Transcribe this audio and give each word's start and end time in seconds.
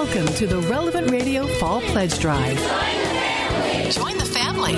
Welcome 0.00 0.32
to 0.34 0.46
the 0.46 0.60
Relevant 0.60 1.10
Radio 1.10 1.44
Fall 1.44 1.80
Pledge 1.80 2.20
Drive. 2.20 2.56
Join 3.90 4.16
the 4.16 4.24
family. 4.24 4.76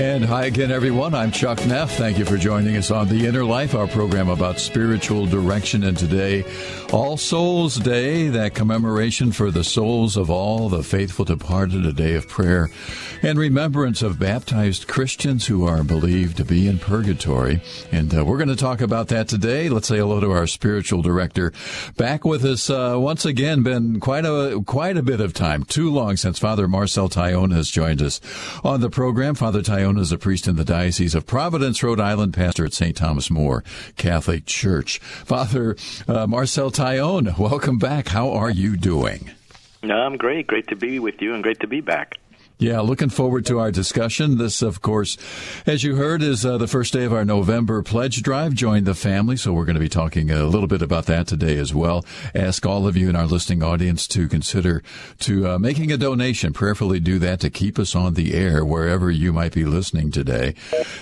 And 0.00 0.24
hi 0.24 0.46
again, 0.46 0.70
everyone. 0.70 1.14
I'm 1.14 1.30
Chuck 1.30 1.58
Neff. 1.66 1.94
Thank 1.98 2.16
you 2.16 2.24
for 2.24 2.38
joining 2.38 2.74
us 2.78 2.90
on 2.90 3.08
The 3.08 3.26
Inner 3.26 3.44
Life, 3.44 3.74
our 3.74 3.86
program 3.86 4.30
about 4.30 4.58
spiritual 4.58 5.26
direction. 5.26 5.84
And 5.84 5.94
today, 5.94 6.42
All 6.90 7.18
Souls 7.18 7.76
Day, 7.76 8.28
that 8.28 8.54
commemoration 8.54 9.30
for 9.30 9.50
the 9.50 9.62
souls 9.62 10.16
of 10.16 10.30
all 10.30 10.70
the 10.70 10.82
faithful 10.82 11.26
departed, 11.26 11.84
a 11.84 11.92
day 11.92 12.14
of 12.14 12.26
prayer 12.28 12.70
and 13.22 13.38
remembrance 13.38 14.02
of 14.02 14.18
baptized 14.18 14.88
Christians 14.88 15.46
who 15.46 15.66
are 15.66 15.84
believed 15.84 16.38
to 16.38 16.44
be 16.44 16.66
in 16.66 16.78
purgatory. 16.78 17.60
And 17.92 18.16
uh, 18.16 18.24
we're 18.24 18.38
going 18.38 18.48
to 18.48 18.56
talk 18.56 18.80
about 18.80 19.08
that 19.08 19.28
today. 19.28 19.68
Let's 19.68 19.88
say 19.88 19.98
hello 19.98 20.20
to 20.20 20.30
our 20.32 20.46
spiritual 20.46 21.02
director. 21.02 21.52
Back 21.96 22.24
with 22.24 22.44
us 22.44 22.70
uh, 22.70 22.96
once 22.96 23.24
again, 23.24 23.62
been 23.62 24.00
quite 24.00 24.24
a 24.24 24.62
quite 24.66 24.96
a 24.96 25.02
bit 25.02 25.20
of 25.20 25.34
time, 25.34 25.64
too 25.64 25.90
long 25.90 26.16
since 26.16 26.38
Father 26.38 26.66
Marcel 26.66 27.08
Taillon 27.08 27.52
has 27.52 27.70
joined 27.70 28.02
us 28.02 28.20
on 28.64 28.80
the 28.80 28.90
program. 28.90 29.34
Father 29.34 29.62
Is 29.98 30.12
a 30.12 30.18
priest 30.18 30.46
in 30.46 30.56
the 30.56 30.64
Diocese 30.64 31.16
of 31.16 31.26
Providence, 31.26 31.82
Rhode 31.82 31.98
Island, 31.98 32.32
pastor 32.32 32.64
at 32.64 32.72
St. 32.72 32.96
Thomas 32.96 33.28
More 33.28 33.64
Catholic 33.96 34.46
Church. 34.46 34.98
Father 35.00 35.76
uh, 36.06 36.26
Marcel 36.28 36.70
Taillon, 36.70 37.36
welcome 37.36 37.78
back. 37.78 38.08
How 38.08 38.30
are 38.30 38.50
you 38.50 38.76
doing? 38.76 39.30
No, 39.82 39.96
I'm 39.96 40.16
great. 40.16 40.46
Great 40.46 40.68
to 40.68 40.76
be 40.76 41.00
with 41.00 41.20
you 41.20 41.34
and 41.34 41.42
great 41.42 41.60
to 41.60 41.66
be 41.66 41.80
back. 41.80 42.19
Yeah, 42.60 42.80
looking 42.80 43.08
forward 43.08 43.46
to 43.46 43.58
our 43.58 43.70
discussion. 43.70 44.36
This, 44.36 44.60
of 44.60 44.82
course, 44.82 45.16
as 45.66 45.82
you 45.82 45.96
heard, 45.96 46.20
is 46.20 46.44
uh, 46.44 46.58
the 46.58 46.66
first 46.66 46.92
day 46.92 47.04
of 47.04 47.12
our 47.14 47.24
November 47.24 47.82
pledge 47.82 48.22
drive. 48.22 48.52
Join 48.52 48.84
the 48.84 48.94
family. 48.94 49.38
So 49.38 49.54
we're 49.54 49.64
going 49.64 49.76
to 49.76 49.80
be 49.80 49.88
talking 49.88 50.30
a 50.30 50.44
little 50.44 50.66
bit 50.66 50.82
about 50.82 51.06
that 51.06 51.26
today 51.26 51.56
as 51.56 51.74
well. 51.74 52.04
Ask 52.34 52.66
all 52.66 52.86
of 52.86 52.98
you 52.98 53.08
in 53.08 53.16
our 53.16 53.24
listening 53.24 53.62
audience 53.62 54.06
to 54.08 54.28
consider 54.28 54.82
to 55.20 55.48
uh, 55.48 55.58
making 55.58 55.90
a 55.90 55.96
donation. 55.96 56.52
Prayerfully 56.52 57.00
do 57.00 57.18
that 57.20 57.40
to 57.40 57.48
keep 57.48 57.78
us 57.78 57.94
on 57.94 58.12
the 58.12 58.34
air 58.34 58.62
wherever 58.62 59.10
you 59.10 59.32
might 59.32 59.54
be 59.54 59.64
listening 59.64 60.10
today. 60.10 60.54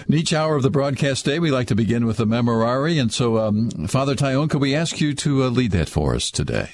In 0.07 0.15
each 0.15 0.33
hour 0.33 0.55
of 0.55 0.63
the 0.63 0.71
broadcast 0.71 1.25
day, 1.25 1.41
we 1.41 1.51
like 1.51 1.67
to 1.67 1.75
begin 1.75 2.07
with 2.07 2.21
a 2.21 2.25
memorare. 2.25 3.01
And 3.01 3.13
so, 3.13 3.39
um, 3.39 3.89
Father 3.89 4.15
Taillon, 4.15 4.49
could 4.49 4.61
we 4.61 4.77
ask 4.77 5.01
you 5.01 5.13
to 5.13 5.43
uh, 5.43 5.49
lead 5.49 5.73
that 5.73 5.89
for 5.89 6.15
us 6.15 6.31
today? 6.31 6.71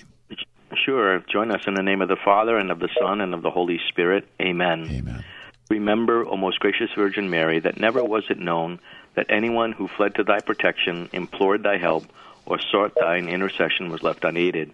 Sure. 0.76 1.20
Join 1.30 1.50
us 1.50 1.62
in 1.66 1.74
the 1.74 1.82
name 1.82 2.02
of 2.02 2.08
the 2.08 2.16
Father, 2.16 2.56
and 2.56 2.70
of 2.70 2.78
the 2.78 2.88
Son, 3.00 3.20
and 3.20 3.34
of 3.34 3.42
the 3.42 3.50
Holy 3.50 3.80
Spirit. 3.88 4.26
Amen. 4.40 4.88
Amen. 4.90 5.24
Remember, 5.70 6.26
O 6.26 6.36
most 6.36 6.60
gracious 6.60 6.90
Virgin 6.94 7.30
Mary, 7.30 7.58
that 7.60 7.80
never 7.80 8.04
was 8.04 8.24
it 8.28 8.38
known 8.38 8.80
that 9.14 9.26
anyone 9.28 9.72
who 9.72 9.88
fled 9.88 10.14
to 10.16 10.24
thy 10.24 10.40
protection, 10.40 11.08
implored 11.12 11.62
thy 11.62 11.78
help, 11.78 12.04
or 12.46 12.58
sought 12.60 12.94
thine 13.00 13.28
intercession 13.28 13.88
was 13.88 14.02
left 14.02 14.24
unaided. 14.24 14.72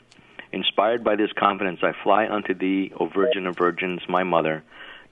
Inspired 0.52 1.04
by 1.04 1.14
this 1.14 1.32
confidence, 1.32 1.80
I 1.82 1.92
fly 2.02 2.26
unto 2.26 2.54
thee, 2.54 2.92
O 2.98 3.06
Virgin 3.06 3.46
of 3.46 3.56
Virgins, 3.56 4.02
my 4.08 4.24
Mother. 4.24 4.64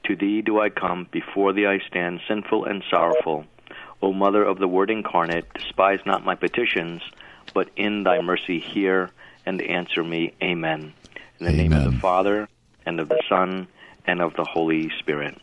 To 0.04 0.16
thee 0.16 0.42
do 0.42 0.60
I 0.60 0.68
come, 0.68 1.06
before 1.12 1.52
thee 1.52 1.66
I 1.66 1.78
stand, 1.86 2.20
sinful 2.26 2.64
and 2.64 2.82
sorrowful. 2.90 3.44
O 4.02 4.12
Mother 4.12 4.42
of 4.42 4.58
the 4.58 4.68
Word 4.68 4.90
incarnate, 4.90 5.52
despise 5.54 6.00
not 6.04 6.24
my 6.24 6.34
petitions, 6.34 7.02
but 7.54 7.68
in 7.76 8.02
thy 8.02 8.20
mercy 8.20 8.58
hear 8.58 9.10
and 9.48 9.62
answer 9.62 10.04
me. 10.04 10.34
Amen. 10.42 10.92
In 11.40 11.46
the 11.46 11.52
Amen. 11.52 11.70
name 11.70 11.72
of 11.72 11.92
the 11.92 11.98
Father, 11.98 12.48
and 12.84 13.00
of 13.00 13.08
the 13.08 13.20
Son, 13.28 13.66
and 14.06 14.20
of 14.20 14.34
the 14.34 14.44
Holy 14.44 14.90
Spirit. 14.98 15.38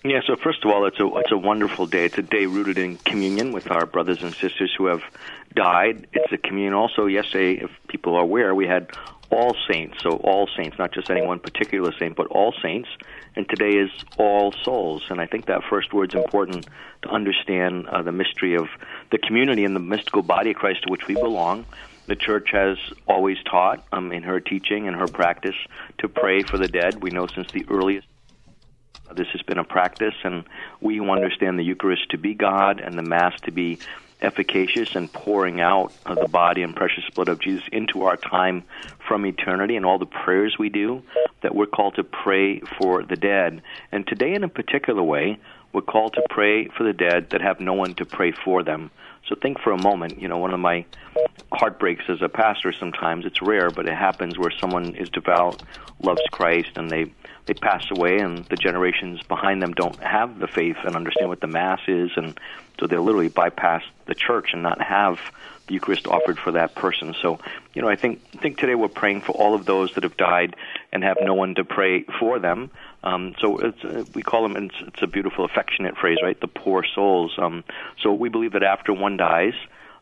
Yeah, 0.06 0.20
so 0.28 0.36
first 0.36 0.64
of 0.64 0.70
all, 0.70 0.86
it's 0.86 1.00
a 1.00 1.08
it's 1.16 1.32
a 1.32 1.38
wonderful 1.38 1.88
day. 1.88 2.06
It's 2.06 2.18
a 2.18 2.22
day 2.22 2.46
rooted 2.46 2.78
in 2.78 2.98
communion 2.98 3.52
with 3.52 3.72
our 3.72 3.86
brothers 3.86 4.22
and 4.22 4.34
sisters 4.36 4.74
who 4.78 4.86
have 4.88 5.02
died. 5.56 6.08
It's 6.14 6.32
a 6.32 6.38
communion. 6.38 6.74
Also, 6.74 7.08
yesterday, 7.08 7.64
if 7.64 7.72
people 7.88 8.16
are 8.16 8.22
aware, 8.22 8.54
we 8.54 8.68
had 8.68 8.92
all 9.32 9.56
saints. 9.68 10.04
So 10.04 10.18
all 10.18 10.48
saints, 10.56 10.78
not 10.78 10.94
just 10.94 11.10
any 11.10 11.26
one 11.26 11.40
particular 11.40 11.92
saint, 11.98 12.16
but 12.16 12.28
all 12.28 12.54
saints. 12.62 12.90
And 13.36 13.50
today 13.50 13.78
is 13.78 13.90
all 14.18 14.52
souls. 14.52 15.04
And 15.10 15.20
I 15.20 15.26
think 15.26 15.48
that 15.48 15.64
first 15.68 15.94
word's 15.94 16.14
important 16.14 16.68
to 17.02 17.10
understand 17.10 17.88
uh, 17.88 18.04
the 18.04 18.12
mystery 18.12 18.56
of 18.56 18.68
the 19.10 19.18
community 19.18 19.66
and 19.66 19.76
the 19.76 19.80
mystical 19.80 20.22
body 20.22 20.52
of 20.52 20.58
Christ 20.58 20.84
to 20.84 20.92
which 20.92 21.08
we 21.08 21.16
belong 21.16 21.66
the 22.06 22.16
church 22.16 22.50
has 22.52 22.78
always 23.08 23.38
taught 23.44 23.86
um, 23.92 24.12
in 24.12 24.24
her 24.24 24.40
teaching 24.40 24.88
and 24.88 24.96
her 24.96 25.08
practice 25.08 25.56
to 26.00 26.08
pray 26.08 26.44
for 26.44 26.58
the 26.58 26.68
dead. 26.68 27.02
We 27.02 27.12
know 27.12 27.28
since 27.28 27.52
the 27.52 27.66
earliest 27.70 28.08
this 29.16 29.28
has 29.34 29.42
been 29.44 29.60
a 29.60 29.64
practice, 29.64 30.16
and 30.24 30.44
we 30.82 30.98
who 30.98 31.10
understand 31.12 31.60
the 31.60 31.64
Eucharist 31.64 32.10
to 32.12 32.18
be 32.18 32.34
God 32.34 32.80
and 32.80 32.98
the 32.98 33.04
Mass 33.04 33.40
to 33.42 33.52
be 33.52 33.80
efficacious 34.22 34.96
and 34.96 35.12
pouring 35.12 35.60
out 35.60 35.92
of 36.06 36.18
the 36.18 36.28
body 36.28 36.64
and 36.64 36.76
precious 36.76 37.04
blood 37.14 37.28
of 37.28 37.40
Jesus 37.40 37.64
into 37.72 38.04
our 38.04 38.16
time 38.16 38.64
from 39.06 39.26
eternity 39.26 39.76
and 39.76 39.86
all 39.86 40.00
the 40.00 40.06
prayers 40.06 40.56
we 40.58 40.70
do, 40.70 41.04
that 41.42 41.54
we're 41.54 41.66
called 41.66 41.96
to 41.96 42.04
pray 42.04 42.62
for 42.78 43.04
the 43.04 43.18
dead. 43.18 43.62
And 43.92 44.08
today, 44.08 44.34
in 44.34 44.44
a 44.44 44.50
particular 44.50 45.04
way, 45.04 45.38
we're 45.74 45.82
called 45.82 46.14
to 46.14 46.24
pray 46.30 46.68
for 46.70 46.84
the 46.84 46.94
dead 46.94 47.32
that 47.32 47.42
have 47.42 47.60
no 47.60 47.74
one 47.74 47.96
to 47.96 48.06
pray 48.06 48.32
for 48.32 48.64
them. 48.64 48.92
So 49.28 49.36
think 49.36 49.60
for 49.60 49.72
a 49.72 49.82
moment, 49.82 50.22
you 50.22 50.28
know, 50.28 50.38
one 50.38 50.54
of 50.54 50.60
my 50.60 50.86
heartbreaks 51.52 52.04
as 52.10 52.22
a 52.22 52.30
pastor 52.30 52.74
sometimes, 52.74 53.26
it's 53.26 53.42
rare, 53.42 53.70
but 53.70 53.88
it 53.88 53.96
happens 53.96 54.38
where 54.38 54.52
someone 54.52 54.96
is 54.96 55.10
devout, 55.10 55.64
loves 56.02 56.22
Christ, 56.32 56.72
and 56.76 56.90
they 56.90 57.12
they 57.46 57.54
pass 57.54 57.84
away 57.92 58.20
and 58.20 58.46
the 58.46 58.56
generations 58.56 59.22
behind 59.24 59.62
them 59.62 59.74
don't 59.74 60.02
have 60.02 60.40
the 60.40 60.48
faith 60.48 60.78
and 60.86 60.96
understand 60.96 61.28
what 61.28 61.42
the 61.42 61.48
mass 61.48 61.82
is 61.90 62.10
and 62.16 62.40
so 62.80 62.88
they 62.88 62.98
literally 62.98 63.28
bypass 63.28 63.84
the 64.06 64.16
church 64.16 64.54
and 64.54 64.64
not 64.64 64.82
have 64.82 65.20
the 65.68 65.74
Eucharist 65.74 66.08
offered 66.08 66.40
for 66.40 66.52
that 66.52 66.76
person. 66.76 67.16
So, 67.22 67.40
you 67.74 67.82
know, 67.82 67.88
I 67.88 67.96
think 67.96 68.22
I 68.36 68.38
think 68.40 68.58
today 68.58 68.76
we're 68.76 68.88
praying 68.90 69.22
for 69.22 69.32
all 69.32 69.56
of 69.56 69.66
those 69.66 69.94
that 69.94 70.04
have 70.04 70.18
died 70.18 70.56
and 70.92 71.04
have 71.04 71.18
no 71.22 71.34
one 71.34 71.56
to 71.56 71.64
pray 71.64 72.04
for 72.20 72.40
them. 72.40 72.70
Um, 73.04 73.36
so 73.40 73.60
it's, 73.60 73.84
uh, 73.84 74.04
we 74.14 74.24
call 74.24 74.44
them. 74.44 74.56
It's, 74.56 74.76
it's 74.88 75.02
a 75.02 75.08
beautiful, 75.08 75.46
affectionate 75.46 75.98
phrase, 75.98 76.18
right? 76.24 76.40
The 76.40 76.48
poor 76.48 76.86
souls. 76.96 77.34
Um, 77.38 77.64
so 78.02 78.14
we 78.14 78.30
believe 78.30 78.54
that 78.54 78.64
after 78.64 78.94
one 78.94 79.18
dies. 79.18 79.54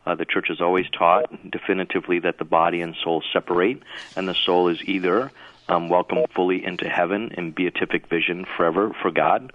Uh, 0.04 0.16
the 0.16 0.24
church 0.24 0.46
has 0.48 0.60
always 0.60 0.86
taught 0.90 1.30
definitively 1.48 2.18
that 2.18 2.36
the 2.38 2.44
body 2.44 2.80
and 2.80 2.96
soul 3.04 3.22
separate, 3.32 3.80
and 4.16 4.28
the 4.28 4.34
soul 4.34 4.68
is 4.68 4.78
either 4.84 5.30
um, 5.68 5.88
welcomed 5.88 6.26
fully 6.34 6.64
into 6.64 6.88
heaven 6.88 7.30
in 7.36 7.52
beatific 7.52 8.08
vision 8.08 8.44
forever 8.56 8.92
for 9.00 9.12
God, 9.12 9.52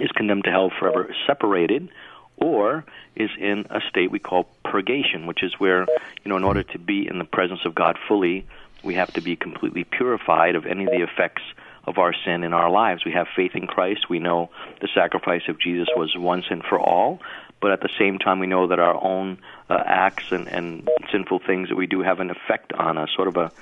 is 0.00 0.10
condemned 0.12 0.44
to 0.44 0.50
hell 0.50 0.70
forever 0.78 1.12
separated, 1.26 1.88
or 2.36 2.84
is 3.16 3.30
in 3.38 3.66
a 3.70 3.80
state 3.88 4.10
we 4.10 4.18
call 4.18 4.46
purgation, 4.64 5.26
which 5.26 5.42
is 5.42 5.54
where, 5.58 5.86
you 6.24 6.28
know, 6.28 6.36
in 6.36 6.44
order 6.44 6.62
to 6.62 6.78
be 6.78 7.06
in 7.08 7.18
the 7.18 7.24
presence 7.24 7.60
of 7.64 7.74
God 7.74 7.98
fully, 8.08 8.46
we 8.82 8.94
have 8.94 9.12
to 9.14 9.20
be 9.20 9.36
completely 9.36 9.84
purified 9.84 10.54
of 10.54 10.66
any 10.66 10.84
of 10.84 10.90
the 10.90 11.02
effects 11.02 11.42
of 11.86 11.98
our 11.98 12.14
sin 12.24 12.44
in 12.44 12.52
our 12.52 12.70
lives. 12.70 13.04
We 13.04 13.12
have 13.12 13.26
faith 13.34 13.52
in 13.54 13.66
Christ. 13.66 14.08
We 14.08 14.18
know 14.18 14.50
the 14.80 14.88
sacrifice 14.94 15.42
of 15.48 15.60
Jesus 15.60 15.88
was 15.96 16.14
once 16.16 16.46
and 16.50 16.62
for 16.62 16.78
all, 16.78 17.20
but 17.60 17.70
at 17.70 17.80
the 17.80 17.90
same 17.98 18.18
time, 18.18 18.38
we 18.38 18.46
know 18.46 18.68
that 18.68 18.78
our 18.78 19.02
own 19.02 19.38
uh, 19.68 19.82
acts 19.84 20.24
and, 20.30 20.48
and 20.48 20.88
sinful 21.12 21.40
things 21.46 21.68
that 21.68 21.76
we 21.76 21.86
do 21.86 22.02
have 22.02 22.20
an 22.20 22.30
effect 22.30 22.72
on 22.72 22.98
us. 22.98 23.10
Sort 23.14 23.28
of 23.28 23.36
a, 23.36 23.52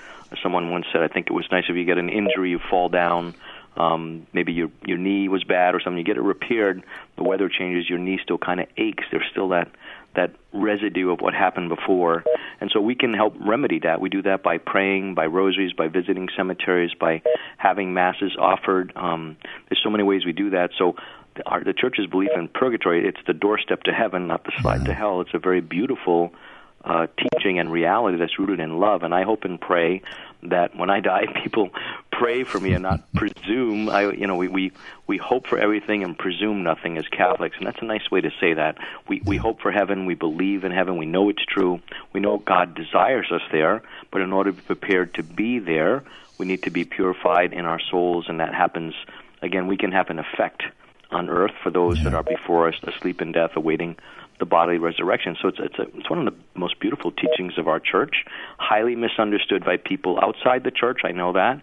someone 0.42 0.70
once 0.70 0.86
said, 0.92 1.02
I 1.02 1.08
think 1.08 1.26
it 1.28 1.32
was 1.32 1.46
nice 1.50 1.64
if 1.68 1.76
you 1.76 1.84
get 1.84 1.98
an 1.98 2.08
injury, 2.08 2.50
you 2.50 2.58
fall 2.58 2.88
down 2.88 3.34
um, 3.76 4.26
maybe 4.32 4.52
your 4.52 4.70
your 4.84 4.98
knee 4.98 5.28
was 5.28 5.44
bad 5.44 5.74
or 5.74 5.80
something. 5.80 5.98
You 5.98 6.04
get 6.04 6.16
it 6.16 6.22
repaired. 6.22 6.82
The 7.16 7.22
weather 7.22 7.48
changes. 7.48 7.88
Your 7.88 7.98
knee 7.98 8.20
still 8.22 8.38
kind 8.38 8.60
of 8.60 8.66
aches. 8.76 9.04
There's 9.10 9.26
still 9.30 9.48
that 9.48 9.70
that 10.14 10.34
residue 10.52 11.10
of 11.10 11.20
what 11.20 11.34
happened 11.34 11.68
before. 11.68 12.24
And 12.60 12.70
so 12.72 12.80
we 12.80 12.94
can 12.94 13.14
help 13.14 13.34
remedy 13.40 13.80
that. 13.80 14.00
We 14.00 14.08
do 14.08 14.22
that 14.22 14.42
by 14.42 14.58
praying, 14.58 15.14
by 15.14 15.26
rosaries, 15.26 15.72
by 15.72 15.88
visiting 15.88 16.28
cemeteries, 16.36 16.92
by 16.98 17.22
having 17.56 17.94
masses 17.94 18.36
offered. 18.38 18.92
Um, 18.94 19.36
there's 19.68 19.80
so 19.82 19.90
many 19.90 20.04
ways 20.04 20.24
we 20.24 20.32
do 20.32 20.50
that. 20.50 20.70
So 20.78 20.96
the, 21.36 21.48
our, 21.48 21.64
the 21.64 21.72
church's 21.72 22.06
belief 22.06 22.30
in 22.36 22.48
purgatory, 22.48 23.08
it's 23.08 23.20
the 23.26 23.32
doorstep 23.32 23.84
to 23.84 23.92
heaven, 23.92 24.26
not 24.26 24.44
the 24.44 24.52
slide 24.60 24.84
to 24.84 24.94
hell. 24.94 25.20
It's 25.22 25.34
a 25.34 25.38
very 25.38 25.60
beautiful 25.60 26.34
uh, 26.84 27.06
teaching 27.16 27.58
and 27.58 27.70
reality 27.70 28.18
that's 28.18 28.38
rooted 28.38 28.60
in 28.60 28.78
love. 28.78 29.02
And 29.02 29.14
I 29.14 29.22
hope 29.22 29.44
and 29.44 29.60
pray 29.60 30.02
that 30.44 30.76
when 30.76 30.90
I 30.90 31.00
die, 31.00 31.26
people 31.42 31.70
pray 32.22 32.44
for 32.44 32.60
me 32.60 32.72
and 32.72 32.84
not 32.84 33.12
presume. 33.14 33.88
I, 33.88 34.12
you 34.12 34.28
know, 34.28 34.36
we, 34.36 34.46
we 34.46 34.70
we 35.08 35.16
hope 35.16 35.48
for 35.48 35.58
everything 35.58 36.04
and 36.04 36.16
presume 36.16 36.62
nothing 36.62 36.96
as 36.96 37.08
Catholics, 37.08 37.56
and 37.58 37.66
that's 37.66 37.82
a 37.82 37.84
nice 37.84 38.08
way 38.12 38.20
to 38.20 38.30
say 38.40 38.54
that. 38.54 38.78
We 39.08 39.20
we 39.24 39.36
hope 39.38 39.60
for 39.60 39.72
heaven. 39.72 40.06
We 40.06 40.14
believe 40.14 40.62
in 40.62 40.70
heaven. 40.70 40.96
We 40.96 41.06
know 41.06 41.30
it's 41.30 41.44
true. 41.44 41.80
We 42.12 42.20
know 42.20 42.38
God 42.38 42.76
desires 42.76 43.32
us 43.32 43.42
there, 43.50 43.82
but 44.12 44.20
in 44.20 44.32
order 44.32 44.52
to 44.52 44.56
be 44.56 44.62
prepared 44.62 45.14
to 45.14 45.24
be 45.24 45.58
there, 45.58 46.04
we 46.38 46.46
need 46.46 46.62
to 46.62 46.70
be 46.70 46.84
purified 46.84 47.52
in 47.52 47.64
our 47.64 47.80
souls, 47.90 48.26
and 48.28 48.38
that 48.38 48.54
happens. 48.54 48.94
Again, 49.42 49.66
we 49.66 49.76
can 49.76 49.90
have 49.90 50.08
an 50.08 50.20
effect 50.20 50.62
on 51.10 51.28
earth 51.28 51.54
for 51.60 51.70
those 51.70 51.98
yeah. 51.98 52.04
that 52.04 52.14
are 52.14 52.22
before 52.22 52.68
us, 52.68 52.76
asleep 52.84 53.20
in 53.20 53.32
death, 53.32 53.50
awaiting 53.56 53.96
the 54.38 54.46
bodily 54.46 54.78
resurrection. 54.78 55.36
So 55.40 55.48
it's 55.48 55.58
it's, 55.60 55.78
a, 55.78 55.82
it's 55.98 56.08
one 56.08 56.26
of 56.26 56.32
the 56.32 56.58
most 56.58 56.78
beautiful 56.80 57.10
teachings 57.10 57.58
of 57.58 57.68
our 57.68 57.80
church, 57.80 58.24
highly 58.58 58.96
misunderstood 58.96 59.64
by 59.64 59.76
people 59.76 60.18
outside 60.20 60.64
the 60.64 60.70
church. 60.70 61.00
I 61.04 61.12
know 61.12 61.32
that, 61.32 61.62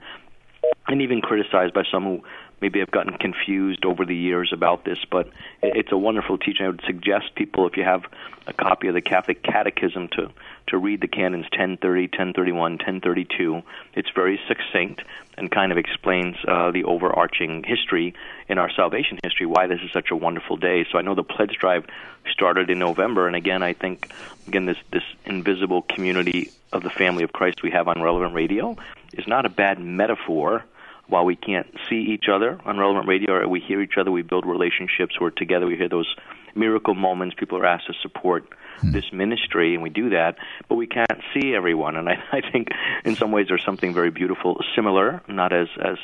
and 0.88 1.02
even 1.02 1.22
criticized 1.22 1.74
by 1.74 1.84
some 1.92 2.04
who 2.04 2.24
maybe 2.62 2.80
have 2.80 2.92
gotten 2.92 3.18
confused 3.18 3.86
over 3.86 4.06
the 4.06 4.16
years 4.16 4.52
about 4.54 4.84
this. 4.84 5.00
But 5.10 5.30
it's 5.62 5.92
a 5.92 5.98
wonderful 5.98 6.38
teaching. 6.38 6.66
I 6.66 6.70
would 6.70 6.84
suggest 6.86 7.36
people, 7.36 7.68
if 7.68 7.78
you 7.78 7.84
have 7.84 8.04
a 8.48 8.54
copy 8.54 8.88
of 8.88 8.94
the 8.94 9.02
Catholic 9.02 9.44
Catechism, 9.44 10.10
to 10.10 10.32
to 10.68 10.78
read 10.78 11.02
the 11.02 11.08
canons 11.08 11.46
1030, 11.46 12.04
1031, 12.04 12.74
1032. 12.74 13.64
It's 13.96 14.10
very 14.14 14.40
succinct 14.48 15.02
and 15.36 15.50
kind 15.50 15.72
of 15.72 15.78
explains 15.78 16.36
uh, 16.48 16.70
the 16.70 16.84
overarching 16.84 17.64
history 17.64 18.14
in 18.48 18.58
our 18.58 18.70
salvation 18.70 19.18
history, 19.24 19.46
why 19.46 19.68
this 19.68 19.80
is 19.82 19.92
such 19.92 20.12
a 20.12 20.16
wonderful 20.16 20.58
day. 20.58 20.86
So 20.92 21.00
I 21.00 21.02
know 21.02 21.16
the 21.16 21.24
pledge 21.24 21.56
drive 21.60 21.86
started 22.30 22.70
in 22.70 22.78
November, 22.78 23.26
and 23.26 23.36
again, 23.36 23.64
I 23.64 23.74
think 23.74 24.12
again 24.48 24.66
this 24.66 24.78
this 24.92 25.04
invisible 25.26 25.82
community 25.84 26.52
of 26.72 26.84
the 26.84 26.90
family 26.90 27.24
of 27.24 27.34
Christ 27.34 27.64
we 27.64 27.72
have 27.72 27.88
on 27.88 28.02
Relevant 28.02 28.34
Radio 28.34 28.78
is 29.14 29.28
not 29.28 29.46
a 29.46 29.50
bad 29.50 29.80
metaphor. 29.80 30.64
While 31.08 31.26
we 31.26 31.36
can't 31.36 31.68
see 31.90 32.14
each 32.14 32.26
other 32.32 32.60
on 32.66 32.78
Relevant 32.78 33.08
Radio, 33.08 33.34
or 33.34 33.48
we 33.48 33.60
hear 33.60 33.82
each 33.82 33.98
other, 33.98 34.12
we 34.12 34.22
build 34.22 34.46
relationships. 34.46 35.20
We're 35.20 35.32
together. 35.32 35.66
We 35.66 35.76
hear 35.76 35.90
those 35.90 36.16
miracle 36.56 36.94
moments. 36.94 37.36
People 37.38 37.58
are 37.58 37.66
asked 37.66 37.88
to 37.88 37.94
support 38.02 38.46
hmm. 38.80 38.92
this 38.92 39.12
ministry, 39.12 39.74
and 39.74 39.82
we 39.82 39.90
do 39.90 40.12
that, 40.12 40.38
but 40.68 40.76
we 40.76 40.86
can't 40.86 41.22
see 41.34 41.56
everyone. 41.56 41.96
And 41.96 42.08
I, 42.08 42.24
I 42.32 42.42
think 42.52 42.68
in 43.06 43.16
some 43.16 43.32
ways 43.32 43.48
there's 43.48 43.66
something 43.66 43.94
very 43.94 44.12
beautiful, 44.12 44.62
similar, 44.76 45.22
not 45.28 45.52
as 45.52 45.68
as 45.84 45.98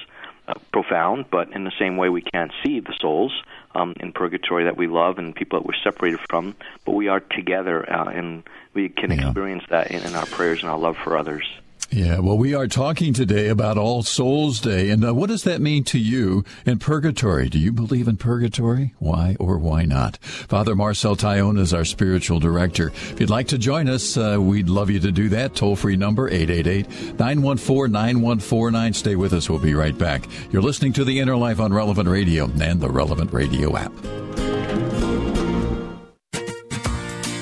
uh, 0.48 0.54
profound, 0.72 1.25
but 1.31 1.52
in 1.54 1.63
the 1.63 1.72
same 1.80 1.98
way 1.98 2.10
we 2.10 2.22
can't 2.22 2.52
see 2.63 2.80
the 2.80 2.94
souls 3.00 3.34
um, 3.74 3.94
in 4.00 4.12
purgatory 4.12 4.66
that 4.66 4.78
we 4.78 4.88
love 4.88 5.18
and 5.18 5.36
people 5.36 5.60
that 5.60 5.66
we're 5.66 5.74
separated 5.84 6.19
from, 6.30 6.56
but 6.86 6.92
we 6.92 7.07
are 7.07 7.19
together, 7.19 7.88
uh, 7.92 8.10
and 8.10 8.44
we 8.74 8.90
can 8.90 9.12
yeah. 9.12 9.25
experience 9.25 9.63
that 9.69 9.92
in, 9.92 10.04
in 10.04 10.13
our 10.16 10.25
prayers 10.28 10.62
and 10.62 10.69
our 10.69 10.78
love 10.78 10.98
for 10.98 11.18
others. 11.18 11.46
Yeah, 11.92 12.20
well, 12.20 12.38
we 12.38 12.54
are 12.54 12.68
talking 12.68 13.14
today 13.14 13.48
about 13.48 13.78
All 13.78 14.02
Souls 14.04 14.60
Day. 14.60 14.90
And 14.90 15.06
uh, 15.06 15.14
what 15.14 15.30
does 15.30 15.44
that 15.44 15.62
mean 15.62 15.84
to 15.86 16.00
you 16.00 16.44
in 16.66 16.80
purgatory? 16.80 17.48
Do 17.48 17.60
you 17.60 17.72
believe 17.72 18.08
in 18.08 18.18
purgatory? 18.18 18.94
Why 19.00 19.38
or 19.40 19.58
why 19.58 19.86
not? 19.86 20.18
Father 20.18 20.76
Marcel 20.76 21.16
Taillon 21.16 21.60
is 21.60 21.74
our 21.74 21.86
spiritual 21.86 22.40
director. 22.40 22.88
If 22.90 23.20
you'd 23.20 23.30
like 23.30 23.48
to 23.50 23.58
join 23.58 23.88
us, 23.88 24.18
uh, 24.18 24.38
we'd 24.40 24.68
love 24.68 24.90
you 24.90 25.00
to 25.00 25.12
do 25.12 25.30
that. 25.30 25.56
Toll 25.56 25.76
free 25.76 25.96
number 25.96 26.28
888 26.28 27.20
914 27.20 27.92
9149. 27.92 28.94
Stay 28.94 29.16
with 29.16 29.34
us. 29.34 29.50
We'll 29.50 29.60
be 29.60 29.76
right 29.76 29.98
back. 29.98 30.28
You're 30.52 30.64
listening 30.64 30.94
to 30.94 31.06
The 31.06 31.20
Inner 31.20 31.38
Life 31.38 31.60
on 31.60 31.72
Relevant 31.72 32.10
Radio 32.10 32.46
and 32.60 32.81
the 32.81 32.90
Relevant 32.90 33.31
Radio 33.31 33.78
app. 33.78 33.94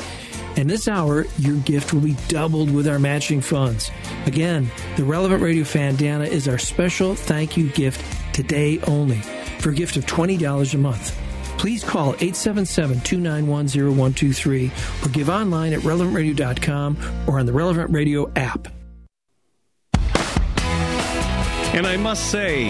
And 0.56 0.70
this 0.70 0.88
hour, 0.88 1.26
your 1.40 1.56
gift 1.58 1.94
will 1.94 2.02
be 2.02 2.16
doubled 2.28 2.70
with 2.72 2.88
our 2.88 3.00
matching 3.00 3.42
funds. 3.42 3.90
Again, 4.28 4.70
the 4.98 5.04
Relevant 5.04 5.42
Radio 5.42 5.64
bandana 5.66 6.26
is 6.26 6.48
our 6.48 6.60
special 6.60 7.16
thank 7.16 7.58
you 7.58 7.70
gift 7.70 8.06
today 8.34 8.80
only 8.82 9.18
for 9.60 9.72
a 9.72 9.74
gift 9.74 9.98
of 9.98 10.06
$20 10.06 10.74
a 10.74 10.78
month 10.78 11.20
please 11.64 11.82
call 11.82 12.10
877 12.16 13.00
291 13.00 13.68
0123 13.68 14.70
or 15.02 15.10
give 15.14 15.30
online 15.30 15.72
at 15.72 15.80
relevantradio.com 15.80 16.98
or 17.26 17.40
on 17.40 17.46
the 17.46 17.54
Relevant 17.54 17.90
Radio 17.90 18.30
app. 18.36 18.68
And 21.74 21.88
I 21.88 21.96
must 21.96 22.30
say, 22.30 22.68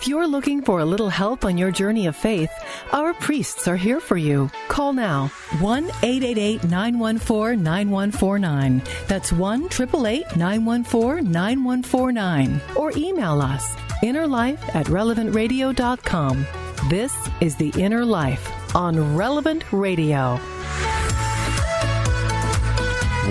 If 0.00 0.08
you're 0.08 0.26
looking 0.26 0.62
for 0.62 0.80
a 0.80 0.84
little 0.86 1.10
help 1.10 1.44
on 1.44 1.58
your 1.58 1.70
journey 1.70 2.06
of 2.06 2.16
faith, 2.16 2.50
our 2.90 3.12
priests 3.12 3.68
are 3.68 3.76
here 3.76 4.00
for 4.00 4.16
you. 4.16 4.50
Call 4.68 4.94
now 4.94 5.28
1 5.58 5.84
888 6.02 6.64
914 6.64 7.62
9149. 7.62 8.82
That's 9.08 9.30
1 9.30 9.64
888 9.66 10.36
914 10.38 11.30
9149. 11.30 12.60
Or 12.76 12.92
email 12.96 13.42
us 13.42 13.74
innerlife 14.02 14.74
at 14.74 14.86
relevantradio.com. 14.86 16.46
This 16.88 17.14
is 17.42 17.56
The 17.56 17.68
Inner 17.76 18.06
Life 18.06 18.74
on 18.74 19.14
Relevant 19.14 19.70
Radio. 19.70 20.40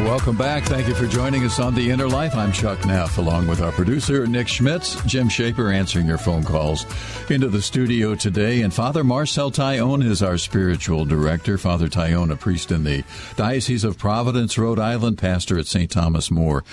Welcome 0.06 0.38
back. 0.38 0.64
Thank 0.64 0.88
you 0.88 0.96
for 0.96 1.08
joining 1.08 1.44
us 1.44 1.60
on 1.60 1.76
The 1.76 1.90
Inner 1.92 2.08
Life. 2.08 2.34
I'm 2.36 2.52
Chuck 2.52 2.84
Neff, 2.86 3.18
along 3.18 3.48
with 3.48 3.62
our 3.62 3.72
producer, 3.72 4.26
Nick 4.26 4.48
Schmitz, 4.48 5.02
Jim 5.06 5.30
Shaper, 5.30 5.72
answering 5.72 6.08
your 6.08 6.18
phone 6.18 6.44
calls 6.44 6.86
into 7.30 7.48
the 7.48 7.62
studio 7.62 8.16
today. 8.16 8.62
And 8.62 8.74
Father 8.74 9.04
Marcel 9.04 9.52
Taillon 9.52 10.04
is 10.04 10.24
our 10.24 10.38
spiritual 10.38 11.06
director. 11.06 11.58
Father 11.58 11.88
Taillon, 11.88 12.32
a 12.32 12.36
priest 12.36 12.72
in 12.72 12.84
the 12.84 13.04
Diocese 13.36 13.84
of 13.84 13.98
Providence, 13.98 14.58
Rhode 14.58 14.80
Island, 14.80 15.18
pastor 15.20 15.60
at 15.60 15.68
St. 15.68 15.92
Thomas 15.92 16.32
More 16.32 16.64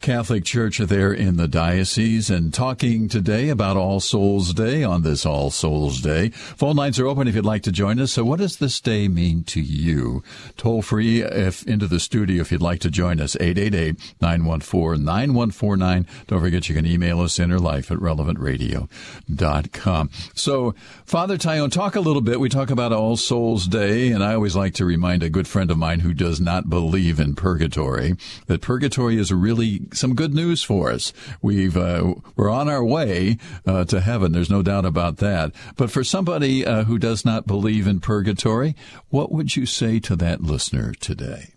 Catholic 0.00 0.44
Church 0.44 0.78
there 0.78 1.12
in 1.12 1.36
the 1.36 1.48
diocese, 1.48 2.30
and 2.30 2.54
talking 2.54 3.08
today 3.08 3.48
about 3.48 3.76
All 3.76 3.98
Souls 3.98 4.54
Day 4.54 4.84
on 4.84 5.02
this 5.02 5.26
All 5.26 5.50
Souls 5.50 6.00
Day. 6.00 6.28
Phone 6.30 6.76
lines 6.76 7.00
are 7.00 7.06
open 7.06 7.28
if 7.28 7.34
you'd 7.34 7.44
like 7.44 7.62
to 7.64 7.72
join 7.72 7.98
us. 7.98 8.12
So, 8.12 8.24
what 8.24 8.38
does 8.38 8.58
this 8.58 8.80
day 8.80 9.08
mean 9.08 9.42
to 9.44 9.60
you? 9.60 10.22
Toll 10.56 10.82
free 10.82 11.22
if 11.22 11.66
into 11.66 11.86
the 11.86 12.00
studio 12.00 12.40
if 12.40 12.52
you'd 12.52 12.62
like 12.62 12.73
to 12.80 12.90
join 12.90 13.20
us, 13.20 13.36
888-914-9149. 13.36 16.06
Don't 16.26 16.40
forget 16.40 16.68
you 16.68 16.74
can 16.74 16.86
email 16.86 17.20
us 17.20 17.38
innerlife 17.38 17.90
at 17.90 17.98
relevantradio.com. 17.98 20.10
So, 20.34 20.74
Father 21.04 21.38
Taillon, 21.38 21.72
talk 21.72 21.96
a 21.96 22.00
little 22.00 22.22
bit. 22.22 22.40
We 22.40 22.48
talk 22.48 22.70
about 22.70 22.92
All 22.92 23.16
Souls 23.16 23.66
Day, 23.66 24.10
and 24.10 24.22
I 24.22 24.34
always 24.34 24.54
like 24.56 24.74
to 24.74 24.84
remind 24.84 25.22
a 25.22 25.30
good 25.30 25.48
friend 25.48 25.70
of 25.70 25.78
mine 25.78 26.00
who 26.00 26.12
does 26.12 26.40
not 26.40 26.68
believe 26.68 27.20
in 27.20 27.34
purgatory 27.34 28.16
that 28.46 28.60
purgatory 28.60 29.18
is 29.18 29.32
really 29.32 29.82
some 29.92 30.14
good 30.14 30.34
news 30.34 30.62
for 30.62 30.90
us. 30.90 31.12
We've, 31.42 31.76
uh, 31.76 32.14
we're 32.36 32.50
on 32.50 32.68
our 32.68 32.84
way 32.84 33.38
uh, 33.66 33.84
to 33.86 34.00
heaven. 34.00 34.32
There's 34.32 34.50
no 34.50 34.62
doubt 34.62 34.84
about 34.84 35.16
that. 35.18 35.52
But 35.76 35.90
for 35.90 36.04
somebody 36.04 36.66
uh, 36.66 36.84
who 36.84 36.98
does 36.98 37.24
not 37.24 37.46
believe 37.46 37.86
in 37.86 38.00
purgatory, 38.00 38.74
what 39.08 39.32
would 39.32 39.56
you 39.56 39.66
say 39.66 40.00
to 40.00 40.16
that 40.16 40.42
listener 40.42 40.92
today? 40.94 41.53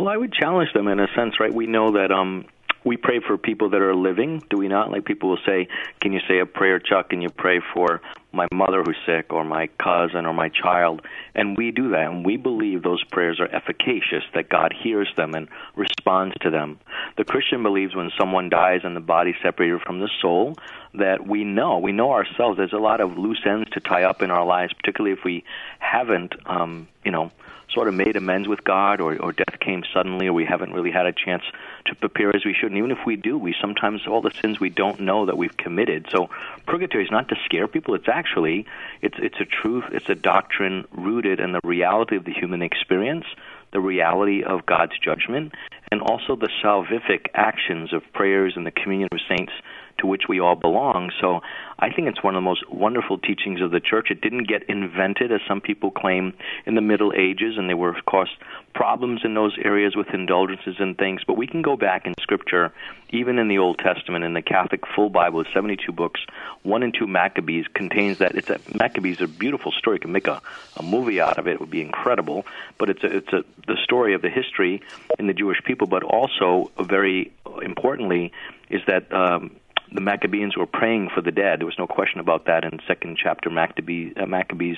Well, 0.00 0.08
I 0.08 0.16
would 0.16 0.32
challenge 0.32 0.72
them 0.72 0.88
in 0.88 0.98
a 0.98 1.08
sense, 1.14 1.38
right? 1.38 1.52
We 1.52 1.66
know 1.66 1.92
that 1.92 2.10
um, 2.10 2.46
we 2.86 2.96
pray 2.96 3.20
for 3.20 3.36
people 3.36 3.68
that 3.68 3.82
are 3.82 3.94
living, 3.94 4.42
do 4.48 4.56
we 4.56 4.66
not? 4.66 4.90
Like 4.90 5.04
people 5.04 5.28
will 5.28 5.44
say, 5.44 5.68
"Can 6.00 6.12
you 6.12 6.20
say 6.26 6.38
a 6.38 6.46
prayer, 6.46 6.78
Chuck? 6.78 7.10
Can 7.10 7.20
you 7.20 7.28
pray 7.28 7.60
for 7.74 8.00
my 8.32 8.46
mother 8.50 8.82
who's 8.82 8.96
sick, 9.04 9.30
or 9.30 9.44
my 9.44 9.66
cousin, 9.78 10.24
or 10.24 10.32
my 10.32 10.48
child?" 10.48 11.02
And 11.34 11.54
we 11.54 11.70
do 11.70 11.90
that, 11.90 12.10
and 12.10 12.24
we 12.24 12.38
believe 12.38 12.82
those 12.82 13.04
prayers 13.12 13.40
are 13.40 13.54
efficacious, 13.54 14.24
that 14.32 14.48
God 14.48 14.72
hears 14.72 15.12
them 15.18 15.34
and 15.34 15.48
responds 15.76 16.34
to 16.40 16.48
them. 16.50 16.78
The 17.18 17.24
Christian 17.24 17.62
believes 17.62 17.94
when 17.94 18.10
someone 18.18 18.48
dies 18.48 18.80
and 18.84 18.96
the 18.96 19.00
body 19.00 19.36
separated 19.42 19.82
from 19.82 20.00
the 20.00 20.08
soul, 20.22 20.56
that 20.94 21.26
we 21.26 21.44
know, 21.44 21.76
we 21.76 21.92
know 21.92 22.12
ourselves. 22.12 22.56
There's 22.56 22.72
a 22.72 22.78
lot 22.78 23.02
of 23.02 23.18
loose 23.18 23.42
ends 23.44 23.68
to 23.72 23.80
tie 23.80 24.04
up 24.04 24.22
in 24.22 24.30
our 24.30 24.46
lives, 24.46 24.72
particularly 24.72 25.12
if 25.12 25.24
we 25.24 25.44
haven't, 25.78 26.32
um, 26.46 26.88
you 27.04 27.10
know 27.10 27.32
sort 27.72 27.88
of 27.88 27.94
made 27.94 28.16
amends 28.16 28.48
with 28.48 28.64
God, 28.64 29.00
or, 29.00 29.16
or 29.20 29.32
death 29.32 29.58
came 29.60 29.82
suddenly, 29.94 30.26
or 30.26 30.32
we 30.32 30.44
haven't 30.44 30.72
really 30.72 30.90
had 30.90 31.06
a 31.06 31.12
chance 31.12 31.42
to 31.86 31.94
prepare 31.94 32.34
as 32.34 32.44
we 32.44 32.54
should. 32.54 32.70
And 32.70 32.78
even 32.78 32.90
if 32.90 32.98
we 33.06 33.16
do, 33.16 33.38
we 33.38 33.54
sometimes 33.60 34.06
all 34.06 34.20
the 34.20 34.32
sins 34.40 34.60
we 34.60 34.70
don't 34.70 35.00
know 35.00 35.26
that 35.26 35.36
we've 35.36 35.56
committed. 35.56 36.08
So 36.10 36.30
purgatory 36.66 37.04
is 37.04 37.10
not 37.10 37.28
to 37.28 37.36
scare 37.44 37.68
people. 37.68 37.94
It's 37.94 38.08
actually 38.08 38.66
it's 39.02 39.16
it's 39.18 39.40
a 39.40 39.44
truth. 39.44 39.84
It's 39.92 40.08
a 40.08 40.14
doctrine 40.14 40.86
rooted 40.92 41.40
in 41.40 41.52
the 41.52 41.60
reality 41.64 42.16
of 42.16 42.24
the 42.24 42.32
human 42.32 42.62
experience, 42.62 43.24
the 43.72 43.80
reality 43.80 44.42
of 44.42 44.66
God's 44.66 44.98
judgment, 44.98 45.54
and 45.90 46.00
also 46.00 46.36
the 46.36 46.50
salvific 46.62 47.26
actions 47.34 47.92
of 47.92 48.02
prayers 48.12 48.54
and 48.56 48.66
the 48.66 48.70
communion 48.70 49.08
of 49.12 49.18
saints 49.28 49.52
to 50.00 50.06
which 50.06 50.22
we 50.28 50.40
all 50.40 50.56
belong. 50.56 51.10
So 51.20 51.40
I 51.78 51.90
think 51.90 52.08
it's 52.08 52.22
one 52.22 52.34
of 52.34 52.38
the 52.38 52.44
most 52.44 52.68
wonderful 52.70 53.18
teachings 53.18 53.60
of 53.60 53.70
the 53.70 53.80
church. 53.80 54.10
It 54.10 54.20
didn't 54.20 54.48
get 54.48 54.64
invented, 54.64 55.32
as 55.32 55.40
some 55.48 55.60
people 55.60 55.90
claim, 55.90 56.34
in 56.66 56.74
the 56.74 56.80
Middle 56.80 57.12
Ages, 57.16 57.56
and 57.56 57.68
there 57.68 57.76
were, 57.76 57.94
of 57.96 58.04
course, 58.04 58.30
problems 58.74 59.22
in 59.24 59.34
those 59.34 59.56
areas 59.62 59.96
with 59.96 60.08
indulgences 60.12 60.76
and 60.78 60.96
things. 60.96 61.22
But 61.26 61.36
we 61.36 61.46
can 61.46 61.62
go 61.62 61.76
back 61.76 62.06
in 62.06 62.14
Scripture, 62.20 62.72
even 63.10 63.38
in 63.38 63.48
the 63.48 63.58
Old 63.58 63.78
Testament, 63.78 64.24
in 64.24 64.34
the 64.34 64.42
Catholic 64.42 64.82
full 64.94 65.08
Bible, 65.08 65.44
72 65.52 65.90
books, 65.92 66.20
one 66.62 66.82
and 66.82 66.94
two 66.94 67.06
Maccabees 67.06 67.66
contains 67.72 68.18
that. 68.18 68.34
It's 68.34 68.50
a 68.50 68.60
Maccabees 68.74 69.16
is 69.16 69.22
a 69.22 69.28
beautiful 69.28 69.72
story. 69.72 69.96
You 69.96 70.00
can 70.00 70.12
make 70.12 70.26
a, 70.26 70.40
a 70.76 70.82
movie 70.82 71.20
out 71.20 71.38
of 71.38 71.46
it. 71.46 71.54
It 71.54 71.60
would 71.60 71.70
be 71.70 71.80
incredible. 71.82 72.46
But 72.78 72.90
it's 72.90 73.02
a, 73.02 73.16
it's 73.16 73.32
a 73.32 73.44
the 73.66 73.76
story 73.82 74.14
of 74.14 74.22
the 74.22 74.30
history 74.30 74.82
in 75.18 75.26
the 75.26 75.34
Jewish 75.34 75.62
people, 75.64 75.86
but 75.86 76.02
also 76.02 76.70
very 76.78 77.32
importantly 77.62 78.32
is 78.68 78.82
that 78.86 79.12
um, 79.12 79.56
the 79.92 80.00
Maccabees 80.00 80.56
were 80.56 80.66
praying 80.66 81.10
for 81.14 81.20
the 81.20 81.30
dead. 81.30 81.60
There 81.60 81.66
was 81.66 81.78
no 81.78 81.86
question 81.86 82.20
about 82.20 82.46
that 82.46 82.64
in 82.64 82.78
second 82.86 83.18
chapter 83.22 83.50
Maccabees, 83.50 84.12
uh, 84.20 84.26
Maccabees 84.26 84.76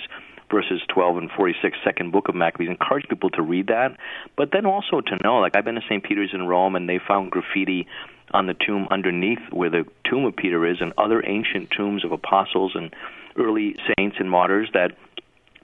verses 0.50 0.82
12 0.88 1.16
and 1.16 1.30
46, 1.30 1.78
second 1.82 2.12
book 2.12 2.28
of 2.28 2.34
Maccabees. 2.34 2.68
Encourage 2.68 3.08
people 3.08 3.30
to 3.30 3.42
read 3.42 3.68
that, 3.68 3.96
but 4.36 4.50
then 4.52 4.66
also 4.66 5.00
to 5.00 5.16
know. 5.22 5.38
Like 5.38 5.56
I've 5.56 5.64
been 5.64 5.76
to 5.76 5.82
St. 5.88 6.02
Peter's 6.04 6.30
in 6.32 6.46
Rome, 6.46 6.76
and 6.76 6.88
they 6.88 6.98
found 7.06 7.30
graffiti 7.30 7.86
on 8.32 8.46
the 8.46 8.54
tomb 8.54 8.86
underneath 8.90 9.40
where 9.50 9.70
the 9.70 9.84
tomb 10.08 10.24
of 10.24 10.36
Peter 10.36 10.66
is, 10.66 10.78
and 10.80 10.92
other 10.98 11.22
ancient 11.26 11.70
tombs 11.76 12.04
of 12.04 12.12
apostles 12.12 12.72
and 12.74 12.94
early 13.36 13.76
saints 13.96 14.16
and 14.18 14.30
martyrs 14.30 14.68
that 14.74 14.92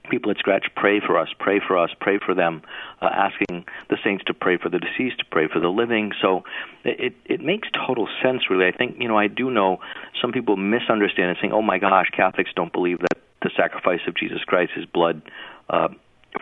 people 0.09 0.31
at 0.31 0.37
Scratch 0.37 0.67
pray 0.75 0.99
for 0.99 1.17
us, 1.17 1.29
pray 1.39 1.59
for 1.65 1.77
us, 1.77 1.89
pray 1.99 2.19
for 2.23 2.33
them, 2.33 2.61
uh, 3.01 3.09
asking 3.11 3.65
the 3.89 3.97
saints 4.03 4.23
to 4.25 4.33
pray 4.33 4.57
for 4.57 4.69
the 4.69 4.79
deceased, 4.79 5.19
to 5.19 5.25
pray 5.31 5.47
for 5.47 5.59
the 5.59 5.69
living. 5.69 6.11
So 6.21 6.43
it 6.83 7.13
it 7.25 7.41
makes 7.41 7.67
total 7.87 8.07
sense, 8.21 8.49
really. 8.49 8.65
I 8.65 8.71
think 8.75 8.97
you 8.99 9.07
know 9.07 9.17
I 9.17 9.27
do 9.27 9.49
know 9.49 9.79
some 10.21 10.31
people 10.31 10.57
misunderstand 10.57 11.29
and 11.29 11.37
saying, 11.39 11.53
"Oh 11.53 11.61
my 11.61 11.77
gosh, 11.77 12.07
Catholics 12.15 12.51
don't 12.55 12.73
believe 12.73 12.99
that 12.99 13.17
the 13.41 13.51
sacrifice 13.55 14.01
of 14.07 14.15
Jesus 14.15 14.43
Christ, 14.45 14.71
His 14.75 14.85
blood." 14.85 15.21
Uh, 15.69 15.89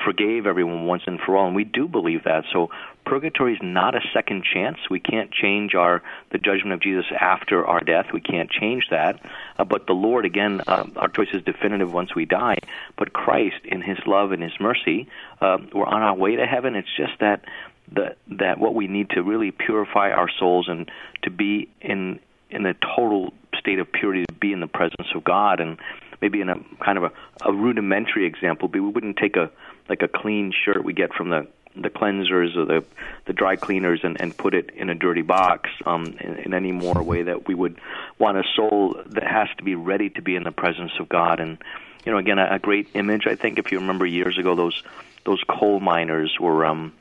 forgave 0.03 0.45
everyone 0.45 0.85
once 0.85 1.03
and 1.07 1.19
for 1.19 1.37
all, 1.37 1.47
and 1.47 1.55
we 1.55 1.63
do 1.63 1.87
believe 1.87 2.23
that. 2.25 2.43
So 2.51 2.69
purgatory 3.05 3.53
is 3.53 3.59
not 3.61 3.95
a 3.95 4.01
second 4.13 4.43
chance. 4.43 4.77
We 4.89 4.99
can't 4.99 5.31
change 5.31 5.75
our 5.75 6.03
the 6.31 6.37
judgment 6.37 6.73
of 6.73 6.81
Jesus 6.81 7.05
after 7.19 7.65
our 7.65 7.79
death. 7.79 8.07
We 8.13 8.21
can't 8.21 8.49
change 8.49 8.87
that. 8.91 9.19
Uh, 9.57 9.63
but 9.63 9.87
the 9.87 9.93
Lord, 9.93 10.25
again, 10.25 10.61
uh, 10.67 10.85
our 10.97 11.07
choice 11.07 11.29
is 11.33 11.43
definitive 11.43 11.91
once 11.93 12.13
we 12.13 12.25
die. 12.25 12.57
But 12.97 13.13
Christ, 13.13 13.63
in 13.63 13.81
His 13.81 13.97
love 14.05 14.31
and 14.33 14.43
His 14.43 14.53
mercy, 14.59 15.07
uh, 15.39 15.57
we're 15.73 15.85
on 15.85 16.01
our 16.01 16.15
way 16.15 16.35
to 16.35 16.45
heaven. 16.45 16.75
It's 16.75 16.95
just 16.95 17.19
that 17.19 17.45
the, 17.91 18.15
that 18.39 18.59
what 18.59 18.75
we 18.75 18.87
need 18.87 19.11
to 19.11 19.23
really 19.23 19.51
purify 19.51 20.11
our 20.11 20.29
souls 20.29 20.67
and 20.67 20.91
to 21.23 21.29
be 21.29 21.69
in 21.81 22.19
in 22.49 22.65
a 22.65 22.73
total 22.73 23.33
state 23.59 23.79
of 23.79 23.91
purity, 23.91 24.25
to 24.25 24.33
be 24.33 24.53
in 24.53 24.61
the 24.61 24.67
presence 24.67 25.09
of 25.13 25.23
God, 25.23 25.59
and 25.59 25.77
maybe 26.21 26.41
in 26.41 26.49
a 26.49 26.55
kind 26.83 26.97
of 26.97 27.05
a, 27.05 27.11
a 27.41 27.51
rudimentary 27.51 28.25
example, 28.25 28.69
we 28.71 28.79
wouldn't 28.79 29.17
take 29.17 29.35
a 29.35 29.51
like 29.89 30.01
a 30.01 30.07
clean 30.07 30.51
shirt 30.65 30.83
we 30.83 30.93
get 30.93 31.13
from 31.13 31.29
the 31.29 31.47
the 31.75 31.89
cleansers 31.89 32.55
or 32.55 32.65
the 32.65 32.83
the 33.25 33.33
dry 33.33 33.55
cleaners 33.55 33.99
and 34.03 34.19
and 34.19 34.35
put 34.35 34.53
it 34.53 34.71
in 34.75 34.89
a 34.89 34.95
dirty 34.95 35.21
box 35.21 35.69
um 35.85 36.05
in, 36.19 36.35
in 36.37 36.53
any 36.53 36.71
more 36.71 37.01
way 37.03 37.23
that 37.23 37.47
we 37.47 37.53
would 37.53 37.79
want 38.17 38.37
a 38.37 38.43
soul 38.55 38.95
that 39.05 39.23
has 39.23 39.47
to 39.57 39.63
be 39.63 39.75
ready 39.75 40.09
to 40.09 40.21
be 40.21 40.35
in 40.35 40.43
the 40.43 40.51
presence 40.51 40.91
of 40.99 41.07
God. 41.07 41.39
And 41.39 41.57
you 42.05 42.11
know 42.11 42.17
again 42.17 42.39
a, 42.39 42.55
a 42.55 42.59
great 42.59 42.89
image 42.93 43.27
I 43.27 43.35
think 43.35 43.59
if 43.59 43.71
you 43.71 43.79
remember 43.79 44.05
years 44.05 44.37
ago 44.37 44.55
those 44.55 44.83
those 45.25 45.43
coal 45.47 45.79
miners 45.79 46.35
were 46.39 46.65
um 46.65 46.93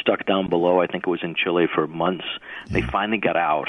stuck 0.00 0.24
down 0.24 0.48
below 0.48 0.80
I 0.80 0.86
think 0.86 1.06
it 1.06 1.10
was 1.10 1.22
in 1.22 1.34
Chile 1.34 1.66
for 1.74 1.86
months. 1.86 2.26
They 2.70 2.80
finally 2.80 3.18
got 3.18 3.36
out 3.36 3.68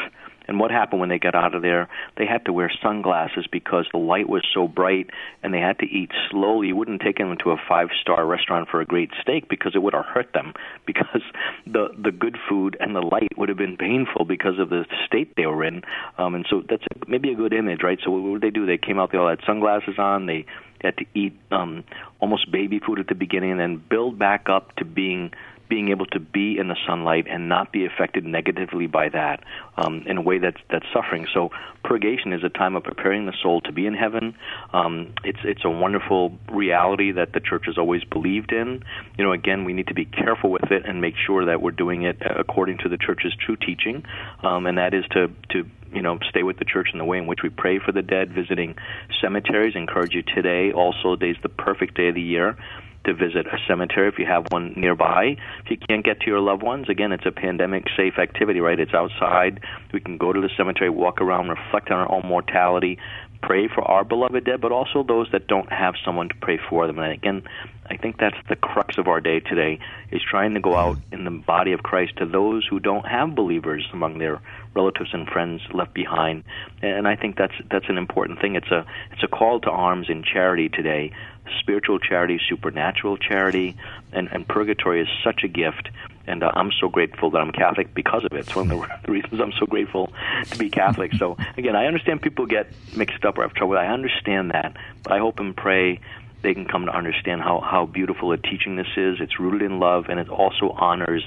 and 0.51 0.59
what 0.59 0.69
happened 0.69 0.99
when 0.99 1.07
they 1.07 1.17
got 1.17 1.33
out 1.33 1.55
of 1.55 1.61
there? 1.61 1.87
They 2.17 2.25
had 2.25 2.43
to 2.43 2.51
wear 2.51 2.69
sunglasses 2.83 3.47
because 3.49 3.85
the 3.93 3.99
light 3.99 4.27
was 4.27 4.45
so 4.53 4.67
bright, 4.67 5.09
and 5.41 5.53
they 5.53 5.59
had 5.59 5.79
to 5.79 5.85
eat 5.85 6.11
slowly. 6.29 6.67
You 6.67 6.75
wouldn't 6.75 7.01
take 7.01 7.19
them 7.19 7.37
to 7.45 7.51
a 7.51 7.57
five-star 7.69 8.25
restaurant 8.25 8.67
for 8.67 8.81
a 8.81 8.85
great 8.85 9.11
steak 9.21 9.47
because 9.47 9.75
it 9.75 9.81
would 9.81 9.93
have 9.93 10.05
hurt 10.05 10.33
them. 10.33 10.53
Because 10.91 11.21
the 11.65 11.87
the 11.97 12.11
good 12.11 12.37
food 12.49 12.75
and 12.81 12.93
the 12.93 13.01
light 13.01 13.37
would 13.37 13.47
have 13.47 13.57
been 13.57 13.77
painful 13.77 14.25
because 14.25 14.59
of 14.59 14.67
the 14.69 14.85
state 15.05 15.33
they 15.37 15.45
were 15.45 15.63
in. 15.63 15.83
Um, 16.17 16.35
and 16.35 16.45
so 16.49 16.63
that's 16.67 16.83
a, 16.83 17.09
maybe 17.09 17.31
a 17.31 17.35
good 17.35 17.53
image, 17.53 17.79
right? 17.81 17.97
So 18.03 18.11
what 18.11 18.41
did 18.41 18.41
they 18.41 18.53
do? 18.53 18.65
They 18.65 18.77
came 18.77 18.99
out. 18.99 19.13
They 19.13 19.17
all 19.17 19.29
had 19.29 19.39
sunglasses 19.45 19.97
on. 19.97 20.25
They 20.25 20.45
had 20.81 20.97
to 20.97 21.05
eat 21.13 21.39
um, 21.49 21.85
almost 22.19 22.51
baby 22.51 22.79
food 22.85 22.99
at 22.99 23.07
the 23.07 23.15
beginning, 23.15 23.51
and 23.51 23.59
then 23.59 23.81
build 23.89 24.19
back 24.19 24.49
up 24.49 24.75
to 24.77 24.85
being 24.85 25.31
being 25.71 25.87
able 25.87 26.05
to 26.05 26.19
be 26.19 26.57
in 26.59 26.67
the 26.67 26.75
sunlight 26.85 27.27
and 27.29 27.47
not 27.47 27.71
be 27.71 27.85
affected 27.85 28.25
negatively 28.25 28.87
by 28.87 29.07
that 29.07 29.41
um, 29.77 30.03
in 30.05 30.17
a 30.17 30.21
way 30.21 30.37
that's 30.37 30.59
that's 30.69 30.85
suffering. 30.93 31.25
So 31.33 31.51
purgation 31.81 32.33
is 32.33 32.43
a 32.43 32.49
time 32.49 32.75
of 32.75 32.83
preparing 32.83 33.25
the 33.25 33.31
soul 33.41 33.61
to 33.61 33.71
be 33.71 33.85
in 33.85 33.93
heaven. 33.93 34.35
Um, 34.73 35.13
it's 35.23 35.39
it's 35.45 35.63
a 35.63 35.69
wonderful 35.69 36.37
reality 36.51 37.13
that 37.13 37.31
the 37.31 37.39
church 37.39 37.67
has 37.67 37.77
always 37.77 38.03
believed 38.03 38.51
in. 38.51 38.83
You 39.17 39.23
know, 39.23 39.31
again, 39.31 39.63
we 39.63 39.71
need 39.71 39.87
to 39.87 39.93
be 39.93 40.03
careful 40.03 40.51
with 40.51 40.71
it 40.71 40.85
and 40.85 40.99
make 40.99 41.15
sure 41.15 41.45
that 41.45 41.61
we're 41.61 41.71
doing 41.71 42.03
it 42.03 42.17
according 42.21 42.79
to 42.79 42.89
the 42.89 42.97
church's 42.97 43.33
true 43.33 43.55
teaching, 43.55 44.03
um, 44.43 44.65
and 44.65 44.77
that 44.77 44.93
is 44.93 45.05
to 45.11 45.29
to 45.51 45.65
you 45.93 46.01
know 46.01 46.19
stay 46.29 46.43
with 46.43 46.59
the 46.59 46.65
church 46.65 46.89
in 46.91 46.99
the 46.99 47.05
way 47.05 47.17
in 47.17 47.27
which 47.27 47.43
we 47.43 47.49
pray 47.49 47.79
for 47.79 47.93
the 47.93 48.01
dead, 48.01 48.33
visiting 48.33 48.75
cemeteries. 49.21 49.77
encourage 49.77 50.13
you 50.13 50.23
today. 50.35 50.73
Also, 50.73 51.15
today's 51.15 51.41
the 51.41 51.47
perfect 51.49 51.95
day 51.95 52.09
of 52.09 52.15
the 52.15 52.21
year 52.21 52.57
to 53.05 53.13
visit 53.13 53.47
a 53.47 53.57
cemetery 53.67 54.07
if 54.07 54.19
you 54.19 54.25
have 54.25 54.45
one 54.51 54.73
nearby. 54.75 55.35
If 55.65 55.71
you 55.71 55.77
can't 55.77 56.05
get 56.05 56.19
to 56.21 56.27
your 56.27 56.39
loved 56.39 56.63
ones, 56.63 56.87
again, 56.89 57.11
it's 57.11 57.25
a 57.25 57.31
pandemic 57.31 57.85
safe 57.97 58.19
activity, 58.19 58.59
right? 58.59 58.79
It's 58.79 58.93
outside. 58.93 59.61
We 59.93 59.99
can 59.99 60.17
go 60.17 60.31
to 60.31 60.39
the 60.39 60.49
cemetery, 60.55 60.89
walk 60.89 61.21
around, 61.21 61.49
reflect 61.49 61.89
on 61.89 61.99
our 61.99 62.11
own 62.11 62.27
mortality, 62.27 62.99
pray 63.41 63.67
for 63.67 63.81
our 63.83 64.03
beloved 64.03 64.45
dead, 64.45 64.61
but 64.61 64.71
also 64.71 65.03
those 65.03 65.27
that 65.31 65.47
don't 65.47 65.71
have 65.71 65.95
someone 66.05 66.29
to 66.29 66.35
pray 66.35 66.59
for 66.69 66.87
them. 66.87 66.99
And 66.99 67.11
again, 67.11 67.43
I 67.89 67.97
think 67.97 68.17
that's 68.19 68.37
the 68.47 68.55
crux 68.55 68.97
of 68.97 69.07
our 69.07 69.19
day 69.19 69.39
today 69.39 69.79
is 70.11 70.21
trying 70.29 70.53
to 70.53 70.59
go 70.59 70.75
out 70.75 70.97
in 71.11 71.25
the 71.25 71.31
body 71.31 71.73
of 71.73 71.83
Christ 71.83 72.13
to 72.17 72.25
those 72.25 72.65
who 72.69 72.79
don't 72.79 73.05
have 73.05 73.35
believers 73.35 73.87
among 73.91 74.19
their 74.19 74.39
relatives 74.75 75.09
and 75.13 75.27
friends 75.27 75.61
left 75.73 75.93
behind. 75.93 76.43
And 76.81 77.07
I 77.07 77.15
think 77.15 77.37
that's 77.37 77.55
that's 77.69 77.89
an 77.89 77.97
important 77.97 78.39
thing. 78.39 78.55
It's 78.55 78.71
a 78.71 78.85
it's 79.11 79.23
a 79.23 79.27
call 79.27 79.59
to 79.61 79.69
arms 79.69 80.07
in 80.09 80.23
charity 80.23 80.69
today 80.69 81.11
spiritual 81.59 81.99
charity, 81.99 82.39
supernatural 82.49 83.17
charity, 83.17 83.75
and, 84.11 84.29
and 84.31 84.47
purgatory 84.47 85.01
is 85.01 85.07
such 85.23 85.43
a 85.43 85.47
gift. 85.47 85.89
And 86.27 86.43
uh, 86.43 86.51
I'm 86.53 86.71
so 86.79 86.87
grateful 86.87 87.31
that 87.31 87.39
I'm 87.39 87.51
Catholic 87.51 87.93
because 87.93 88.23
of 88.25 88.33
it. 88.33 88.41
It's 88.41 88.55
one 88.55 88.71
of 88.71 88.81
the 89.05 89.11
reasons 89.11 89.41
I'm 89.41 89.53
so 89.53 89.65
grateful 89.65 90.13
to 90.51 90.57
be 90.57 90.69
Catholic. 90.69 91.13
So, 91.13 91.37
again, 91.57 91.75
I 91.75 91.87
understand 91.87 92.21
people 92.21 92.45
get 92.45 92.67
mixed 92.95 93.25
up 93.25 93.37
or 93.37 93.41
have 93.41 93.53
trouble. 93.53 93.77
I 93.77 93.87
understand 93.87 94.51
that. 94.51 94.75
But 95.03 95.13
I 95.13 95.19
hope 95.19 95.39
and 95.39 95.55
pray 95.55 95.99
they 96.41 96.53
can 96.53 96.65
come 96.65 96.85
to 96.85 96.95
understand 96.95 97.41
how, 97.41 97.59
how 97.59 97.85
beautiful 97.85 98.31
a 98.31 98.37
teaching 98.37 98.75
this 98.75 98.87
is. 98.97 99.17
It's 99.19 99.39
rooted 99.39 99.61
in 99.61 99.79
love, 99.79 100.05
and 100.09 100.19
it 100.19 100.29
also 100.29 100.69
honors 100.69 101.23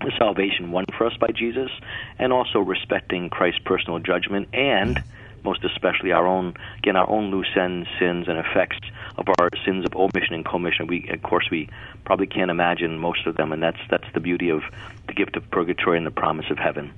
the 0.00 0.12
salvation 0.16 0.70
won 0.70 0.84
for 0.96 1.06
us 1.06 1.16
by 1.16 1.28
Jesus, 1.28 1.70
and 2.18 2.32
also 2.32 2.60
respecting 2.60 3.30
Christ's 3.30 3.60
personal 3.64 3.98
judgment 3.98 4.48
and 4.52 5.02
most 5.44 5.64
especially 5.64 6.12
our 6.12 6.26
own 6.26 6.54
again 6.78 6.96
our 6.96 7.08
own 7.08 7.30
loose 7.30 7.56
ends, 7.56 7.88
sins 7.98 8.28
and 8.28 8.38
effects 8.38 8.78
of 9.16 9.26
our 9.40 9.48
sins 9.64 9.84
of 9.84 9.94
omission 9.96 10.34
and 10.34 10.44
commission. 10.44 10.86
We 10.86 11.08
of 11.08 11.22
course 11.22 11.48
we 11.50 11.68
probably 12.04 12.26
can't 12.26 12.50
imagine 12.50 12.98
most 12.98 13.26
of 13.26 13.36
them, 13.36 13.52
and 13.52 13.62
that's 13.62 13.80
that's 13.90 14.10
the 14.14 14.20
beauty 14.20 14.50
of 14.50 14.62
the 15.06 15.14
gift 15.14 15.36
of 15.36 15.50
purgatory 15.50 15.96
and 15.96 16.06
the 16.06 16.10
promise 16.10 16.46
of 16.50 16.58
heaven. 16.58 16.92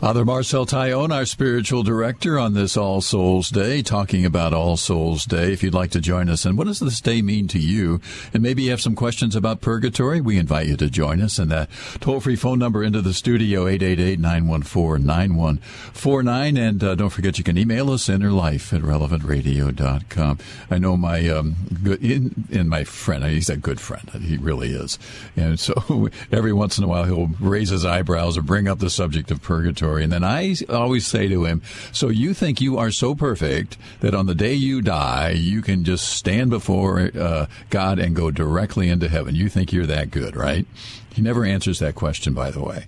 Father 0.00 0.24
Marcel 0.24 0.64
Taillon, 0.64 1.12
our 1.12 1.26
spiritual 1.26 1.82
director 1.82 2.38
on 2.38 2.54
this 2.54 2.74
All 2.74 3.02
Souls 3.02 3.50
Day, 3.50 3.82
talking 3.82 4.24
about 4.24 4.54
All 4.54 4.78
Souls 4.78 5.26
Day. 5.26 5.52
If 5.52 5.62
you'd 5.62 5.74
like 5.74 5.90
to 5.90 6.00
join 6.00 6.30
us, 6.30 6.46
and 6.46 6.56
what 6.56 6.68
does 6.68 6.80
this 6.80 7.02
day 7.02 7.20
mean 7.20 7.48
to 7.48 7.58
you? 7.58 8.00
And 8.32 8.42
maybe 8.42 8.62
you 8.62 8.70
have 8.70 8.80
some 8.80 8.94
questions 8.94 9.36
about 9.36 9.60
purgatory, 9.60 10.22
we 10.22 10.38
invite 10.38 10.68
you 10.68 10.76
to 10.78 10.88
join 10.88 11.20
us. 11.20 11.38
And 11.38 11.50
that 11.50 11.68
toll 12.00 12.20
free 12.20 12.34
phone 12.34 12.58
number 12.58 12.82
into 12.82 13.02
the 13.02 13.12
studio, 13.12 13.66
888 13.66 14.18
914 14.18 15.04
9149. 15.04 16.56
And 16.56 16.82
uh, 16.82 16.94
don't 16.94 17.10
forget, 17.10 17.36
you 17.36 17.44
can 17.44 17.58
email 17.58 17.90
us 17.90 18.08
innerlife 18.08 18.72
at 18.72 18.80
relevantradio.com. 18.80 20.38
I 20.70 20.78
know 20.78 20.96
my, 20.96 21.28
um, 21.28 21.56
good, 21.84 22.02
in, 22.02 22.46
in 22.48 22.70
my 22.70 22.84
friend, 22.84 23.22
he's 23.26 23.50
a 23.50 23.58
good 23.58 23.82
friend. 23.82 24.08
He 24.22 24.38
really 24.38 24.70
is. 24.70 24.98
And 25.36 25.60
so 25.60 26.08
every 26.32 26.54
once 26.54 26.78
in 26.78 26.84
a 26.84 26.88
while, 26.88 27.04
he'll 27.04 27.28
raise 27.38 27.68
his 27.68 27.84
eyebrows 27.84 28.38
or 28.38 28.42
bring 28.42 28.66
up 28.66 28.78
the 28.78 28.88
subject 28.88 29.30
of 29.30 29.42
purgatory 29.42 29.89
story. 29.90 30.04
And 30.04 30.12
then 30.12 30.22
I 30.24 30.54
always 30.68 31.06
say 31.06 31.26
to 31.28 31.44
him, 31.44 31.62
So 31.92 32.08
you 32.08 32.32
think 32.32 32.60
you 32.60 32.78
are 32.78 32.90
so 32.92 33.14
perfect 33.14 33.76
that 34.00 34.14
on 34.14 34.26
the 34.26 34.34
day 34.34 34.54
you 34.54 34.82
die, 34.82 35.30
you 35.30 35.62
can 35.62 35.84
just 35.84 36.08
stand 36.08 36.50
before 36.50 37.10
uh, 37.18 37.46
God 37.70 37.98
and 37.98 38.14
go 38.14 38.30
directly 38.30 38.88
into 38.88 39.08
heaven? 39.08 39.34
You 39.34 39.48
think 39.48 39.72
you're 39.72 39.86
that 39.86 40.10
good, 40.10 40.36
right? 40.36 40.66
He 41.12 41.22
never 41.22 41.44
answers 41.44 41.80
that 41.80 41.96
question, 41.96 42.34
by 42.34 42.52
the 42.52 42.62
way. 42.62 42.86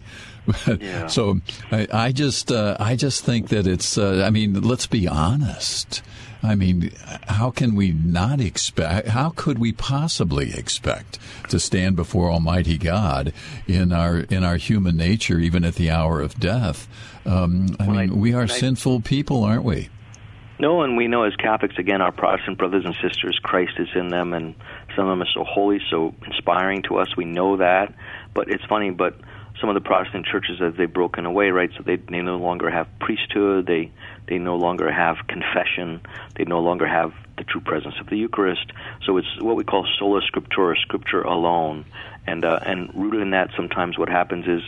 yeah. 0.80 1.08
So 1.08 1.40
I, 1.72 1.88
I 1.92 2.12
just 2.12 2.50
uh, 2.52 2.76
I 2.78 2.96
just 2.96 3.24
think 3.24 3.48
that 3.48 3.66
it's 3.66 3.98
uh, 3.98 4.24
I 4.24 4.30
mean 4.30 4.60
let's 4.60 4.86
be 4.86 5.08
honest. 5.08 6.02
I 6.42 6.54
mean, 6.54 6.90
how 7.28 7.50
can 7.50 7.74
we 7.74 7.92
not 7.92 8.40
expect? 8.40 9.08
How 9.08 9.30
could 9.30 9.58
we 9.58 9.72
possibly 9.72 10.52
expect 10.54 11.18
to 11.48 11.60
stand 11.60 11.94
before 11.94 12.30
Almighty 12.30 12.78
God 12.78 13.32
in 13.66 13.92
our 13.92 14.18
in 14.18 14.42
our 14.42 14.56
human 14.56 14.96
nature, 14.96 15.38
even 15.38 15.64
at 15.64 15.76
the 15.76 15.90
hour 15.90 16.20
of 16.20 16.38
death? 16.40 16.88
Um, 17.24 17.76
I 17.78 17.86
well, 17.86 17.96
mean, 17.96 18.10
I, 18.10 18.14
we 18.14 18.34
are 18.34 18.42
I, 18.42 18.46
sinful 18.46 19.02
people, 19.02 19.44
aren't 19.44 19.64
we? 19.64 19.88
No, 20.58 20.82
and 20.82 20.96
we 20.96 21.08
know 21.08 21.24
as 21.24 21.34
Catholics, 21.36 21.74
again, 21.78 22.00
our 22.00 22.12
Protestant 22.12 22.58
brothers 22.58 22.84
and 22.84 22.94
sisters, 23.02 23.38
Christ 23.42 23.72
is 23.78 23.88
in 23.94 24.08
them, 24.08 24.32
and 24.32 24.54
some 24.94 25.06
of 25.06 25.10
them 25.10 25.22
are 25.22 25.32
so 25.34 25.44
holy, 25.44 25.80
so 25.90 26.14
inspiring 26.26 26.82
to 26.82 26.98
us. 26.98 27.16
We 27.16 27.24
know 27.24 27.56
that, 27.56 27.94
but 28.34 28.48
it's 28.48 28.64
funny, 28.66 28.90
but 28.90 29.16
some 29.62 29.70
of 29.70 29.74
the 29.74 29.80
Protestant 29.80 30.26
churches 30.26 30.60
as 30.60 30.74
they've 30.74 30.92
broken 30.92 31.24
away, 31.24 31.50
right? 31.50 31.70
So 31.76 31.84
they 31.84 31.96
they 31.96 32.20
no 32.20 32.36
longer 32.36 32.68
have 32.68 32.88
priesthood, 32.98 33.64
they 33.66 33.92
they 34.26 34.38
no 34.38 34.56
longer 34.56 34.92
have 34.92 35.16
confession, 35.28 36.00
they 36.34 36.44
no 36.44 36.60
longer 36.60 36.86
have 36.86 37.14
the 37.38 37.44
true 37.44 37.60
presence 37.60 37.94
of 38.00 38.08
the 38.08 38.16
Eucharist. 38.16 38.72
So 39.06 39.16
it's 39.18 39.40
what 39.40 39.54
we 39.56 39.62
call 39.62 39.86
sola 39.98 40.20
scriptura, 40.22 40.76
scripture 40.76 41.22
alone. 41.22 41.84
And 42.26 42.44
uh, 42.44 42.58
and 42.64 42.90
rooted 42.94 43.22
in 43.22 43.30
that, 43.30 43.50
sometimes 43.56 43.98
what 43.98 44.08
happens 44.08 44.46
is, 44.46 44.62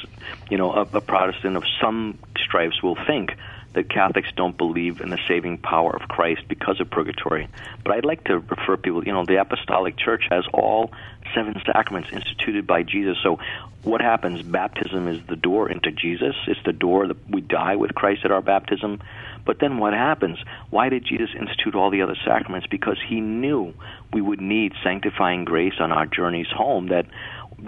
you 0.50 0.59
know, 0.59 0.72
a, 0.72 0.83
a 0.92 1.00
Protestant 1.00 1.57
of 1.57 1.64
some 1.80 2.18
stripes 2.37 2.83
will 2.83 2.96
think 3.07 3.37
that 3.74 3.90
Catholics 3.90 4.28
don't 4.37 4.56
believe 4.56 5.00
in 5.00 5.10
the 5.10 5.18
saving 5.28 5.58
power 5.58 5.94
of 5.94 6.08
Christ 6.08 6.42
because 6.48 6.80
of 6.80 6.90
purgatory. 6.90 7.48
But 7.84 7.92
I'd 7.92 8.04
like 8.04 8.24
to 8.24 8.38
refer 8.38 8.76
people, 8.76 9.04
you 9.04 9.12
know, 9.12 9.24
the 9.24 9.40
Apostolic 9.40 9.96
Church 9.96 10.24
has 10.30 10.44
all 10.52 10.92
seven 11.34 11.60
sacraments 11.66 12.10
instituted 12.12 12.66
by 12.66 12.82
Jesus. 12.82 13.18
So 13.22 13.38
what 13.82 14.00
happens? 14.00 14.42
Baptism 14.42 15.08
is 15.08 15.24
the 15.26 15.37
door 15.37 15.70
into 15.70 15.90
Jesus. 15.90 16.34
It's 16.46 16.62
the 16.64 16.72
door 16.72 17.08
that 17.08 17.28
we 17.28 17.40
die 17.40 17.76
with 17.76 17.94
Christ 17.94 18.24
at 18.24 18.30
our 18.30 18.42
baptism. 18.42 19.00
But 19.44 19.58
then 19.58 19.78
what 19.78 19.92
happens? 19.92 20.38
Why 20.70 20.88
did 20.88 21.04
Jesus 21.04 21.30
institute 21.38 21.74
all 21.74 21.90
the 21.90 22.02
other 22.02 22.16
sacraments? 22.24 22.66
Because 22.66 22.98
he 23.06 23.20
knew 23.20 23.74
we 24.12 24.22
would 24.22 24.40
need 24.40 24.72
sanctifying 24.82 25.44
grace 25.44 25.74
on 25.80 25.92
our 25.92 26.06
journeys 26.06 26.46
home, 26.48 26.88
that 26.88 27.06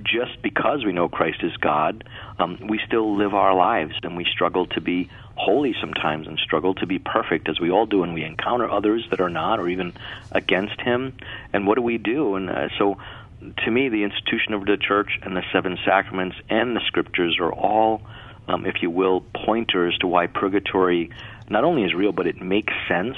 just 0.02 0.42
because 0.42 0.84
we 0.84 0.92
know 0.92 1.08
Christ 1.08 1.38
is 1.42 1.56
God, 1.56 2.08
um, 2.38 2.58
we 2.68 2.80
still 2.86 3.16
live 3.16 3.34
our 3.34 3.54
lives 3.54 3.94
and 4.02 4.16
we 4.16 4.24
struggle 4.24 4.66
to 4.68 4.80
be 4.80 5.10
holy 5.36 5.74
sometimes 5.80 6.26
and 6.26 6.38
struggle 6.38 6.74
to 6.74 6.86
be 6.86 6.98
perfect 6.98 7.48
as 7.48 7.60
we 7.60 7.70
all 7.70 7.86
do 7.86 8.02
and 8.02 8.14
we 8.14 8.24
encounter 8.24 8.70
others 8.70 9.06
that 9.10 9.20
are 9.20 9.28
not 9.28 9.60
or 9.60 9.68
even 9.68 9.92
against 10.32 10.80
him 10.80 11.12
and 11.52 11.66
what 11.66 11.74
do 11.74 11.82
we 11.82 11.98
do 11.98 12.36
and 12.36 12.48
uh, 12.48 12.68
so 12.78 12.96
to 13.58 13.70
me 13.70 13.90
the 13.90 14.02
institution 14.02 14.54
of 14.54 14.64
the 14.64 14.78
church 14.78 15.18
and 15.20 15.36
the 15.36 15.42
seven 15.52 15.76
sacraments 15.84 16.36
and 16.48 16.74
the 16.74 16.80
scriptures 16.86 17.36
are 17.38 17.52
all 17.52 18.00
um, 18.48 18.64
if 18.64 18.76
you 18.80 18.88
will 18.88 19.20
pointers 19.34 19.94
to 19.98 20.06
why 20.06 20.26
purgatory 20.26 21.10
not 21.50 21.64
only 21.64 21.84
is 21.84 21.92
real 21.92 22.12
but 22.12 22.26
it 22.26 22.40
makes 22.40 22.72
sense 22.88 23.16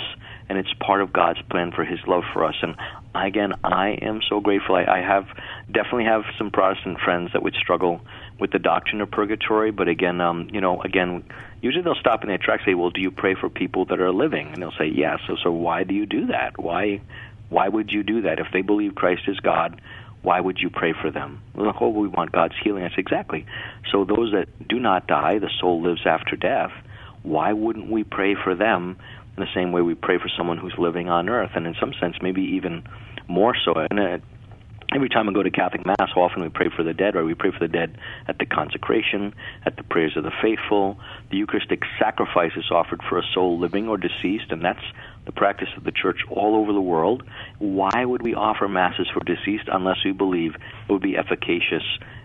and 0.48 0.58
it's 0.58 0.72
part 0.74 1.02
of 1.02 1.12
God's 1.12 1.40
plan 1.42 1.72
for 1.72 1.84
His 1.84 2.00
love 2.06 2.24
for 2.32 2.44
us. 2.44 2.54
And 2.62 2.74
again, 3.14 3.52
I 3.64 3.98
am 4.02 4.20
so 4.28 4.40
grateful. 4.40 4.76
I, 4.76 4.84
I 4.84 5.00
have 5.00 5.26
definitely 5.66 6.04
have 6.04 6.22
some 6.36 6.50
Protestant 6.50 6.98
friends 7.00 7.30
that 7.32 7.42
would 7.42 7.54
struggle 7.54 8.00
with 8.38 8.52
the 8.52 8.58
doctrine 8.58 9.00
of 9.00 9.10
purgatory, 9.10 9.70
but 9.70 9.88
again, 9.88 10.20
um, 10.20 10.48
you 10.52 10.60
know, 10.60 10.80
again, 10.82 11.24
usually 11.60 11.82
they'll 11.82 11.94
stop 11.94 12.22
in 12.22 12.28
their 12.28 12.38
tracks. 12.38 12.62
and 12.66 12.72
Say, 12.72 12.74
"Well, 12.74 12.90
do 12.90 13.00
you 13.00 13.10
pray 13.10 13.34
for 13.34 13.48
people 13.48 13.84
that 13.86 14.00
are 14.00 14.12
living?" 14.12 14.48
And 14.48 14.62
they'll 14.62 14.78
say, 14.78 14.86
"Yes." 14.86 15.20
So, 15.26 15.36
so 15.42 15.50
why 15.50 15.84
do 15.84 15.94
you 15.94 16.06
do 16.06 16.26
that? 16.26 16.58
Why, 16.58 17.00
why 17.48 17.68
would 17.68 17.92
you 17.92 18.02
do 18.02 18.22
that 18.22 18.38
if 18.38 18.46
they 18.52 18.62
believe 18.62 18.94
Christ 18.94 19.22
is 19.26 19.40
God? 19.40 19.80
Why 20.22 20.40
would 20.40 20.58
you 20.58 20.68
pray 20.68 20.92
for 20.92 21.10
them? 21.10 21.42
Well, 21.54 21.76
oh, 21.80 21.88
we 21.88 22.08
want 22.08 22.32
God's 22.32 22.54
healing. 22.62 22.88
Say 22.88 22.94
exactly. 22.98 23.46
So 23.90 24.04
those 24.04 24.32
that 24.32 24.48
do 24.68 24.78
not 24.78 25.06
die, 25.06 25.38
the 25.38 25.50
soul 25.60 25.80
lives 25.82 26.02
after 26.06 26.36
death. 26.36 26.72
Why 27.22 27.52
wouldn't 27.52 27.90
we 27.90 28.04
pray 28.04 28.34
for 28.34 28.54
them 28.54 28.96
in 29.38 29.44
the 29.44 29.54
same 29.54 29.72
way 29.72 29.82
we 29.82 29.94
pray 29.94 30.18
for 30.18 30.28
someone 30.36 30.58
who's 30.58 30.74
living 30.78 31.08
on 31.08 31.28
earth, 31.28 31.52
and 31.54 31.66
in 31.66 31.74
some 31.78 31.92
sense, 32.00 32.16
maybe 32.20 32.42
even 32.42 32.82
more 33.28 33.54
so. 33.64 33.72
And 33.90 34.00
uh, 34.00 34.18
every 34.94 35.08
time 35.08 35.28
I 35.28 35.32
go 35.32 35.42
to 35.42 35.50
Catholic 35.50 35.86
Mass, 35.86 36.10
often 36.16 36.42
we 36.42 36.48
pray 36.48 36.70
for 36.74 36.82
the 36.82 36.92
dead, 36.92 37.14
right? 37.14 37.24
We 37.24 37.34
pray 37.34 37.52
for 37.52 37.60
the 37.60 37.68
dead 37.68 37.96
at 38.26 38.38
the 38.38 38.46
consecration, 38.46 39.34
at 39.64 39.76
the 39.76 39.84
prayers 39.84 40.16
of 40.16 40.24
the 40.24 40.32
faithful. 40.42 40.98
The 41.30 41.36
Eucharistic 41.36 41.82
sacrifice 41.98 42.52
is 42.56 42.70
offered 42.70 43.00
for 43.08 43.18
a 43.18 43.22
soul 43.32 43.58
living 43.58 43.88
or 43.88 43.96
deceased, 43.96 44.50
and 44.50 44.64
that's 44.64 44.84
the 45.26 45.32
practice 45.32 45.68
of 45.76 45.84
the 45.84 45.92
church 45.92 46.18
all 46.30 46.56
over 46.56 46.72
the 46.72 46.80
world. 46.80 47.22
Why 47.58 48.04
would 48.04 48.22
we 48.22 48.34
offer 48.34 48.66
masses 48.66 49.08
for 49.12 49.22
deceased 49.24 49.68
unless 49.70 49.98
we 50.04 50.12
believe 50.12 50.54
it 50.54 50.92
would 50.92 51.02
be 51.02 51.16
efficacious 51.16 51.84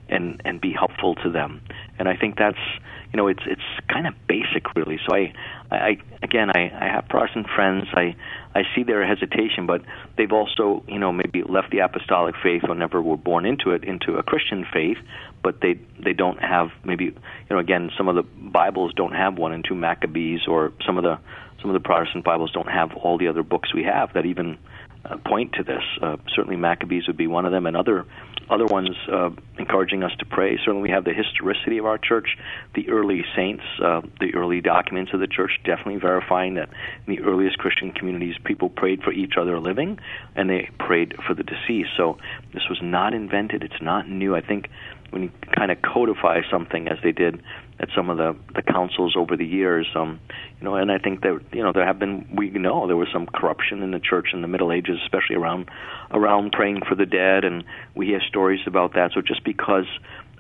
and 0.10 0.42
and 0.46 0.60
be 0.60 0.72
helpful 0.72 1.16
to 1.16 1.30
them? 1.30 1.62
And 2.00 2.08
I 2.08 2.16
think 2.16 2.38
that's 2.38 2.64
you 3.12 3.18
know 3.18 3.28
it's 3.28 3.44
it's 3.46 3.62
kind 3.92 4.08
of 4.08 4.14
basic 4.28 4.74
really. 4.76 5.00
So 5.08 5.16
I 5.16 5.34
I 5.76 5.98
again 6.22 6.50
I, 6.50 6.72
I 6.74 6.92
have 6.94 7.08
Protestant 7.08 7.48
friends. 7.56 7.86
I 7.94 8.16
I 8.56 8.64
see 8.76 8.84
their 8.84 9.06
hesitation, 9.06 9.66
but 9.66 9.82
they've 10.18 10.32
also 10.32 10.84
you 10.88 11.00
know 11.00 11.12
maybe 11.12 11.44
left 11.44 11.72
the 11.72 11.80
apostolic 11.80 12.36
faith 12.42 12.64
or 12.68 12.76
never 12.76 13.02
were 13.02 13.18
born 13.18 13.46
into 13.46 13.72
it 13.72 13.84
into 13.84 14.16
a 14.16 14.24
Christian 14.24 14.66
faith, 14.72 14.98
but 15.42 15.62
they 15.62 15.80
they 16.00 16.14
don't 16.14 16.42
have 16.42 16.70
maybe 16.84 17.06
you 17.06 17.14
know 17.50 17.60
again 17.60 17.92
some 17.98 18.08
of 18.08 18.16
the 18.16 18.24
Bibles 18.24 18.94
don't 18.94 19.14
have 19.14 19.38
one 19.38 19.54
and 19.54 19.64
two 19.64 19.76
Maccabees 19.76 20.42
or 20.48 20.72
some 20.86 20.98
of 20.98 21.04
the 21.04 21.18
some 21.62 21.70
of 21.70 21.74
the 21.74 21.86
Protestant 21.86 22.26
Bibles 22.26 22.52
don't 22.52 22.70
have 22.70 22.94
all 22.96 23.18
the 23.18 23.28
other 23.28 23.44
books 23.44 23.74
we 23.74 23.84
have 23.84 24.14
that 24.14 24.26
even 24.26 24.58
uh, 25.06 25.18
point 25.18 25.54
to 25.54 25.64
this. 25.64 25.84
Uh, 26.02 26.18
certainly, 26.36 26.56
Maccabees 26.56 27.08
would 27.08 27.18
be 27.18 27.28
one 27.28 27.46
of 27.46 27.52
them, 27.52 27.66
and 27.66 27.76
other 27.76 28.06
other 28.50 28.66
ones 28.66 28.90
uh, 29.12 29.30
encouraging 29.58 30.04
us 30.04 30.12
to 30.20 30.26
pray. 30.26 30.58
Certainly, 30.58 30.82
we 30.82 30.90
have 30.90 31.06
the 31.06 31.14
historicity 31.14 31.78
of 31.78 31.86
our 31.86 31.98
church, 31.98 32.38
the 32.76 32.90
early 32.90 33.24
saints, 33.36 33.64
uh, 33.82 34.02
the 34.20 34.36
early 34.36 34.62
documents 34.62 35.14
of 35.14 35.20
the 35.20 35.28
church, 35.28 35.52
definitely 35.64 35.98
verifying 35.98 36.56
that 36.56 36.70
in 37.08 37.16
the 37.16 37.22
earliest 37.22 37.58
Christian 37.58 37.92
communities, 37.92 38.36
people 38.44 38.70
prayed 38.70 39.02
for 39.02 39.14
each 39.14 39.34
other 39.40 39.60
living, 39.60 40.00
and 40.36 40.50
they 40.50 40.70
prayed 40.78 41.16
for 41.26 41.34
the 41.34 41.44
deceased. 41.44 41.92
So 41.98 42.18
this 42.54 42.64
was 42.70 42.80
not 42.82 43.14
invented; 43.14 43.64
it's 43.64 43.82
not 43.82 44.10
new. 44.10 44.36
I 44.36 44.42
think 44.42 44.70
when 45.10 45.24
you 45.24 45.32
kind 45.56 45.72
of 45.72 45.82
codify 45.82 46.42
something 46.50 46.88
as 46.88 46.98
they 47.04 47.12
did 47.12 47.42
at 47.80 47.90
some 47.96 48.10
of 48.10 48.18
the 48.18 48.36
the 48.56 48.62
councils 48.62 49.16
over 49.18 49.36
the 49.36 49.46
years. 49.46 49.88
Um, 49.96 50.20
you 50.60 50.66
know, 50.66 50.76
and 50.76 50.92
I 50.92 50.98
think 50.98 51.22
that 51.22 51.40
you 51.52 51.64
know 51.64 51.72
there 51.74 51.86
have 51.86 52.00
been 52.00 52.28
we 52.36 52.50
know 52.50 52.88
there 52.88 52.96
was 52.96 53.10
some 53.12 53.26
corruption 53.26 53.82
in 53.82 53.92
the 53.92 54.00
church 54.00 54.28
in 54.34 54.42
the 54.42 54.48
Middle 54.48 54.72
Ages, 54.72 55.00
especially 55.04 55.36
around 55.36 55.70
around 56.12 56.52
praying 56.52 56.82
for 56.88 56.96
the 56.96 57.06
dead, 57.06 57.44
and 57.44 57.64
we 57.96 58.08
hear 58.08 58.22
stories 58.28 58.62
about 58.68 58.94
that. 58.94 59.12
So 59.14 59.22
just 59.22 59.44
because 59.44 59.88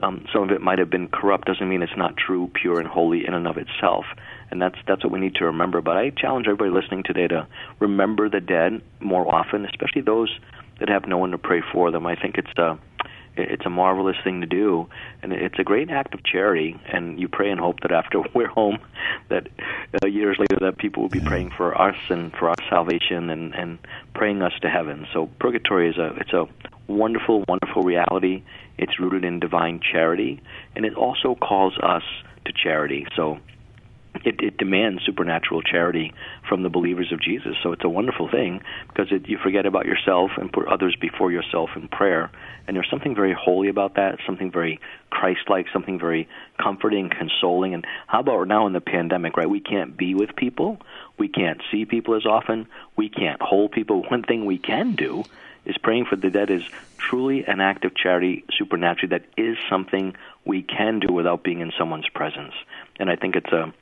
um, 0.02 0.26
some 0.34 0.44
of 0.44 0.52
it 0.52 0.62
might 0.62 0.80
have 0.80 0.90
been 0.90 1.08
corrupt 1.08 1.48
doesn't 1.48 1.68
mean 1.68 1.82
it's 1.82 1.98
not 1.98 2.18
true, 2.18 2.52
pure, 2.54 2.80
and 2.80 2.88
holy 2.88 3.26
in 3.26 3.34
and 3.34 3.48
of 3.48 3.58
itself. 3.58 4.06
And 4.52 4.62
that's 4.62 4.78
that's 4.88 5.04
what 5.04 5.12
we 5.12 5.20
need 5.20 5.36
to 5.36 5.46
remember. 5.46 5.82
But 5.82 5.98
I 5.98 6.12
challenge 6.12 6.46
everybody 6.48 6.72
listening 6.72 7.04
today 7.04 7.28
to 7.28 7.48
remember 7.80 8.30
the 8.30 8.42
dead 8.42 8.82
more 9.00 9.34
often, 9.34 9.66
especially 9.66 10.02
those 10.02 10.38
that 10.80 10.90
have 10.90 11.08
no 11.08 11.18
one 11.18 11.32
to 11.32 11.38
pray 11.38 11.62
for 11.72 11.92
them. 11.92 12.06
I 12.06 12.16
think 12.16 12.38
it's 12.38 12.52
uh, 12.58 12.76
it's 13.36 13.66
a 13.66 13.70
marvelous 13.70 14.18
thing 14.24 14.42
to 14.42 14.48
do, 14.48 14.88
and 15.22 15.34
it's 15.34 15.58
a 15.58 15.64
great 15.64 15.90
act 15.90 16.14
of 16.14 16.24
charity. 16.24 16.80
And 16.92 17.20
you 17.20 17.28
pray 17.28 17.50
and 17.50 17.60
hope 17.60 17.80
that 17.82 17.92
after 17.92 18.22
we're 18.34 18.48
home, 18.48 18.80
that 19.30 19.48
uh, 20.04 20.08
years 20.08 20.38
later, 20.40 20.58
that 20.62 20.78
people 20.78 21.04
will 21.04 21.10
be 21.10 21.20
yeah. 21.20 21.28
praying 21.28 21.52
for 21.56 21.80
us 21.80 21.96
and 22.10 22.32
for 22.34 22.50
our 22.50 22.56
salvation 22.70 23.30
and 23.30 23.54
and 23.56 23.80
praying 24.14 24.42
us 24.42 24.54
to 24.62 24.70
heaven. 24.70 25.08
So 25.14 25.30
purgatory 25.40 25.90
is 25.90 25.98
a 25.98 26.16
it's 26.18 26.34
a 26.34 26.48
wonderful, 26.88 27.44
wonderful 27.48 27.84
reality. 27.84 28.44
It's 28.78 29.00
rooted 29.00 29.24
in 29.24 29.40
divine 29.40 29.80
charity, 29.80 30.42
and 30.76 30.86
it 30.86 30.96
also 30.96 31.36
calls 31.36 31.78
us 31.82 32.04
to 32.46 32.54
charity. 32.54 33.08
So 33.16 33.40
it, 34.24 34.42
it 34.42 34.58
demands 34.58 35.04
supernatural 35.06 35.62
charity 35.62 36.14
from 36.48 36.64
the 36.64 36.70
believers 36.70 37.12
of 37.12 37.22
Jesus. 37.22 37.56
So 37.62 37.72
it's 37.72 37.84
a 37.84 37.90
wonderful 37.90 38.30
thing 38.30 38.62
because 38.88 39.12
it, 39.12 39.28
you 39.28 39.38
forget 39.38 39.66
about 39.66 39.86
yourself 39.86 40.32
and 40.38 40.52
put 40.52 40.68
others 40.68 40.96
before 41.00 41.32
yourself 41.32 41.72
in 41.76 41.88
prayer. 41.88 42.32
And 42.68 42.76
there's 42.76 42.90
something 42.90 43.16
very 43.16 43.34
holy 43.34 43.68
about 43.68 43.96
that, 43.96 44.20
something 44.26 44.52
very 44.52 44.80
Christ-like, 45.10 45.68
something 45.74 46.00
very 46.00 46.30
comforting, 46.62 47.10
consoling. 47.10 47.74
And 47.74 47.86
how 48.08 48.22
about 48.22 48.48
now 48.48 48.68
in 48.68 48.74
the 48.74 48.82
pandemic, 48.82 49.36
right? 49.36 49.50
We 49.50 49.60
can't 49.60 49.98
be 49.98 50.16
with 50.16 50.36
people, 50.36 50.80
we 51.18 51.28
can't 51.28 51.62
see 51.72 51.86
people 51.86 52.16
as 52.16 52.26
often, 52.26 52.68
we 52.96 53.10
can't 53.10 53.42
hold 53.42 53.72
people. 53.72 54.04
One 54.10 54.24
thing 54.24 54.46
we 54.46 54.58
can 54.58 54.96
do 54.96 55.24
is 55.66 55.78
praying 55.78 56.06
for 56.06 56.16
the 56.16 56.30
dead 56.30 56.50
is 56.50 56.64
truly 56.98 57.46
an 57.46 57.62
act 57.62 57.86
of 57.86 57.96
charity 57.96 58.44
supernaturally 58.58 59.18
that 59.18 59.26
is 59.38 59.58
something 59.70 60.16
we 60.46 60.62
can 60.62 61.00
do 61.00 61.14
without 61.14 61.44
being 61.44 61.62
in 61.62 61.72
someone's 61.78 62.08
presence. 62.10 62.54
And 63.00 63.10
I 63.10 63.16
think 63.16 63.36
it's 63.36 63.52
a 63.52 63.74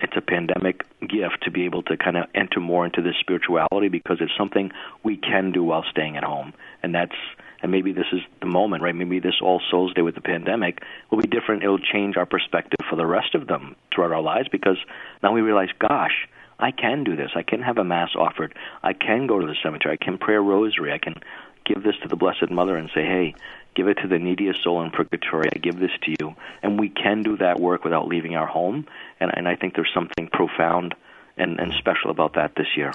it's 0.00 0.16
a 0.16 0.20
pandemic 0.20 0.84
gift 1.00 1.42
to 1.42 1.50
be 1.50 1.64
able 1.64 1.82
to 1.84 1.96
kind 1.96 2.16
of 2.16 2.24
enter 2.34 2.60
more 2.60 2.84
into 2.84 3.02
this 3.02 3.14
spirituality 3.20 3.88
because 3.88 4.18
it's 4.20 4.32
something 4.36 4.70
we 5.02 5.16
can 5.16 5.52
do 5.52 5.62
while 5.62 5.84
staying 5.90 6.16
at 6.16 6.24
home, 6.24 6.52
and 6.82 6.94
that's 6.94 7.16
and 7.62 7.72
maybe 7.72 7.92
this 7.92 8.06
is 8.12 8.20
the 8.40 8.46
moment, 8.46 8.82
right? 8.82 8.94
Maybe 8.94 9.20
this 9.20 9.36
All 9.40 9.58
Souls 9.70 9.94
Day 9.94 10.02
with 10.02 10.14
the 10.14 10.20
pandemic 10.20 10.82
will 11.10 11.18
be 11.18 11.26
different. 11.26 11.62
It'll 11.62 11.78
change 11.78 12.18
our 12.18 12.26
perspective 12.26 12.84
for 12.90 12.96
the 12.96 13.06
rest 13.06 13.34
of 13.34 13.46
them 13.46 13.74
throughout 13.94 14.12
our 14.12 14.20
lives 14.20 14.48
because 14.52 14.76
now 15.22 15.32
we 15.32 15.40
realize, 15.40 15.70
gosh, 15.78 16.28
I 16.58 16.72
can 16.72 17.04
do 17.04 17.16
this. 17.16 17.30
I 17.34 17.42
can 17.42 17.62
have 17.62 17.78
a 17.78 17.84
mass 17.84 18.10
offered. 18.16 18.54
I 18.82 18.92
can 18.92 19.26
go 19.26 19.40
to 19.40 19.46
the 19.46 19.56
cemetery. 19.62 19.98
I 19.98 20.04
can 20.04 20.18
pray 20.18 20.34
a 20.34 20.40
rosary. 20.40 20.92
I 20.92 20.98
can 20.98 21.14
give 21.64 21.82
this 21.82 21.94
to 22.02 22.08
the 22.08 22.16
Blessed 22.16 22.50
Mother 22.50 22.76
and 22.76 22.90
say, 22.94 23.02
hey, 23.02 23.34
give 23.74 23.88
it 23.88 23.98
to 24.02 24.08
the 24.08 24.18
neediest 24.18 24.62
soul 24.62 24.82
in 24.82 24.90
purgatory. 24.90 25.48
I 25.54 25.58
give 25.58 25.78
this 25.78 25.90
to 26.02 26.10
you. 26.18 26.34
And 26.62 26.78
we 26.78 26.88
can 26.88 27.22
do 27.22 27.36
that 27.38 27.60
work 27.60 27.84
without 27.84 28.08
leaving 28.08 28.36
our 28.36 28.46
home. 28.46 28.86
And, 29.20 29.30
and 29.34 29.48
I 29.48 29.56
think 29.56 29.74
there's 29.74 29.92
something 29.92 30.28
profound 30.32 30.94
and, 31.36 31.58
and 31.58 31.72
special 31.74 32.10
about 32.10 32.34
that 32.34 32.54
this 32.56 32.68
year. 32.76 32.92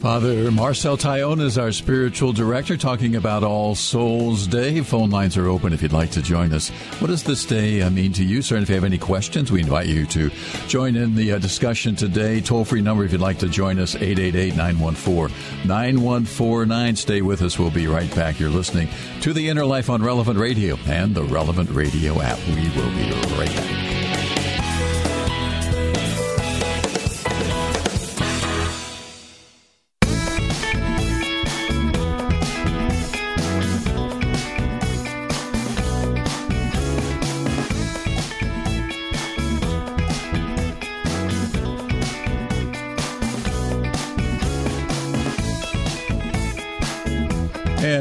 Father 0.00 0.50
Marcel 0.52 0.96
Taillon 0.96 1.40
is 1.40 1.58
our 1.58 1.72
spiritual 1.72 2.32
director 2.32 2.76
talking 2.76 3.16
about 3.16 3.42
All 3.42 3.74
Souls 3.74 4.46
Day. 4.46 4.80
Phone 4.82 5.10
lines 5.10 5.36
are 5.36 5.48
open 5.48 5.72
if 5.72 5.82
you'd 5.82 5.92
like 5.92 6.10
to 6.12 6.22
join 6.22 6.52
us. 6.52 6.68
What 7.00 7.08
does 7.08 7.24
this 7.24 7.44
day 7.44 7.82
uh, 7.82 7.90
mean 7.90 8.12
to 8.12 8.24
you, 8.24 8.40
sir? 8.42 8.56
And 8.56 8.62
if 8.62 8.68
you 8.68 8.76
have 8.76 8.84
any 8.84 8.98
questions, 8.98 9.50
we 9.50 9.60
invite 9.60 9.86
you 9.86 10.06
to 10.06 10.30
join 10.68 10.94
in 10.94 11.16
the 11.16 11.32
uh, 11.32 11.38
discussion 11.38 11.96
today. 11.96 12.40
Toll 12.40 12.64
free 12.64 12.80
number 12.80 13.04
if 13.04 13.12
you'd 13.12 13.20
like 13.20 13.38
to 13.38 13.48
join 13.48 13.78
us 13.78 13.96
888 13.96 14.56
914 14.56 15.36
9149. 15.66 16.96
Stay 16.96 17.22
with 17.22 17.42
us. 17.42 17.58
We'll 17.58 17.70
be 17.70 17.88
right 17.88 18.14
back. 18.14 18.38
You're 18.38 18.50
listening 18.50 18.88
to 19.22 19.32
The 19.32 19.48
Inner 19.48 19.64
Life 19.64 19.90
on 19.90 20.02
Relevant 20.02 20.38
Radio 20.38 20.78
and 20.86 21.14
the 21.14 21.24
Relevant 21.24 21.70
Radio 21.70 22.20
app. 22.20 22.38
We 22.46 22.68
will 22.70 22.90
be 22.94 23.10
right 23.36 23.56
back. 23.56 23.97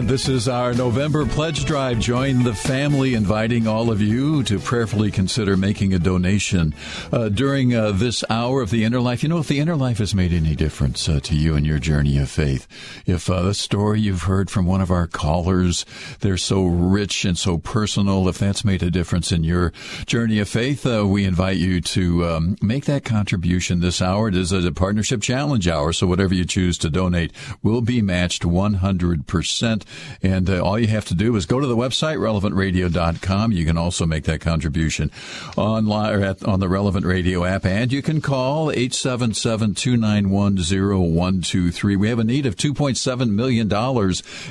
This 0.07 0.29
is 0.29 0.47
our 0.47 0.73
November 0.73 1.25
pledge 1.25 1.65
drive. 1.65 1.99
Join 1.99 2.43
the 2.43 2.55
family, 2.55 3.13
inviting 3.13 3.67
all 3.67 3.91
of 3.91 4.01
you 4.01 4.41
to 4.43 4.57
prayerfully 4.57 5.11
consider 5.11 5.57
making 5.57 5.93
a 5.93 5.99
donation 5.99 6.73
uh, 7.11 7.27
during 7.27 7.75
uh, 7.75 7.91
this 7.91 8.23
hour 8.29 8.61
of 8.61 8.69
the 8.69 8.85
inner 8.85 9.01
life. 9.01 9.21
You 9.21 9.27
know, 9.27 9.39
if 9.39 9.49
the 9.49 9.59
inner 9.59 9.75
life 9.75 9.97
has 9.97 10.15
made 10.15 10.31
any 10.31 10.55
difference 10.55 11.09
uh, 11.09 11.19
to 11.23 11.35
you 11.35 11.57
in 11.57 11.65
your 11.65 11.79
journey 11.79 12.17
of 12.19 12.29
faith, 12.29 12.67
if 13.05 13.29
uh, 13.29 13.41
the 13.41 13.53
story 13.53 13.99
you've 13.99 14.23
heard 14.23 14.49
from 14.49 14.65
one 14.65 14.79
of 14.79 14.91
our 14.91 15.07
callers, 15.07 15.85
they're 16.21 16.37
so 16.37 16.63
rich 16.63 17.25
and 17.25 17.37
so 17.37 17.57
personal, 17.57 18.29
if 18.29 18.37
that's 18.37 18.63
made 18.63 18.83
a 18.83 18.89
difference 18.89 19.33
in 19.33 19.43
your 19.43 19.73
journey 20.05 20.39
of 20.39 20.47
faith, 20.47 20.85
uh, 20.85 21.05
we 21.05 21.25
invite 21.25 21.57
you 21.57 21.81
to 21.81 22.25
um, 22.25 22.55
make 22.61 22.85
that 22.85 23.03
contribution 23.03 23.81
this 23.81 24.01
hour. 24.01 24.29
It 24.29 24.37
is 24.37 24.53
a 24.53 24.71
partnership 24.71 25.21
challenge 25.21 25.67
hour, 25.67 25.91
so 25.91 26.07
whatever 26.07 26.33
you 26.33 26.45
choose 26.45 26.77
to 26.77 26.89
donate 26.89 27.33
will 27.61 27.81
be 27.81 28.01
matched 28.01 28.43
100%. 28.43 29.83
And 30.21 30.49
uh, 30.49 30.63
all 30.63 30.79
you 30.79 30.87
have 30.87 31.05
to 31.05 31.15
do 31.15 31.35
is 31.35 31.45
go 31.45 31.59
to 31.59 31.67
the 31.67 31.75
website, 31.75 32.17
relevantradio.com. 32.17 33.51
You 33.51 33.65
can 33.65 33.77
also 33.77 34.05
make 34.05 34.25
that 34.25 34.41
contribution 34.41 35.11
online 35.55 36.13
or 36.13 36.23
at, 36.23 36.43
on 36.43 36.59
the 36.59 36.69
Relevant 36.69 37.05
Radio 37.05 37.43
app. 37.43 37.65
And 37.65 37.91
you 37.91 38.01
can 38.01 38.21
call 38.21 38.71
877 38.71 39.75
291 39.75 40.57
0123. 40.57 41.95
We 41.95 42.09
have 42.09 42.19
a 42.19 42.23
need 42.23 42.45
of 42.45 42.55
$2.7 42.55 43.29
million. 43.29 43.69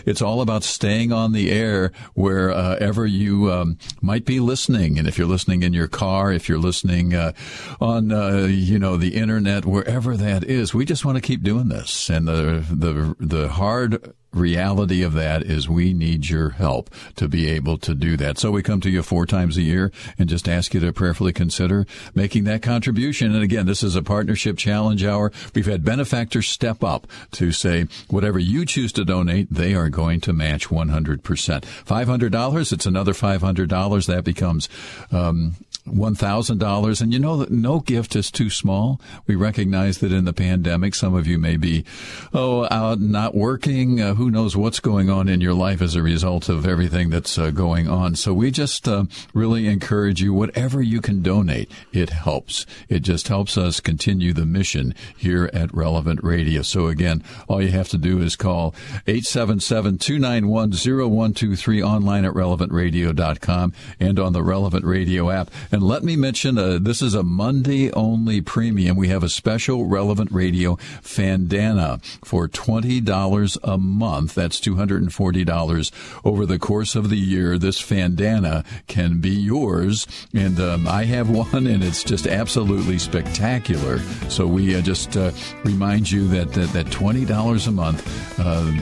It's 0.07 0.23
all 0.23 0.41
about 0.41 0.65
staying 0.65 1.13
on 1.13 1.33
the 1.33 1.51
air 1.51 1.93
wherever 2.15 3.03
uh, 3.03 3.07
you 3.07 3.53
um, 3.53 3.79
might 4.01 4.25
be 4.25 4.41
listening. 4.41 4.99
And 4.99 5.07
if 5.07 5.19
you're 5.19 5.27
listening 5.27 5.63
in 5.63 5.73
your 5.73 5.89
car, 5.89 6.33
if 6.33 6.49
you're 6.49 6.59
listening 6.59 7.15
uh, 7.15 7.33
on, 7.81 8.13
uh, 8.13 8.47
you 8.49 8.79
know, 8.79 8.97
the 8.97 9.15
internet, 9.15 9.65
wherever 9.65 10.17
that 10.17 10.45
is, 10.45 10.75
we 10.75 10.85
just 10.85 11.05
want 11.05 11.17
to 11.17 11.23
keep 11.23 11.43
doing 11.43 11.69
this. 11.69 12.09
And 12.09 12.29
the, 12.29 12.65
the, 12.71 13.17
the 13.19 13.49
hard 13.49 14.15
reality 14.37 15.03
of 15.03 15.15
that 15.15 15.43
is 15.43 15.69
we 15.69 15.93
need 15.93 16.29
your 16.29 16.51
help 16.51 16.91
to 17.17 17.29
be 17.29 17.49
able 17.49 17.79
to 17.79 17.95
do 17.95 18.17
that. 18.17 18.39
So 18.39 18.51
we 18.51 18.63
come 18.63 18.81
to 18.83 18.91
you 18.91 19.03
four 19.03 19.27
times 19.27 19.57
a 19.57 19.63
year 19.63 19.93
and 20.19 20.29
just 20.29 20.49
ask 20.49 20.75
you 20.75 20.81
to 20.81 20.93
prayerfully 20.93 21.33
consider 21.33 21.87
making 22.15 22.45
that 22.45 22.63
contribution. 22.63 23.35
And 23.35 23.43
again, 23.43 23.67
this 23.67 23.83
is 23.83 23.97
a 23.97 24.03
partnership 24.03 24.57
challenge 24.59 25.05
hour. 25.05 25.33
We've 25.55 25.67
had 25.67 25.85
benefactors 25.85 26.49
step 26.49 26.85
up 26.85 27.07
to 27.33 27.53
say 27.53 27.87
whatever 28.09 28.39
you 28.39 28.65
choose 28.67 28.93
to 28.93 29.05
donate, 29.05 29.49
they 29.51 29.75
are 29.75 29.89
going 29.89 30.21
to 30.23 30.33
match 30.33 30.69
100%. 30.69 31.21
$500, 31.21 32.73
it's 32.73 32.87
another 32.87 33.13
$500. 33.13 34.07
That 34.07 34.25
becomes 34.25 34.69
um, 35.11 35.57
$1,000. 35.87 37.01
And 37.01 37.13
you 37.13 37.19
know 37.19 37.37
that 37.37 37.51
no 37.51 37.81
gift 37.81 38.17
is 38.17 38.31
too 38.31 38.51
small. 38.51 39.01
We 39.27 39.35
recognize 39.35 39.99
that 39.99 40.13
in 40.13 40.25
the 40.25 40.33
pandemic, 40.33 40.95
some 40.95 41.15
of 41.15 41.27
you 41.27 41.39
may 41.39 41.57
be, 41.57 41.85
oh, 42.33 42.67
out 42.71 43.01
not 43.01 43.35
working. 43.35 44.01
Uh, 44.01 44.15
who 44.15 44.31
knows 44.31 44.57
what's 44.57 44.81
going 44.81 45.11
on 45.11 45.29
in 45.29 45.41
your 45.41 45.55
life 45.55 45.83
as 45.83 45.95
a 45.95 46.03
result 46.03 46.49
of 46.49 46.67
everything 46.67 47.11
that's 47.11 47.39
uh, 47.39 47.51
going 47.51 47.89
on. 47.89 48.17
So 48.17 48.35
we 48.35 48.51
just 48.51 48.89
uh, 48.89 49.05
really 49.35 49.67
encourage 49.67 50.21
you, 50.21 50.33
whatever 50.33 50.83
you 50.83 51.01
can 51.01 51.23
donate, 51.23 51.71
it 51.93 52.11
helps. 52.11 52.67
It 52.89 53.01
just 53.01 53.29
helps 53.29 53.59
us 53.59 53.81
continue 53.81 54.33
the 54.33 54.47
mission 54.47 54.95
here 55.17 55.51
at 55.53 55.75
Relevant 55.75 56.23
Radio. 56.23 56.63
So 56.63 56.87
again, 56.89 57.23
all 57.49 57.63
you 57.63 57.71
have 57.71 57.89
to 57.91 57.99
do 57.99 58.21
is 58.21 58.37
call 58.37 58.75
877-291-0123 59.07 61.87
online 61.87 62.25
at 62.25 62.35
relevantradio.com 62.35 63.73
and 64.01 64.19
on 64.19 64.33
the 64.33 64.43
Relevant 64.43 64.85
Radio 64.85 65.31
app. 65.31 65.51
And 65.77 65.87
let 65.87 66.03
me 66.03 66.17
mention, 66.17 66.57
uh, 66.57 66.79
this 66.81 67.03
is 67.03 67.13
a 67.13 67.23
Monday 67.23 67.93
only 67.93 68.41
premium. 68.41 68.97
We 68.97 69.09
have 69.09 69.23
a 69.23 69.29
special 69.29 69.85
Relevant 69.85 70.33
Radio 70.33 70.77
Fandana 71.03 72.03
for 72.25 72.49
$20 72.49 73.59
a 73.63 73.77
month. 73.77 74.35
That's 74.35 74.59
$240 74.59 75.93
over 76.25 76.47
the 76.47 76.59
course 76.59 76.95
of 76.95 77.11
the 77.11 77.19
year. 77.19 77.59
This 77.59 77.79
Fandana 77.79 78.65
can 78.87 79.21
be 79.21 79.29
yours. 79.29 80.07
And 80.33 80.59
um, 80.59 80.89
I 80.89 81.05
have 81.05 81.29
one, 81.29 81.67
and 81.67 81.85
it's 81.85 82.03
just 82.03 82.27
absolutely 82.27 82.99
spectacular. 82.99 83.99
So 84.31 84.47
we 84.47 84.75
uh, 84.77 84.81
just 84.81 85.15
uh, 85.15 85.31
remind 85.63 86.11
you 86.11 86.27
that, 86.29 86.55
that, 86.55 86.71
that 86.71 86.87
$20 86.87 87.69
a 87.69 87.71
month 87.71 88.41
uh, 88.41 88.73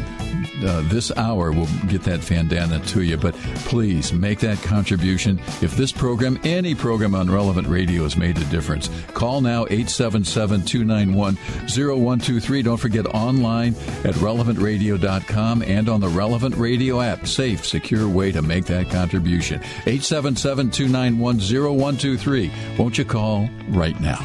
uh, 0.62 0.82
this 0.88 1.10
hour 1.16 1.52
will 1.52 1.68
get 1.88 2.02
that 2.02 2.20
Fandana 2.20 2.86
to 2.88 3.02
you. 3.02 3.16
But 3.16 3.34
please 3.66 4.12
make 4.12 4.40
that 4.40 4.58
contribution. 4.62 5.38
If 5.60 5.76
this 5.76 5.92
program, 5.92 6.38
any 6.44 6.74
program 6.84 7.14
on 7.14 7.30
Relevant 7.30 7.66
Radio 7.66 8.02
has 8.02 8.14
made 8.14 8.36
a 8.36 8.44
difference, 8.50 8.90
call 9.14 9.40
now 9.40 9.62
877 9.70 10.66
291 10.66 11.36
0123. 11.66 12.60
Don't 12.60 12.76
forget 12.76 13.06
online 13.06 13.74
at 14.04 14.14
relevantradio.com 14.16 15.62
and 15.62 15.88
on 15.88 16.02
the 16.02 16.08
Relevant 16.08 16.54
Radio 16.56 17.00
app. 17.00 17.26
Safe, 17.26 17.64
secure 17.64 18.06
way 18.06 18.32
to 18.32 18.42
make 18.42 18.66
that 18.66 18.90
contribution. 18.90 19.60
877 19.86 20.72
291 20.72 21.38
0123. 21.38 22.52
Won't 22.78 22.98
you 22.98 23.06
call 23.06 23.48
right 23.70 23.98
now? 23.98 24.20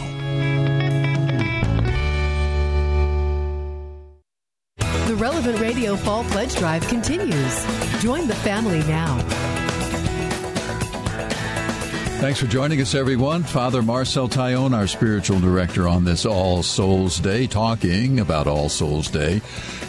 The 5.07 5.15
Relevant 5.15 5.61
Radio 5.61 5.95
Fall 5.95 6.25
Pledge 6.25 6.57
Drive 6.57 6.85
continues. 6.89 7.65
Join 8.01 8.27
the 8.27 8.35
family 8.35 8.79
now. 8.79 9.58
Thanks 12.19 12.41
for 12.41 12.47
joining 12.47 12.81
us, 12.81 12.95
everyone. 12.95 13.43
Father 13.43 13.81
Marcel 13.81 14.27
Taillon, 14.27 14.75
our 14.75 14.87
spiritual 14.87 15.39
director 15.39 15.87
on 15.87 16.03
this 16.03 16.25
All 16.25 16.61
Souls 16.63 17.17
Day, 17.17 17.47
talking 17.47 18.19
about 18.19 18.45
All 18.45 18.67
Souls 18.67 19.09
Day 19.09 19.39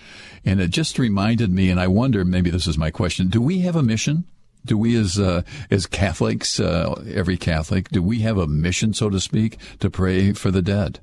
And 0.46 0.62
it 0.62 0.70
just 0.70 0.98
reminded 0.98 1.52
me, 1.52 1.70
and 1.70 1.82
I 1.82 1.88
wonder, 1.88 2.24
maybe 2.24 2.50
this 2.50 2.68
is 2.68 2.78
my 2.78 2.92
question, 2.92 3.28
do 3.28 3.42
we 3.42 3.60
have 3.60 3.76
a 3.76 3.84
mission? 3.84 4.24
do 4.66 4.78
we 4.78 4.98
as 4.98 5.18
uh, 5.18 5.44
as 5.72 5.88
Catholics, 5.88 6.60
uh, 6.60 7.02
every 7.14 7.38
Catholic, 7.38 7.88
do 7.88 8.04
we 8.04 8.20
have 8.20 8.38
a 8.38 8.48
mission, 8.48 8.94
so 8.94 9.10
to 9.10 9.20
speak, 9.20 9.58
to 9.80 9.90
pray 9.90 10.34
for 10.34 10.52
the 10.52 10.62
dead? 10.62 11.00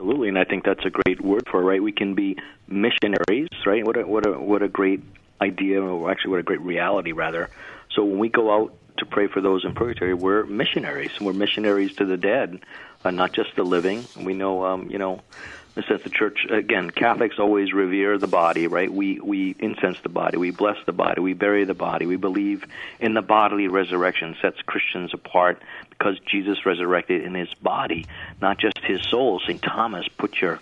Absolutely, 0.00 0.28
and 0.30 0.38
I 0.38 0.44
think 0.44 0.64
that's 0.64 0.86
a 0.86 0.90
great 0.90 1.20
word 1.20 1.46
for 1.50 1.60
it, 1.60 1.64
right? 1.64 1.82
We 1.82 1.92
can 1.92 2.14
be 2.14 2.38
missionaries, 2.66 3.48
right? 3.66 3.84
What 3.84 3.98
a 3.98 4.06
what 4.06 4.26
a 4.26 4.30
what 4.40 4.62
a 4.62 4.68
great 4.68 5.02
idea, 5.42 5.82
or 5.82 6.10
actually 6.10 6.30
what 6.30 6.40
a 6.40 6.42
great 6.42 6.62
reality, 6.62 7.12
rather. 7.12 7.50
So 7.94 8.02
when 8.04 8.18
we 8.18 8.30
go 8.30 8.50
out 8.50 8.72
to 8.96 9.04
pray 9.04 9.26
for 9.26 9.42
those 9.42 9.62
in 9.62 9.74
purgatory, 9.74 10.14
we're 10.14 10.44
missionaries. 10.46 11.10
We're 11.20 11.34
missionaries 11.34 11.92
to 11.96 12.06
the 12.06 12.16
dead, 12.16 12.60
uh, 13.04 13.10
not 13.10 13.34
just 13.34 13.54
the 13.56 13.62
living. 13.62 14.06
We 14.16 14.32
know, 14.32 14.64
um, 14.64 14.88
you 14.90 14.96
know, 14.96 15.20
since 15.74 16.02
the 16.02 16.08
church 16.08 16.46
again, 16.50 16.88
Catholics 16.90 17.38
always 17.38 17.74
revere 17.74 18.16
the 18.16 18.26
body, 18.26 18.68
right? 18.68 18.90
We 18.90 19.20
we 19.20 19.54
incense 19.58 19.98
the 20.02 20.08
body, 20.08 20.38
we 20.38 20.50
bless 20.50 20.78
the 20.86 20.92
body, 20.92 21.20
we 21.20 21.34
bury 21.34 21.64
the 21.64 21.74
body. 21.74 22.06
We 22.06 22.16
believe 22.16 22.64
in 23.00 23.12
the 23.12 23.22
bodily 23.22 23.68
resurrection. 23.68 24.34
Sets 24.40 24.62
Christians 24.62 25.12
apart 25.12 25.60
because 26.00 26.18
Jesus 26.20 26.64
resurrected 26.64 27.24
in 27.24 27.34
his 27.34 27.52
body, 27.54 28.06
not 28.40 28.58
just 28.58 28.78
his 28.78 29.02
soul. 29.10 29.38
St. 29.46 29.60
Thomas, 29.60 30.08
put 30.08 30.40
your 30.40 30.58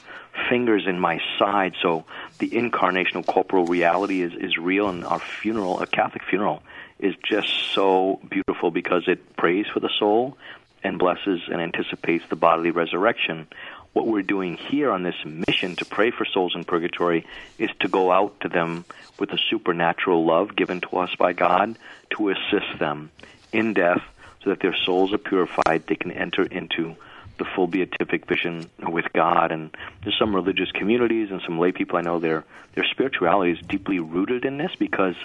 fingers 0.51 0.85
in 0.87 0.99
my 0.99 1.21
side. 1.39 1.75
So 1.81 2.05
the 2.41 2.51
incarnational 2.51 3.25
corporal 3.25 3.65
reality 3.65 4.23
is, 4.23 4.33
is 4.35 4.59
real, 4.59 4.89
and 4.89 5.05
our 5.05 5.21
funeral, 5.21 5.81
a 5.81 5.87
Catholic 5.87 6.25
funeral, 6.29 6.63
is 6.99 7.15
just 7.25 7.49
so 7.73 8.21
beautiful 8.29 8.73
because 8.73 9.05
it 9.07 9.37
prays 9.37 9.67
for 9.73 9.79
the 9.79 9.91
soul 9.97 10.37
and 10.83 10.99
blesses 10.99 11.41
and 11.47 11.61
anticipates 11.61 12.25
the 12.29 12.37
bodily 12.37 12.73
resurrection. 12.73 13.47
What 13.93 14.09
we're 14.09 14.23
doing 14.23 14.57
here 14.57 14.91
on 14.91 15.05
this 15.05 15.17
mission 15.25 15.77
to 15.77 15.85
pray 15.85 16.11
for 16.11 16.25
souls 16.25 16.57
in 16.57 16.65
purgatory 16.65 17.27
is 17.59 17.71
to 17.81 17.89
go 17.89 18.11
out 18.11 18.41
to 18.41 18.49
them 18.49 18.85
with 19.21 19.31
a 19.31 19.39
supernatural 19.51 20.27
love 20.27 20.57
given 20.57 20.81
to 20.81 20.97
us 20.99 21.15
by 21.17 21.33
God 21.33 21.79
to 22.17 22.31
assist 22.31 22.79
them 22.81 23.13
in 23.53 23.75
death 23.75 24.03
so 24.43 24.51
that 24.51 24.61
their 24.61 24.77
souls 24.85 25.13
are 25.13 25.19
purified, 25.19 25.87
they 25.87 25.97
can 25.97 26.13
enter 26.13 26.43
into 26.43 26.97
the 27.39 27.45
full 27.45 27.67
beatific 27.67 28.27
vision 28.27 28.69
with 28.81 29.07
God. 29.13 29.53
And 29.53 29.77
there's 30.03 30.19
some 30.19 30.35
religious 30.35 30.71
communities 30.73 31.31
and 31.31 31.41
some 31.43 31.59
lay 31.59 31.73
people 31.73 31.99
I 31.99 32.03
know 32.03 32.19
their 32.19 32.45
their 32.75 32.85
spirituality 32.85 33.53
is 33.53 33.67
deeply 33.67 33.99
rooted 33.99 34.45
in 34.45 34.59
this 34.59 34.71
because 34.79 35.17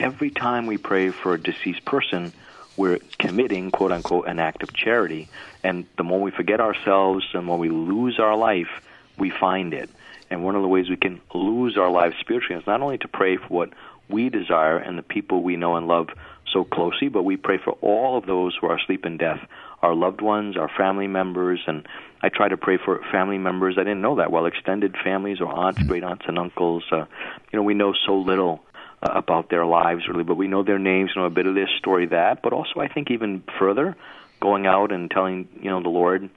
every 0.00 0.30
time 0.30 0.66
we 0.66 0.78
pray 0.78 1.10
for 1.10 1.34
a 1.34 1.40
deceased 1.40 1.84
person, 1.84 2.32
we're 2.76 2.98
committing, 3.18 3.70
quote 3.70 3.92
unquote, 3.92 4.28
an 4.28 4.38
act 4.38 4.62
of 4.62 4.72
charity. 4.72 5.28
And 5.62 5.86
the 5.96 6.04
more 6.04 6.20
we 6.20 6.30
forget 6.30 6.60
ourselves 6.60 7.26
and 7.34 7.48
when 7.48 7.58
we 7.58 7.68
lose 7.68 8.18
our 8.18 8.36
life, 8.36 8.70
we 9.18 9.30
find 9.30 9.74
it. 9.74 9.90
And 10.30 10.44
one 10.44 10.56
of 10.56 10.62
the 10.62 10.68
ways 10.68 10.88
we 10.88 10.96
can 10.96 11.20
lose 11.34 11.76
our 11.76 11.90
lives 11.90 12.16
spiritually 12.20 12.60
is 12.60 12.66
not 12.66 12.80
only 12.80 12.98
to 12.98 13.08
pray 13.08 13.36
for 13.36 13.48
what 13.48 13.70
we 14.08 14.30
desire 14.30 14.78
and 14.78 14.96
the 14.96 15.02
people 15.02 15.42
we 15.42 15.56
know 15.56 15.76
and 15.76 15.86
love 15.86 16.08
so 16.52 16.64
closely, 16.64 17.08
but 17.08 17.22
we 17.22 17.36
pray 17.36 17.58
for 17.62 17.72
all 17.80 18.16
of 18.18 18.26
those 18.26 18.56
who 18.60 18.66
are 18.66 18.78
asleep 18.78 19.04
in 19.06 19.16
death, 19.16 19.38
our 19.80 19.94
loved 19.94 20.20
ones, 20.20 20.56
our 20.56 20.70
family 20.76 21.06
members, 21.06 21.60
and 21.66 21.86
I 22.22 22.28
try 22.28 22.48
to 22.48 22.56
pray 22.56 22.78
for 22.82 23.00
family 23.10 23.38
members. 23.38 23.76
I 23.78 23.84
didn't 23.84 24.02
know 24.02 24.16
that 24.16 24.30
well, 24.30 24.46
extended 24.46 24.94
families 25.02 25.40
or 25.40 25.48
aunts, 25.48 25.82
great 25.82 26.04
aunts, 26.04 26.24
and 26.28 26.38
uncles. 26.38 26.84
Uh, 26.90 27.04
you 27.52 27.58
know, 27.58 27.62
we 27.62 27.74
know 27.74 27.92
so 28.06 28.14
little 28.14 28.60
uh, 29.02 29.12
about 29.14 29.50
their 29.50 29.66
lives 29.66 30.06
really, 30.08 30.24
but 30.24 30.36
we 30.36 30.48
know 30.48 30.62
their 30.62 30.78
names, 30.78 31.10
know 31.16 31.24
a 31.24 31.30
bit 31.30 31.46
of 31.46 31.54
this 31.54 31.68
story, 31.78 32.06
that, 32.06 32.42
but 32.42 32.52
also 32.52 32.80
I 32.80 32.88
think 32.88 33.10
even 33.10 33.42
further, 33.58 33.96
going 34.40 34.66
out 34.66 34.92
and 34.92 35.10
telling 35.10 35.48
you 35.60 35.70
know 35.70 35.82
the 35.82 35.88
Lord, 35.88 36.30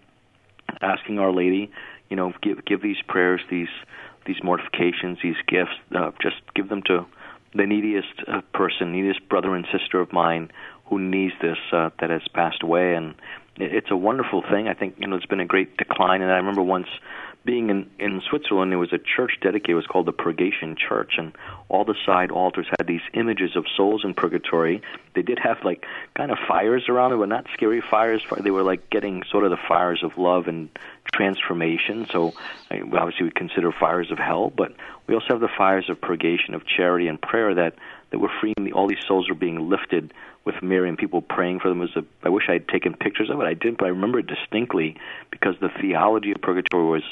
asking 0.82 1.20
Our 1.20 1.32
Lady, 1.32 1.72
you 2.10 2.16
know, 2.16 2.34
give 2.42 2.66
give 2.66 2.82
these 2.82 3.02
prayers, 3.08 3.42
these 3.50 3.68
these 4.26 4.38
mortifications, 4.44 5.20
these 5.22 5.36
gifts, 5.48 5.76
uh, 5.96 6.12
just 6.22 6.38
give 6.56 6.70
them 6.70 6.82
to 6.88 7.06
the 7.56 7.66
neediest 7.66 8.22
uh, 8.28 8.42
person, 8.54 8.92
neediest 8.92 9.28
brother 9.30 9.56
and 9.56 9.66
sister 9.72 10.00
of 10.00 10.12
mine 10.12 10.52
who 10.86 11.00
needs 11.00 11.34
this 11.42 11.58
uh, 11.72 11.90
that 12.00 12.10
has 12.10 12.22
passed 12.34 12.62
away, 12.62 12.94
and 12.94 13.16
it's 13.58 13.90
a 13.90 13.98
wonderful 13.98 14.44
thing. 14.44 14.68
I 14.68 14.74
think 14.74 14.96
you 15.00 15.08
know 15.08 15.16
it's 15.16 15.26
been 15.26 15.40
a 15.40 15.46
great 15.46 15.78
decline, 15.78 16.22
and 16.22 16.32
I 16.32 16.36
remember 16.36 16.62
once 16.62 16.88
being 17.46 17.70
in 17.70 17.90
in 18.00 18.22
Switzerland, 18.30 18.72
there 18.72 18.80
was 18.80 18.92
a 18.92 18.98
church 18.98 19.34
dedicated. 19.42 19.70
It 19.72 19.76
was 19.76 19.88
called 19.88 20.08
the 20.08 20.12
Purgation 20.12 20.76
Church, 20.76 21.14
and 21.18 21.32
all 21.70 21.86
the 21.86 21.96
side 22.06 22.32
altars 22.32 22.68
had 22.78 22.88
these 22.88 23.02
images 23.14 23.56
of 23.56 23.66
souls 23.76 24.04
in 24.04 24.14
purgatory. 24.14 24.82
They 25.14 25.22
did 25.22 25.40
have 25.40 25.58
like 25.64 25.86
kind 26.16 26.32
of 26.32 26.38
fires 26.48 26.90
around 26.90 27.12
them, 27.12 27.20
but 27.20 27.30
not 27.30 27.46
scary 27.54 27.82
fires. 27.82 28.22
They 28.42 28.52
were 28.52 28.64
like 28.64 28.90
getting 28.90 29.24
sort 29.32 29.46
of 29.46 29.52
the 29.52 29.60
fires 29.68 30.04
of 30.04 30.18
love 30.18 30.48
and 30.48 30.70
transformation. 31.14 32.08
So 32.12 32.34
obviously 32.72 33.26
we 33.26 33.32
consider 33.32 33.72
fires 33.72 34.12
of 34.12 34.18
hell, 34.18 34.52
but 34.56 34.74
we 35.08 35.16
also 35.16 35.28
have 35.30 35.40
the 35.40 35.50
fires 35.58 35.90
of 35.90 36.02
purgation, 36.02 36.54
of 36.54 36.66
charity 36.66 37.08
and 37.08 37.22
prayer 37.22 37.54
that 37.56 37.76
that 38.12 38.20
we're 38.20 38.30
freeing. 38.40 38.72
All 38.74 38.88
these 38.88 39.04
souls 39.08 39.30
are 39.30 39.36
being 39.36 39.70
lifted 39.70 40.14
with 40.46 40.62
Mary 40.62 40.88
and 40.90 40.98
people 40.98 41.22
praying 41.22 41.60
for 41.60 41.70
them. 41.70 41.82
It 41.82 41.96
was 41.96 42.04
a, 42.04 42.26
I 42.26 42.30
wish 42.30 42.46
I 42.48 42.54
had 42.54 42.68
taken 42.68 42.94
pictures 42.94 43.30
of 43.32 43.40
it. 43.42 43.46
I 43.46 43.56
didn't, 43.56 43.80
but 43.80 43.86
I 43.86 43.90
remember 43.90 44.20
it 44.20 44.28
distinctly 44.28 44.98
because 45.32 45.56
the 45.60 45.70
theology 45.82 46.32
of 46.32 46.42
purgatory 46.42 46.86
was 46.86 47.04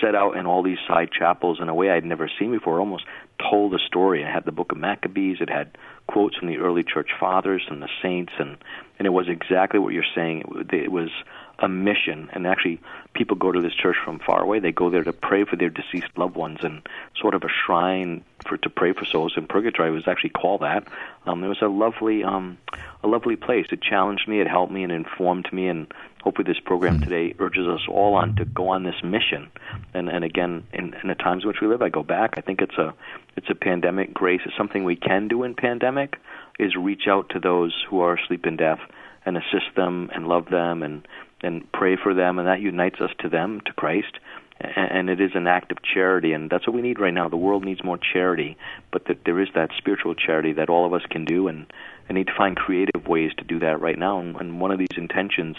set 0.00 0.14
out 0.14 0.36
in 0.36 0.46
all 0.46 0.62
these 0.62 0.78
side 0.88 1.10
chapels 1.12 1.58
in 1.60 1.68
a 1.68 1.74
way 1.74 1.90
I'd 1.90 2.04
never 2.04 2.30
seen 2.38 2.50
before. 2.50 2.80
Almost 2.80 3.04
told 3.38 3.74
a 3.74 3.78
story. 3.78 4.22
It 4.22 4.32
had 4.32 4.44
the 4.44 4.52
Book 4.52 4.72
of 4.72 4.78
Maccabees. 4.78 5.38
It 5.40 5.50
had 5.50 5.76
quotes 6.06 6.36
from 6.36 6.48
the 6.48 6.58
early 6.58 6.82
church 6.82 7.10
fathers 7.18 7.62
and 7.68 7.82
the 7.82 7.88
saints, 8.02 8.32
and 8.38 8.56
and 8.98 9.06
it 9.06 9.10
was 9.10 9.28
exactly 9.28 9.78
what 9.78 9.92
you're 9.92 10.04
saying. 10.14 10.44
It, 10.56 10.72
it 10.72 10.92
was 10.92 11.10
a 11.58 11.68
mission, 11.68 12.28
and 12.32 12.46
actually, 12.46 12.80
people 13.14 13.36
go 13.36 13.52
to 13.52 13.60
this 13.60 13.74
church 13.74 13.96
from 14.04 14.18
far 14.18 14.42
away. 14.42 14.58
They 14.58 14.72
go 14.72 14.90
there 14.90 15.04
to 15.04 15.12
pray 15.12 15.44
for 15.44 15.56
their 15.56 15.70
deceased 15.70 16.16
loved 16.16 16.34
ones, 16.34 16.58
and 16.62 16.82
sort 17.20 17.34
of 17.34 17.42
a 17.44 17.48
shrine 17.48 18.24
for 18.46 18.56
to 18.56 18.70
pray 18.70 18.92
for 18.92 19.04
souls 19.04 19.34
in 19.36 19.46
purgatory 19.46 19.90
was 19.90 20.08
actually 20.08 20.30
called 20.30 20.62
that. 20.62 20.86
Um, 21.26 21.44
it 21.44 21.48
was 21.48 21.62
a 21.62 21.68
lovely, 21.68 22.24
um, 22.24 22.58
a 23.02 23.08
lovely 23.08 23.36
place. 23.36 23.66
It 23.70 23.82
challenged 23.82 24.26
me. 24.26 24.40
It 24.40 24.48
helped 24.48 24.72
me 24.72 24.82
and 24.82 24.92
informed 24.92 25.52
me, 25.52 25.68
and 25.68 25.92
hopefully 26.22 26.46
this 26.46 26.60
program 26.60 26.98
mm. 26.98 27.04
today 27.04 27.34
urges 27.38 27.66
us 27.68 27.82
all 27.88 28.14
on 28.14 28.36
to 28.36 28.44
go 28.44 28.68
on 28.68 28.82
this 28.82 29.02
mission. 29.04 29.50
And 29.94 30.08
and 30.08 30.24
again, 30.24 30.64
in, 30.72 30.94
in 31.02 31.08
the 31.08 31.14
times 31.14 31.44
in 31.44 31.48
which 31.48 31.60
we 31.60 31.68
live, 31.68 31.82
I 31.82 31.88
go 31.88 32.02
back. 32.02 32.38
I 32.38 32.40
think 32.40 32.60
it's 32.60 32.78
a 32.78 32.94
it's 33.36 33.50
a 33.50 33.54
pandemic 33.54 34.12
grace. 34.12 34.40
It's 34.44 34.56
something 34.56 34.84
we 34.84 34.96
can 34.96 35.28
do 35.28 35.42
in 35.42 35.54
pandemic 35.54 36.16
is 36.58 36.76
reach 36.76 37.08
out 37.08 37.30
to 37.30 37.40
those 37.40 37.74
who 37.88 38.00
are 38.00 38.16
asleep 38.16 38.46
in 38.46 38.56
death 38.56 38.80
and 39.24 39.36
assist 39.36 39.74
them 39.76 40.10
and 40.14 40.26
love 40.26 40.46
them 40.50 40.82
and 40.82 41.06
and 41.42 41.70
pray 41.72 41.96
for 41.96 42.14
them, 42.14 42.38
and 42.38 42.48
that 42.48 42.60
unites 42.60 43.00
us 43.00 43.10
to 43.20 43.28
them, 43.28 43.60
to 43.66 43.72
Christ. 43.72 44.18
And 44.60 45.10
it 45.10 45.20
is 45.20 45.32
an 45.34 45.48
act 45.48 45.72
of 45.72 45.78
charity, 45.82 46.32
and 46.32 46.48
that's 46.48 46.66
what 46.68 46.76
we 46.76 46.82
need 46.82 47.00
right 47.00 47.12
now. 47.12 47.28
The 47.28 47.36
world 47.36 47.64
needs 47.64 47.82
more 47.82 47.98
charity, 47.98 48.56
but 48.92 49.06
that 49.06 49.24
there 49.24 49.40
is 49.40 49.48
that 49.54 49.70
spiritual 49.76 50.14
charity 50.14 50.52
that 50.52 50.68
all 50.68 50.86
of 50.86 50.94
us 50.94 51.02
can 51.10 51.24
do, 51.24 51.48
and 51.48 51.66
I 52.08 52.12
need 52.12 52.28
to 52.28 52.34
find 52.36 52.56
creative 52.56 53.08
ways 53.08 53.32
to 53.38 53.44
do 53.44 53.58
that 53.58 53.80
right 53.80 53.98
now. 53.98 54.20
And 54.20 54.60
one 54.60 54.70
of 54.70 54.78
these 54.78 54.96
intentions 54.96 55.56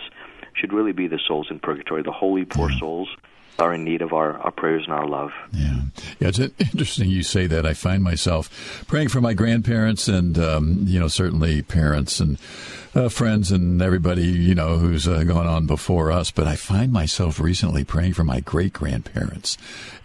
should 0.54 0.72
really 0.72 0.94
be 0.94 1.08
the 1.08 1.20
souls 1.28 1.48
in 1.50 1.60
purgatory, 1.60 2.02
the 2.02 2.12
holy 2.12 2.46
poor 2.46 2.72
souls 2.72 3.10
are 3.60 3.74
in 3.74 3.84
need 3.84 4.02
of 4.02 4.14
our, 4.14 4.38
our 4.40 4.52
prayers 4.52 4.84
and 4.86 4.94
our 4.94 5.08
love. 5.08 5.32
Yeah. 5.52 5.82
Yeah, 6.20 6.30
it's 6.30 6.40
interesting 6.40 7.10
you 7.10 7.24
say 7.24 7.48
that. 7.48 7.66
I 7.66 7.74
find 7.74 8.04
myself 8.04 8.84
praying 8.88 9.10
for 9.10 9.22
my 9.22 9.34
grandparents 9.34 10.08
and, 10.08 10.38
um, 10.40 10.86
you 10.86 11.00
know, 11.00 11.08
certainly 11.08 11.62
parents 11.62 12.20
and 12.20 12.40
uh, 12.96 13.10
friends 13.10 13.52
and 13.52 13.82
everybody, 13.82 14.26
you 14.26 14.56
know, 14.56 14.78
who's 14.78 15.08
uh, 15.08 15.24
gone 15.24 15.48
on 15.48 15.66
before 15.66 16.12
us. 16.12 16.32
But 16.32 16.48
I 16.48 16.56
find 16.56 16.92
myself 16.92 17.40
recently 17.40 17.84
praying 17.84 18.14
for 18.14 18.24
my 18.24 18.40
great 18.40 18.74
grandparents. 18.74 19.58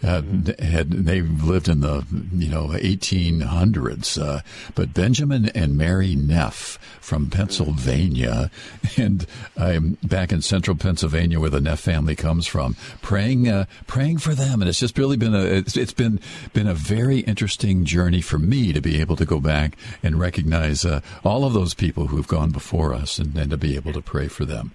Uh, 0.02 0.22
had 0.60 0.90
they 0.90 1.22
lived 1.22 1.68
in 1.68 1.80
the 1.80 2.06
you 2.32 2.48
know 2.48 2.68
1800s, 2.68 4.20
uh, 4.22 4.40
but 4.76 4.94
Benjamin 4.94 5.48
and 5.56 5.76
Mary 5.76 6.14
Neff 6.14 6.78
from 7.00 7.30
Pennsylvania, 7.30 8.50
and 8.96 9.26
I'm 9.56 9.98
back 10.04 10.30
in 10.30 10.40
central 10.40 10.76
Pennsylvania 10.76 11.40
where 11.40 11.50
the 11.50 11.60
Neff 11.60 11.80
family 11.80 12.14
comes 12.14 12.46
from, 12.46 12.76
praying 13.02 13.48
uh, 13.48 13.64
praying 13.88 14.18
for 14.18 14.36
them, 14.36 14.62
and 14.62 14.68
it's 14.68 14.78
just 14.78 14.96
really 14.96 15.16
been 15.16 15.34
a 15.34 15.42
it's, 15.42 15.76
it's 15.76 15.92
been 15.92 16.20
been 16.52 16.68
a 16.68 16.74
very 16.74 17.18
interesting 17.20 17.84
journey 17.84 18.20
for 18.20 18.38
me 18.38 18.72
to 18.72 18.80
be 18.80 19.00
able 19.00 19.16
to 19.16 19.24
go 19.24 19.40
back 19.40 19.76
and 20.00 20.20
recognize 20.20 20.84
uh, 20.84 21.00
all 21.24 21.44
of 21.44 21.54
those 21.54 21.74
people 21.74 22.06
who've 22.06 22.28
gone 22.28 22.50
before 22.52 22.77
for 22.78 22.94
us 22.94 23.18
and, 23.18 23.36
and 23.36 23.50
to 23.50 23.56
be 23.56 23.74
able 23.74 23.92
to 23.92 24.00
pray 24.00 24.28
for 24.28 24.44
them. 24.44 24.70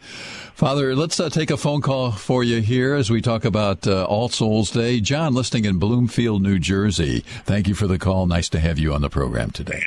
Father, 0.56 0.94
let's 0.94 1.18
uh, 1.22 1.30
take 1.30 1.50
a 1.50 1.56
phone 1.56 1.80
call 1.80 2.12
for 2.12 2.44
you 2.44 2.60
here 2.60 2.96
as 2.96 3.10
we 3.10 3.22
talk 3.22 3.46
about 3.46 3.88
uh, 3.88 4.04
All 4.04 4.28
Souls 4.28 4.72
Day. 4.72 5.00
John, 5.00 5.34
listening 5.34 5.63
in 5.63 5.80
Bloomfield, 5.80 6.42
New 6.42 6.60
Jersey. 6.60 7.22
Thank 7.46 7.70
you 7.70 7.76
for 7.76 7.88
the 7.88 7.98
call. 7.98 8.26
Nice 8.26 8.50
to 8.50 8.60
have 8.60 8.78
you 8.78 8.94
on 8.94 9.00
the 9.00 9.10
program 9.10 9.52
today. 9.52 9.84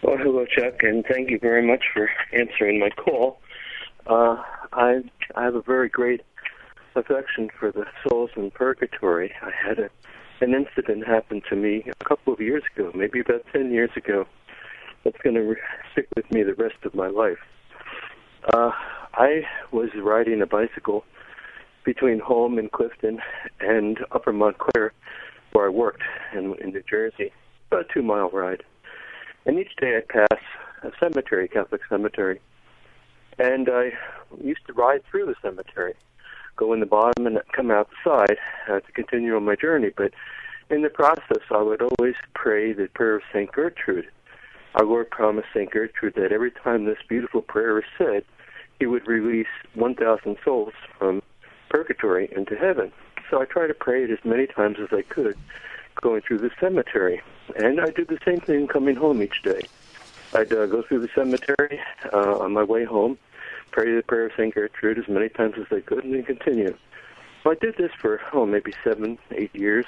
Well, 0.00 0.16
hello, 0.16 0.46
Chuck, 0.46 0.82
and 0.82 1.04
thank 1.04 1.28
you 1.30 1.38
very 1.38 1.66
much 1.66 1.84
for 1.92 2.08
answering 2.32 2.78
my 2.78 2.88
call. 2.88 3.38
Uh, 4.06 4.42
I 4.72 5.02
I 5.34 5.42
have 5.44 5.54
a 5.54 5.62
very 5.62 5.90
great 5.90 6.22
affection 6.94 7.50
for 7.60 7.70
the 7.70 7.84
souls 8.02 8.30
in 8.36 8.50
purgatory. 8.52 9.34
I 9.42 9.50
had 9.50 9.78
a, 9.78 9.90
an 10.40 10.54
incident 10.54 11.06
happen 11.06 11.42
to 11.50 11.56
me 11.56 11.84
a 12.00 12.04
couple 12.04 12.32
of 12.32 12.40
years 12.40 12.62
ago, 12.74 12.90
maybe 12.94 13.20
about 13.20 13.44
ten 13.52 13.70
years 13.70 13.90
ago 13.96 14.26
that's 15.06 15.22
going 15.22 15.36
to 15.36 15.54
stick 15.92 16.08
with 16.16 16.28
me 16.32 16.42
the 16.42 16.54
rest 16.54 16.84
of 16.84 16.92
my 16.92 17.06
life. 17.06 17.38
Uh, 18.52 18.72
I 19.14 19.42
was 19.70 19.90
riding 19.94 20.42
a 20.42 20.46
bicycle 20.46 21.04
between 21.84 22.18
home 22.18 22.58
in 22.58 22.68
Clifton 22.68 23.20
and 23.60 23.98
Upper 24.10 24.32
Montclair, 24.32 24.92
where 25.52 25.66
I 25.66 25.68
worked 25.68 26.02
in, 26.34 26.56
in 26.56 26.70
New 26.70 26.82
Jersey, 26.90 27.32
about 27.70 27.86
a 27.88 27.94
two 27.94 28.02
mile 28.02 28.30
ride. 28.30 28.64
And 29.44 29.60
each 29.60 29.76
day 29.80 29.96
I'd 29.96 30.08
pass 30.08 30.40
a 30.82 30.90
cemetery, 30.98 31.46
Catholic 31.46 31.82
cemetery. 31.88 32.40
And 33.38 33.68
I 33.68 33.92
used 34.42 34.66
to 34.66 34.72
ride 34.72 35.02
through 35.08 35.26
the 35.26 35.36
cemetery, 35.40 35.94
go 36.56 36.72
in 36.72 36.80
the 36.80 36.86
bottom 36.86 37.28
and 37.28 37.40
come 37.52 37.70
out 37.70 37.88
the 37.90 38.10
side 38.10 38.38
uh, 38.68 38.80
to 38.80 38.92
continue 38.92 39.36
on 39.36 39.44
my 39.44 39.54
journey. 39.54 39.90
But 39.96 40.12
in 40.68 40.82
the 40.82 40.90
process, 40.90 41.44
I 41.52 41.62
would 41.62 41.80
always 41.80 42.16
pray 42.34 42.72
the 42.72 42.88
prayer 42.88 43.14
of 43.14 43.22
St. 43.32 43.52
Gertrude 43.52 44.08
our 44.76 44.84
Lord 44.84 45.10
promised 45.10 45.48
St. 45.54 45.70
Gertrude 45.70 46.14
that 46.14 46.32
every 46.32 46.50
time 46.50 46.84
this 46.84 46.98
beautiful 47.08 47.40
prayer 47.40 47.78
is 47.78 47.84
said, 47.96 48.24
he 48.78 48.84
would 48.86 49.06
release 49.06 49.46
1,000 49.74 50.36
souls 50.44 50.74
from 50.98 51.22
purgatory 51.70 52.28
into 52.36 52.56
heaven. 52.56 52.92
So 53.30 53.40
I 53.40 53.46
tried 53.46 53.68
to 53.68 53.74
pray 53.74 54.04
it 54.04 54.10
as 54.10 54.24
many 54.24 54.46
times 54.46 54.76
as 54.78 54.92
I 54.92 55.02
could 55.02 55.36
going 56.02 56.20
through 56.20 56.38
the 56.38 56.50
cemetery. 56.60 57.22
And 57.56 57.80
I 57.80 57.90
did 57.90 58.08
the 58.08 58.18
same 58.24 58.40
thing 58.40 58.68
coming 58.68 58.96
home 58.96 59.22
each 59.22 59.42
day. 59.42 59.62
I'd 60.34 60.52
uh, 60.52 60.66
go 60.66 60.82
through 60.82 61.00
the 61.00 61.08
cemetery 61.14 61.80
uh, 62.12 62.38
on 62.38 62.52
my 62.52 62.62
way 62.62 62.84
home, 62.84 63.16
pray 63.70 63.96
the 63.96 64.02
prayer 64.02 64.26
of 64.26 64.32
St. 64.32 64.54
Gertrude 64.54 64.98
as 64.98 65.08
many 65.08 65.30
times 65.30 65.54
as 65.58 65.66
I 65.70 65.80
could, 65.80 66.04
and 66.04 66.12
then 66.12 66.22
continue. 66.22 66.76
So 67.42 67.50
I 67.50 67.54
did 67.54 67.76
this 67.78 67.92
for, 67.98 68.20
oh, 68.34 68.44
maybe 68.44 68.74
seven, 68.84 69.18
eight 69.32 69.54
years. 69.54 69.86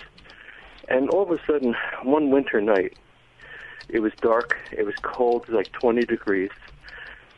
And 0.88 1.10
all 1.10 1.22
of 1.22 1.30
a 1.30 1.44
sudden, 1.44 1.76
one 2.02 2.30
winter 2.30 2.62
night, 2.62 2.96
it 3.88 4.00
was 4.00 4.12
dark. 4.20 4.58
It 4.72 4.84
was 4.84 4.94
cold. 5.02 5.46
It 5.48 5.54
like 5.54 5.72
20 5.72 6.04
degrees. 6.04 6.50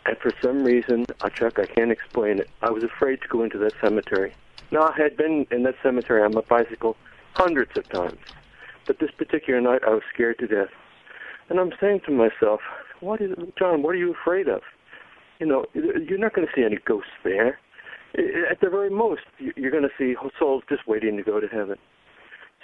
And 0.06 0.16
for 0.18 0.32
some 0.42 0.64
reason, 0.64 1.06
uh, 1.20 1.28
Chuck, 1.28 1.58
I 1.58 1.66
can't 1.66 1.90
explain 1.90 2.38
it. 2.38 2.50
I 2.62 2.70
was 2.70 2.82
afraid 2.82 3.20
to 3.22 3.28
go 3.28 3.42
into 3.42 3.58
that 3.58 3.74
cemetery. 3.80 4.32
Now, 4.70 4.88
I 4.88 4.92
had 4.96 5.16
been 5.16 5.46
in 5.50 5.62
that 5.64 5.74
cemetery 5.82 6.22
on 6.22 6.32
my 6.32 6.42
bicycle 6.42 6.96
hundreds 7.34 7.76
of 7.76 7.88
times. 7.88 8.18
But 8.86 8.98
this 8.98 9.10
particular 9.10 9.60
night, 9.60 9.82
I 9.86 9.90
was 9.90 10.02
scared 10.12 10.38
to 10.38 10.46
death. 10.46 10.70
And 11.48 11.58
I'm 11.58 11.72
saying 11.80 12.00
to 12.06 12.12
myself, 12.12 12.60
what 13.00 13.20
is, 13.20 13.32
John, 13.58 13.82
what 13.82 13.94
are 13.94 13.98
you 13.98 14.12
afraid 14.12 14.48
of? 14.48 14.62
You 15.38 15.46
know, 15.46 15.66
you're 15.74 16.18
not 16.18 16.34
going 16.34 16.46
to 16.46 16.52
see 16.54 16.64
any 16.64 16.76
ghosts 16.84 17.10
there. 17.24 17.58
At 18.50 18.60
the 18.60 18.68
very 18.68 18.90
most, 18.90 19.22
you're 19.38 19.70
going 19.70 19.84
to 19.84 19.90
see 19.96 20.14
souls 20.38 20.62
just 20.68 20.86
waiting 20.86 21.16
to 21.16 21.22
go 21.22 21.40
to 21.40 21.46
heaven. 21.46 21.78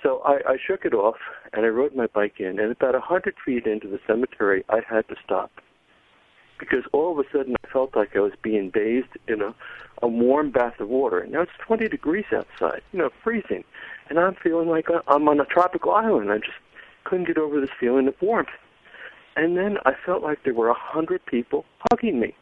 So 0.06 0.22
I, 0.24 0.52
I 0.52 0.56
shook 0.64 0.84
it 0.84 0.94
off 0.94 1.16
and 1.52 1.66
I 1.66 1.68
rode 1.68 1.96
my 1.96 2.06
bike 2.06 2.34
in. 2.38 2.60
And 2.60 2.70
about 2.70 2.94
a 2.94 3.00
hundred 3.00 3.34
feet 3.44 3.66
into 3.66 3.88
the 3.88 3.98
cemetery, 4.06 4.64
I 4.68 4.78
had 4.88 5.08
to 5.08 5.16
stop. 5.24 5.50
because 6.58 6.84
all 6.92 7.12
of 7.12 7.18
a 7.18 7.28
sudden 7.32 7.56
I 7.64 7.72
felt 7.72 7.96
like 7.96 8.14
I 8.14 8.20
was 8.20 8.32
being 8.40 8.70
bathed 8.70 9.18
in 9.28 9.42
a, 9.42 9.54
a 10.02 10.08
warm 10.08 10.50
bath 10.50 10.80
of 10.80 10.88
water. 10.88 11.26
Now 11.28 11.42
it's 11.42 11.52
20 11.66 11.88
degrees 11.88 12.24
outside, 12.32 12.82
you 12.92 12.98
know, 12.98 13.10
freezing, 13.22 13.64
and 14.08 14.18
I'm 14.18 14.36
feeling 14.42 14.68
like 14.68 14.86
I'm 15.08 15.28
on 15.28 15.40
a 15.40 15.44
tropical 15.44 15.92
island. 15.92 16.30
I 16.30 16.38
just 16.38 16.58
couldn't 17.04 17.26
get 17.26 17.38
over 17.38 17.60
this 17.60 17.70
feeling 17.78 18.08
of 18.08 18.14
warmth. 18.20 18.48
And 19.36 19.56
then 19.56 19.76
I 19.84 19.92
felt 20.04 20.22
like 20.22 20.44
there 20.44 20.54
were 20.54 20.68
a 20.68 20.78
hundred 20.78 21.24
people 21.26 21.64
hugging 21.90 22.20
me. 22.20 22.34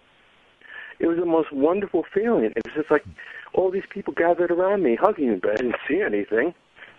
It 1.00 1.08
was 1.08 1.18
the 1.18 1.26
most 1.26 1.52
wonderful 1.52 2.04
feeling. 2.14 2.44
It 2.44 2.62
was 2.64 2.74
just 2.74 2.90
like 2.90 3.04
all 3.52 3.70
these 3.70 3.86
people 3.90 4.14
gathered 4.14 4.52
around 4.52 4.82
me, 4.84 4.96
hugging 5.00 5.30
me, 5.30 5.36
but 5.42 5.52
I 5.52 5.56
didn't 5.56 5.76
see 5.88 6.00
anything. 6.00 6.54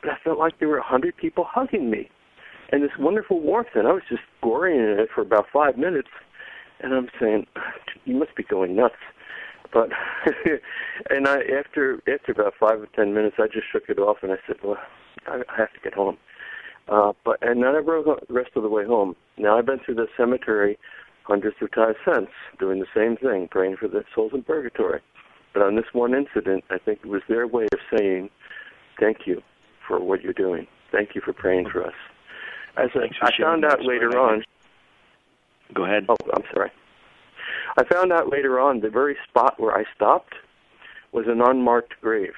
But 0.05 0.13
I 0.13 0.17
felt 0.23 0.37
like 0.37 0.59
there 0.59 0.67
were 0.67 0.77
a 0.77 0.83
hundred 0.83 1.17
people 1.17 1.45
hugging 1.49 1.89
me. 1.89 2.09
And 2.71 2.83
this 2.83 2.91
wonderful 2.99 3.39
warmth, 3.39 3.69
and 3.73 3.87
I 3.87 3.91
was 3.91 4.03
just 4.07 4.21
glorying 4.41 4.79
in 4.79 4.99
it 4.99 5.09
for 5.13 5.21
about 5.21 5.45
five 5.51 5.77
minutes. 5.77 6.09
And 6.79 6.93
I'm 6.93 7.09
saying, 7.19 7.47
you 8.05 8.15
must 8.15 8.35
be 8.35 8.43
going 8.43 8.75
nuts. 8.75 8.95
But 9.73 9.89
and 11.09 11.27
I 11.27 11.37
after 11.59 12.01
after 12.07 12.31
about 12.31 12.53
five 12.59 12.81
or 12.81 12.87
ten 12.95 13.13
minutes, 13.13 13.37
I 13.39 13.47
just 13.47 13.65
shook 13.71 13.89
it 13.89 13.97
off 13.97 14.17
and 14.21 14.31
I 14.31 14.35
said, 14.45 14.57
well, 14.63 14.77
I, 15.25 15.37
I 15.37 15.57
have 15.57 15.73
to 15.73 15.79
get 15.83 15.95
home. 15.95 16.17
Uh, 16.87 17.13
but 17.23 17.39
and 17.41 17.63
then 17.63 17.69
I 17.69 17.79
rode 17.79 18.05
the 18.05 18.33
rest 18.33 18.51
of 18.55 18.61
the 18.61 18.69
way 18.69 18.85
home. 18.85 19.15
Now 19.37 19.57
I've 19.57 19.65
been 19.65 19.79
through 19.79 19.95
the 19.95 20.07
cemetery 20.15 20.77
hundreds 21.23 21.55
of 21.61 21.71
times 21.71 21.95
since, 22.05 22.29
doing 22.59 22.79
the 22.79 22.85
same 22.95 23.17
thing, 23.17 23.47
praying 23.49 23.77
for 23.77 23.87
the 23.87 24.03
souls 24.13 24.33
in 24.35 24.43
purgatory. 24.43 25.01
But 25.53 25.63
on 25.63 25.75
this 25.75 25.85
one 25.93 26.13
incident, 26.13 26.63
I 26.69 26.77
think 26.77 26.99
it 27.03 27.07
was 27.07 27.23
their 27.27 27.47
way 27.47 27.63
of 27.63 27.79
saying, 27.97 28.29
"Thank 28.99 29.25
you 29.25 29.41
for 29.87 29.99
what 29.99 30.21
you're 30.21 30.33
doing. 30.33 30.67
Thank 30.91 31.15
you 31.15 31.21
for 31.21 31.33
praying 31.33 31.69
for 31.69 31.85
us." 31.85 31.93
As 32.77 32.89
I, 32.95 33.09
I 33.21 33.31
found 33.39 33.63
out 33.63 33.83
later 33.83 34.17
on. 34.17 34.43
Go 35.73 35.85
ahead. 35.85 36.05
Oh, 36.09 36.17
I'm 36.33 36.43
sorry. 36.53 36.71
I 37.77 37.83
found 37.83 38.11
out 38.11 38.29
later 38.29 38.59
on 38.59 38.81
the 38.81 38.89
very 38.89 39.17
spot 39.27 39.59
where 39.59 39.75
I 39.75 39.83
stopped 39.95 40.35
was 41.11 41.25
an 41.27 41.41
unmarked 41.41 41.93
grave. 42.01 42.33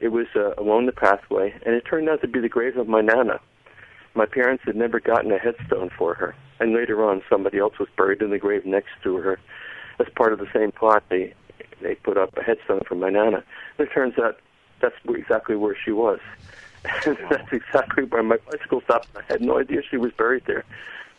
It 0.00 0.08
was 0.08 0.26
uh, 0.34 0.54
along 0.58 0.86
the 0.86 0.92
pathway, 0.92 1.54
and 1.64 1.74
it 1.74 1.82
turned 1.82 2.08
out 2.08 2.20
to 2.22 2.28
be 2.28 2.40
the 2.40 2.48
grave 2.48 2.76
of 2.76 2.88
my 2.88 3.00
nana. 3.00 3.40
My 4.14 4.26
parents 4.26 4.64
had 4.66 4.76
never 4.76 5.00
gotten 5.00 5.30
a 5.30 5.38
headstone 5.38 5.90
for 5.96 6.14
her, 6.14 6.34
and 6.58 6.74
later 6.74 7.04
on, 7.04 7.22
somebody 7.30 7.58
else 7.58 7.78
was 7.78 7.88
buried 7.96 8.20
in 8.20 8.30
the 8.30 8.38
grave 8.38 8.66
next 8.66 8.90
to 9.04 9.16
her. 9.18 9.38
As 10.00 10.06
part 10.16 10.32
of 10.32 10.38
the 10.38 10.48
same 10.52 10.72
plot, 10.72 11.04
they 11.08 11.34
they 11.80 11.94
put 11.94 12.16
up 12.16 12.36
a 12.36 12.42
headstone 12.42 12.82
for 12.86 12.94
my 12.94 13.10
nana. 13.10 13.44
And 13.78 13.88
it 13.88 13.92
turns 13.92 14.14
out 14.18 14.38
that's 14.82 14.94
exactly 15.08 15.56
where 15.56 15.76
she 15.82 15.92
was. 15.92 16.20
That's 17.04 17.52
exactly 17.52 18.02
where 18.02 18.24
my 18.24 18.38
bicycle 18.50 18.80
stopped. 18.80 19.06
I 19.14 19.22
had 19.28 19.40
no 19.40 19.60
idea 19.60 19.82
she 19.88 19.96
was 19.96 20.10
buried 20.12 20.42
there, 20.46 20.64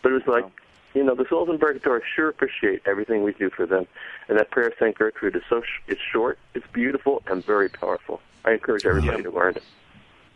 but 0.02 0.12
it 0.12 0.16
was 0.16 0.28
like, 0.28 0.46
you 0.94 1.06
know, 1.06 1.16
the 1.16 1.26
souls 1.30 1.48
in 1.48 1.58
purgatory 1.58 2.02
sure 2.16 2.28
appreciate 2.28 2.82
everything 2.86 3.24
we 3.24 3.32
do 3.32 3.50
for 3.50 3.66
them, 3.66 3.88
and 4.28 4.38
that 4.38 4.52
prayer 4.52 4.68
of 4.68 4.74
Saint 4.78 4.98
Gertrude 4.98 5.38
is 5.38 5.42
so 5.50 5.62
sh- 5.62 5.82
it's 5.88 6.02
short, 6.02 6.38
it's 6.54 6.68
beautiful, 6.74 7.24
and 7.28 7.46
very 7.46 7.70
powerful. 7.70 8.20
I 8.44 8.52
encourage 8.52 8.86
everybody 8.86 9.24
yeah. 9.24 9.30
to 9.30 9.32
learn 9.32 9.56
it. 9.56 9.64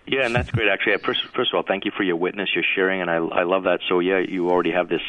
Yeah, 0.07 0.25
and 0.25 0.33
that's 0.33 0.49
great. 0.49 0.69
Actually, 0.69 0.97
first, 0.99 1.25
first 1.35 1.51
of 1.51 1.57
all, 1.57 1.63
thank 1.63 1.83
you 1.83 1.91
for 1.91 2.03
your 2.03 2.15
witness, 2.15 2.55
your 2.55 2.63
sharing, 2.75 3.01
and 3.01 3.11
I, 3.11 3.15
I 3.17 3.43
love 3.43 3.63
that. 3.63 3.81
So, 3.89 3.99
yeah, 3.99 4.19
you 4.19 4.49
already 4.49 4.71
have 4.71 4.87
this, 4.87 5.01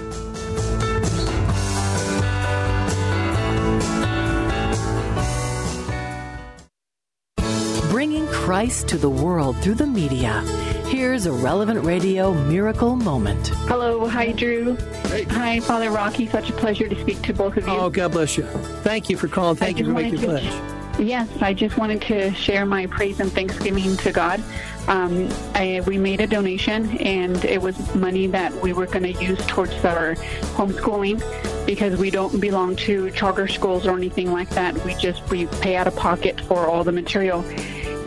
Christ 8.45 8.87
to 8.89 8.99
the 8.99 9.09
world 9.09 9.57
through 9.63 9.73
the 9.73 9.87
media. 9.87 10.41
Here's 10.85 11.25
a 11.25 11.31
relevant 11.31 11.83
radio 11.83 12.31
miracle 12.31 12.95
moment. 12.95 13.47
Hello. 13.47 14.07
Hi, 14.07 14.33
Drew. 14.33 14.75
Hey. 15.07 15.23
Hi, 15.23 15.59
Father 15.61 15.89
Rocky. 15.89 16.27
Such 16.27 16.51
a 16.51 16.53
pleasure 16.53 16.87
to 16.87 17.01
speak 17.01 17.23
to 17.23 17.33
both 17.33 17.57
of 17.57 17.65
you. 17.67 17.73
Oh, 17.73 17.89
God 17.89 18.11
bless 18.11 18.37
you. 18.37 18.43
Thank 18.83 19.09
you 19.09 19.17
for 19.17 19.27
calling. 19.27 19.55
Thank 19.55 19.79
you 19.79 19.85
for 19.85 19.93
making 19.93 20.19
your 20.19 20.29
pledge. 20.29 20.99
Yes, 20.99 21.27
I 21.41 21.55
just 21.55 21.75
wanted 21.77 22.03
to 22.03 22.35
share 22.35 22.67
my 22.67 22.85
praise 22.85 23.19
and 23.19 23.31
thanksgiving 23.31 23.97
to 23.97 24.11
God. 24.11 24.43
Um, 24.87 25.27
I, 25.55 25.81
we 25.87 25.97
made 25.97 26.21
a 26.21 26.27
donation, 26.27 26.99
and 26.99 27.43
it 27.45 27.59
was 27.59 27.95
money 27.95 28.27
that 28.27 28.53
we 28.61 28.73
were 28.73 28.85
going 28.85 29.11
to 29.11 29.23
use 29.23 29.43
towards 29.47 29.73
our 29.83 30.13
homeschooling 30.53 31.19
because 31.65 31.99
we 31.99 32.11
don't 32.11 32.39
belong 32.39 32.75
to 32.75 33.09
charter 33.09 33.47
schools 33.47 33.87
or 33.87 33.97
anything 33.97 34.31
like 34.31 34.51
that. 34.51 34.75
We 34.85 34.93
just 34.93 35.27
we 35.31 35.47
pay 35.47 35.75
out 35.75 35.87
of 35.87 35.95
pocket 35.95 36.39
for 36.41 36.67
all 36.67 36.83
the 36.83 36.91
material 36.91 37.43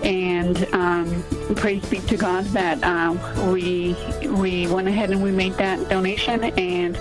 and 0.02 0.64
um, 0.74 1.24
praise 1.56 1.88
be 1.88 1.98
to 2.00 2.16
God 2.16 2.44
that 2.46 2.82
uh, 2.82 3.50
we 3.52 3.96
we 4.28 4.66
went 4.66 4.88
ahead 4.88 5.10
and 5.10 5.22
we 5.22 5.30
made 5.30 5.54
that 5.54 5.88
donation, 5.88 6.44
and 6.44 6.94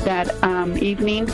that 0.00 0.42
um, 0.42 0.76
evening. 0.78 1.28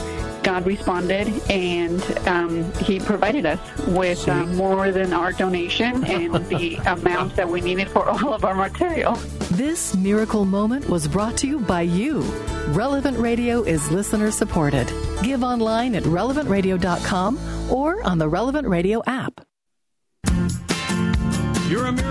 God 0.44 0.66
responded 0.66 1.28
and 1.50 2.00
um, 2.26 2.72
He 2.74 3.00
provided 3.00 3.44
us 3.44 3.58
with 3.88 4.26
uh, 4.28 4.46
more 4.46 4.92
than 4.92 5.12
our 5.12 5.32
donation 5.32 6.04
and 6.06 6.34
the 6.46 6.76
amount 6.86 7.36
that 7.36 7.46
we 7.46 7.60
needed 7.60 7.88
for 7.88 8.08
all 8.08 8.32
of 8.32 8.44
our 8.44 8.54
material. 8.54 9.14
This 9.50 9.94
miracle 9.96 10.44
moment 10.44 10.88
was 10.88 11.08
brought 11.08 11.36
to 11.38 11.46
you 11.46 11.58
by 11.58 11.82
you. 11.82 12.20
Relevant 12.68 13.18
Radio 13.18 13.62
is 13.62 13.90
listener 13.90 14.30
supported. 14.30 14.86
Give 15.22 15.42
online 15.42 15.94
at 15.94 16.04
relevantradio.com 16.04 17.70
or 17.70 18.02
on 18.04 18.18
the 18.18 18.28
Relevant 18.28 18.68
Radio 18.68 19.02
app. 19.06 19.47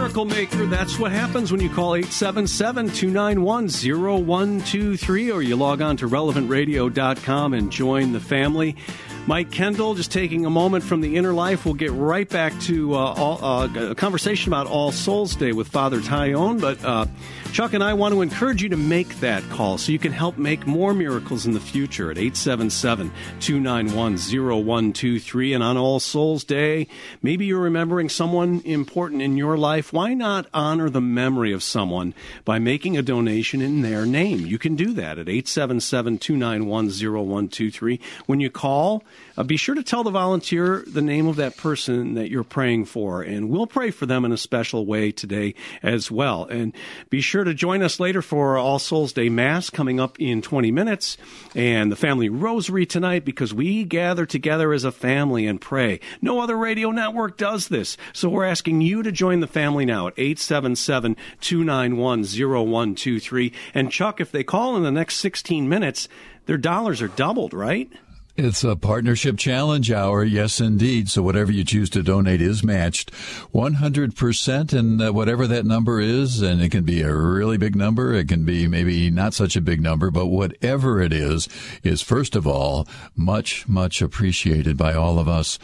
Miracle 0.07 0.23
maker. 0.23 0.65
That's 0.67 0.97
what 0.97 1.11
happens 1.11 1.51
when 1.51 1.59
you 1.59 1.69
call 1.69 1.93
877 1.93 2.91
291 2.91 3.67
0123 3.67 5.31
or 5.31 5.41
you 5.41 5.57
log 5.57 5.81
on 5.81 5.97
to 5.97 6.07
relevantradio.com 6.07 7.53
and 7.53 7.69
join 7.69 8.13
the 8.13 8.21
family. 8.21 8.77
Mike 9.25 9.51
Kendall, 9.51 9.95
just 9.95 10.09
taking 10.09 10.45
a 10.45 10.49
moment 10.49 10.85
from 10.85 11.01
the 11.01 11.17
inner 11.17 11.33
life. 11.33 11.65
We'll 11.65 11.73
get 11.73 11.91
right 11.91 12.29
back 12.29 12.57
to 12.61 12.93
uh, 12.93 12.97
all, 12.97 13.43
uh, 13.43 13.89
a 13.89 13.95
conversation 13.95 14.49
about 14.49 14.67
All 14.67 14.93
Souls 14.93 15.35
Day 15.35 15.51
with 15.51 15.67
Father 15.67 15.99
Taillon. 15.99 16.61
But 16.61 16.81
uh, 16.85 17.07
Chuck 17.53 17.73
and 17.73 17.83
I 17.83 17.93
want 17.93 18.13
to 18.13 18.21
encourage 18.21 18.61
you 18.61 18.69
to 18.69 18.77
make 18.77 19.19
that 19.19 19.41
call 19.49 19.77
so 19.77 19.91
you 19.91 19.97
can 19.97 20.11
help 20.11 20.37
make 20.37 20.67
more 20.67 20.93
miracles 20.93 21.45
in 21.45 21.53
the 21.53 21.59
future 21.59 22.11
at 22.11 22.17
877 22.17 23.11
291 23.39 24.17
0123. 24.17 25.53
And 25.53 25.63
on 25.63 25.75
All 25.75 25.99
Souls 25.99 26.43
Day, 26.43 26.87
maybe 27.21 27.45
you're 27.45 27.59
remembering 27.59 28.09
someone 28.09 28.61
important 28.63 29.23
in 29.23 29.37
your 29.37 29.57
life. 29.57 29.91
Why 29.91 30.13
not 30.13 30.45
honor 30.53 30.89
the 30.89 31.01
memory 31.01 31.51
of 31.51 31.63
someone 31.63 32.13
by 32.45 32.59
making 32.59 32.95
a 32.95 33.01
donation 33.01 33.61
in 33.61 33.81
their 33.81 34.05
name? 34.05 34.45
You 34.45 34.59
can 34.59 34.75
do 34.75 34.93
that 34.93 35.17
at 35.17 35.27
877 35.27 36.19
291 36.19 36.89
0123. 36.89 37.99
When 38.27 38.39
you 38.39 38.51
call, 38.51 39.03
uh, 39.37 39.43
be 39.43 39.57
sure 39.57 39.75
to 39.75 39.83
tell 39.83 40.03
the 40.03 40.09
volunteer 40.09 40.83
the 40.87 41.01
name 41.01 41.27
of 41.27 41.35
that 41.35 41.55
person 41.57 42.15
that 42.15 42.29
you're 42.29 42.43
praying 42.43 42.85
for, 42.85 43.21
and 43.21 43.49
we'll 43.49 43.67
pray 43.67 43.91
for 43.91 44.05
them 44.05 44.25
in 44.25 44.31
a 44.31 44.37
special 44.37 44.85
way 44.85 45.11
today 45.11 45.53
as 45.83 46.09
well. 46.09 46.45
And 46.45 46.73
be 47.09 47.21
sure 47.21 47.43
to 47.43 47.53
join 47.53 47.83
us 47.83 47.99
later 47.99 48.21
for 48.21 48.57
All 48.57 48.79
Souls 48.79 49.13
Day 49.13 49.29
Mass 49.29 49.69
coming 49.69 49.99
up 49.99 50.19
in 50.19 50.41
20 50.41 50.71
minutes 50.71 51.17
and 51.55 51.91
the 51.91 51.95
family 51.95 52.29
rosary 52.29 52.85
tonight 52.85 53.25
because 53.25 53.53
we 53.53 53.83
gather 53.83 54.25
together 54.25 54.73
as 54.73 54.83
a 54.83 54.91
family 54.91 55.45
and 55.45 55.61
pray. 55.61 55.99
No 56.21 56.39
other 56.39 56.57
radio 56.57 56.91
network 56.91 57.37
does 57.37 57.67
this, 57.67 57.97
so 58.13 58.29
we're 58.29 58.45
asking 58.45 58.81
you 58.81 59.03
to 59.03 59.11
join 59.11 59.39
the 59.39 59.47
family 59.47 59.85
now 59.85 60.07
at 60.07 60.13
877 60.17 61.15
291 61.41 62.23
0123. 62.23 63.53
And 63.73 63.91
Chuck, 63.91 64.19
if 64.19 64.31
they 64.31 64.43
call 64.43 64.75
in 64.75 64.83
the 64.83 64.91
next 64.91 65.17
16 65.17 65.69
minutes, 65.69 66.09
their 66.45 66.57
dollars 66.57 67.01
are 67.01 67.09
doubled, 67.09 67.53
right? 67.53 67.91
It's 68.39 68.63
a 68.63 68.75
partnership 68.75 69.39
challenge 69.39 69.91
hour, 69.91 70.23
yes, 70.23 70.61
indeed. 70.61 71.09
So 71.09 71.23
whatever 71.23 71.51
you 71.51 71.63
choose 71.63 71.89
to 71.89 72.03
donate 72.03 72.39
is 72.39 72.63
matched 72.63 73.11
100%, 73.51 74.73
and 74.73 75.01
uh, 75.01 75.11
whatever 75.11 75.47
that 75.47 75.65
number 75.65 75.99
is, 75.99 76.39
and 76.43 76.61
it 76.61 76.69
can 76.69 76.83
be 76.83 77.01
a 77.01 77.11
really 77.11 77.57
big 77.57 77.75
number, 77.75 78.13
it 78.13 78.27
can 78.27 78.45
be 78.45 78.67
maybe 78.67 79.09
not 79.09 79.33
such 79.33 79.55
a 79.55 79.61
big 79.61 79.81
number, 79.81 80.11
but 80.11 80.27
whatever 80.27 81.01
it 81.01 81.13
is, 81.13 81.49
is 81.81 82.03
first 82.03 82.35
of 82.35 82.45
all 82.45 82.87
much, 83.15 83.67
much 83.67 84.03
appreciated 84.03 84.77
by 84.77 84.93
all 84.93 85.17
of 85.17 85.27
us 85.27 85.57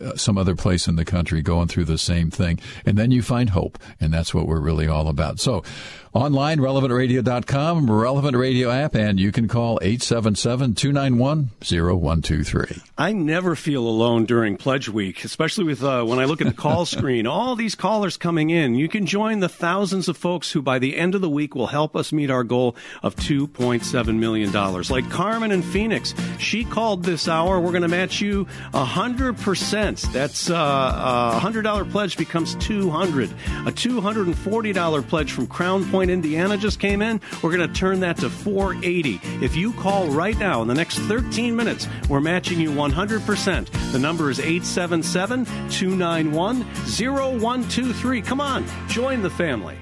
Uh, 0.00 0.16
some 0.16 0.38
other 0.38 0.56
place 0.56 0.88
in 0.88 0.96
the 0.96 1.04
country 1.04 1.42
going 1.42 1.68
through 1.68 1.84
the 1.84 1.98
same 1.98 2.30
thing. 2.30 2.58
And 2.84 2.96
then 2.96 3.10
you 3.10 3.22
find 3.22 3.50
hope. 3.50 3.78
And 4.00 4.12
that's 4.12 4.34
what 4.34 4.46
we're 4.46 4.60
really 4.60 4.88
all 4.88 5.08
about. 5.08 5.40
So 5.40 5.62
Online, 6.16 6.58
relevantradio.com, 6.60 7.90
relevant 7.90 8.38
radio 8.38 8.70
app, 8.70 8.94
and 8.94 9.20
you 9.20 9.30
can 9.30 9.48
call 9.48 9.78
877 9.82 10.74
291 10.74 11.50
0123. 11.60 12.82
I 12.96 13.12
never 13.12 13.54
feel 13.54 13.86
alone 13.86 14.24
during 14.24 14.56
Pledge 14.56 14.88
Week, 14.88 15.22
especially 15.26 15.64
with 15.64 15.84
uh, 15.84 16.04
when 16.04 16.18
I 16.18 16.24
look 16.24 16.40
at 16.40 16.46
the 16.46 16.54
call 16.54 16.86
screen. 16.86 17.26
All 17.26 17.54
these 17.54 17.74
callers 17.74 18.16
coming 18.16 18.48
in. 18.48 18.76
You 18.76 18.88
can 18.88 19.04
join 19.04 19.40
the 19.40 19.50
thousands 19.50 20.08
of 20.08 20.16
folks 20.16 20.50
who, 20.50 20.62
by 20.62 20.78
the 20.78 20.96
end 20.96 21.14
of 21.14 21.20
the 21.20 21.28
week, 21.28 21.54
will 21.54 21.66
help 21.66 21.94
us 21.94 22.14
meet 22.14 22.30
our 22.30 22.44
goal 22.44 22.76
of 23.02 23.14
$2.7 23.16 24.18
million. 24.18 24.50
Like 24.50 25.10
Carmen 25.10 25.52
in 25.52 25.60
Phoenix, 25.60 26.14
she 26.38 26.64
called 26.64 27.04
this 27.04 27.28
hour. 27.28 27.60
We're 27.60 27.72
going 27.72 27.82
to 27.82 27.88
match 27.88 28.22
you 28.22 28.46
100%. 28.72 30.12
That's 30.14 30.48
uh, 30.48 30.54
a 30.54 31.40
$100 31.42 31.90
pledge 31.90 32.16
becomes 32.16 32.54
200 32.54 33.28
A 33.30 33.34
$240 33.70 35.08
pledge 35.08 35.32
from 35.32 35.46
Crown 35.46 35.84
Point 35.90 36.05
point 36.06 36.24
Indiana 36.24 36.56
just 36.56 36.78
came 36.78 37.02
in, 37.02 37.20
we're 37.42 37.56
going 37.56 37.66
to 37.66 37.74
turn 37.74 38.00
that 38.00 38.16
to 38.18 38.30
480. 38.30 39.20
If 39.44 39.56
you 39.56 39.72
call 39.72 40.08
right 40.08 40.38
now 40.38 40.62
in 40.62 40.68
the 40.68 40.74
next 40.74 40.98
13 41.00 41.54
minutes, 41.56 41.88
we're 42.08 42.20
matching 42.20 42.60
you 42.60 42.70
100%. 42.70 43.92
The 43.92 43.98
number 43.98 44.30
is 44.30 44.38
877 44.38 45.44
291 45.70 46.62
0123. 46.62 48.22
Come 48.22 48.40
on, 48.40 48.64
join 48.88 49.22
the 49.22 49.30
family. 49.30 49.76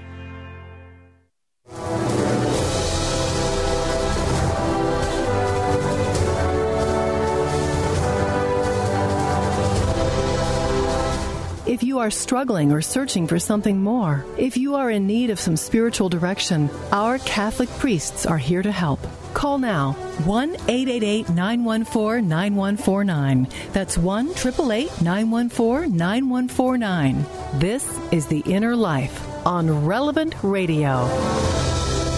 If 11.66 11.82
you 11.82 11.98
are 12.00 12.10
struggling 12.10 12.72
or 12.72 12.82
searching 12.82 13.26
for 13.26 13.38
something 13.38 13.82
more, 13.82 14.22
if 14.36 14.58
you 14.58 14.74
are 14.74 14.90
in 14.90 15.06
need 15.06 15.30
of 15.30 15.40
some 15.40 15.56
spiritual 15.56 16.10
direction, 16.10 16.68
our 16.92 17.16
Catholic 17.20 17.70
priests 17.78 18.26
are 18.26 18.36
here 18.36 18.62
to 18.62 18.70
help. 18.70 19.00
Call 19.32 19.58
now 19.58 19.92
1 20.26 20.56
888 20.68 21.30
914 21.30 22.28
9149. 22.28 23.48
That's 23.72 23.96
1 23.96 24.28
888 24.28 25.00
914 25.00 25.96
9149. 25.96 27.24
This 27.54 27.98
is 28.12 28.26
The 28.26 28.40
Inner 28.40 28.76
Life 28.76 29.26
on 29.46 29.86
Relevant 29.86 30.34
Radio. 30.42 31.08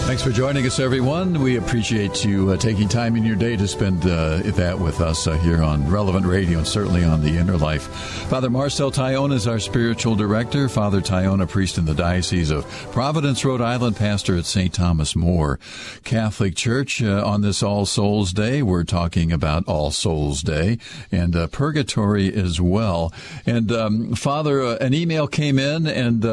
Thanks 0.07 0.23
for 0.23 0.31
joining 0.31 0.65
us, 0.65 0.79
everyone. 0.79 1.43
We 1.43 1.57
appreciate 1.57 2.23
you 2.23 2.51
uh, 2.51 2.55
taking 2.55 2.87
time 2.87 3.17
in 3.17 3.25
your 3.25 3.35
day 3.35 3.57
to 3.57 3.67
spend 3.67 4.05
uh, 4.05 4.37
that 4.53 4.79
with 4.79 5.01
us 5.01 5.27
uh, 5.27 5.33
here 5.33 5.61
on 5.61 5.85
Relevant 5.89 6.25
Radio 6.25 6.59
and 6.59 6.65
certainly 6.65 7.03
on 7.03 7.21
The 7.21 7.37
Inner 7.37 7.57
Life. 7.57 7.87
Father 8.29 8.49
Marcel 8.49 8.89
Taillon 8.89 9.33
is 9.33 9.47
our 9.47 9.59
spiritual 9.59 10.15
director. 10.15 10.69
Father 10.69 11.01
Taillon, 11.01 11.43
a 11.43 11.45
priest 11.45 11.77
in 11.77 11.83
the 11.83 11.93
Diocese 11.93 12.51
of 12.51 12.65
Providence, 12.93 13.43
Rhode 13.43 13.59
Island, 13.59 13.97
pastor 13.97 14.37
at 14.37 14.45
St. 14.45 14.73
Thomas 14.73 15.13
More 15.13 15.59
Catholic 16.05 16.55
Church. 16.55 17.03
Uh, 17.03 17.21
on 17.25 17.41
this 17.41 17.61
All 17.61 17.85
Souls 17.85 18.31
Day, 18.31 18.61
we're 18.61 18.85
talking 18.85 19.33
about 19.33 19.67
All 19.67 19.91
Souls 19.91 20.41
Day 20.41 20.77
and 21.11 21.35
uh, 21.35 21.47
purgatory 21.47 22.33
as 22.33 22.61
well. 22.61 23.11
And 23.45 23.73
um, 23.73 24.15
Father, 24.15 24.61
uh, 24.61 24.77
an 24.77 24.93
email 24.93 25.27
came 25.27 25.59
in 25.59 25.85
and 25.85 26.23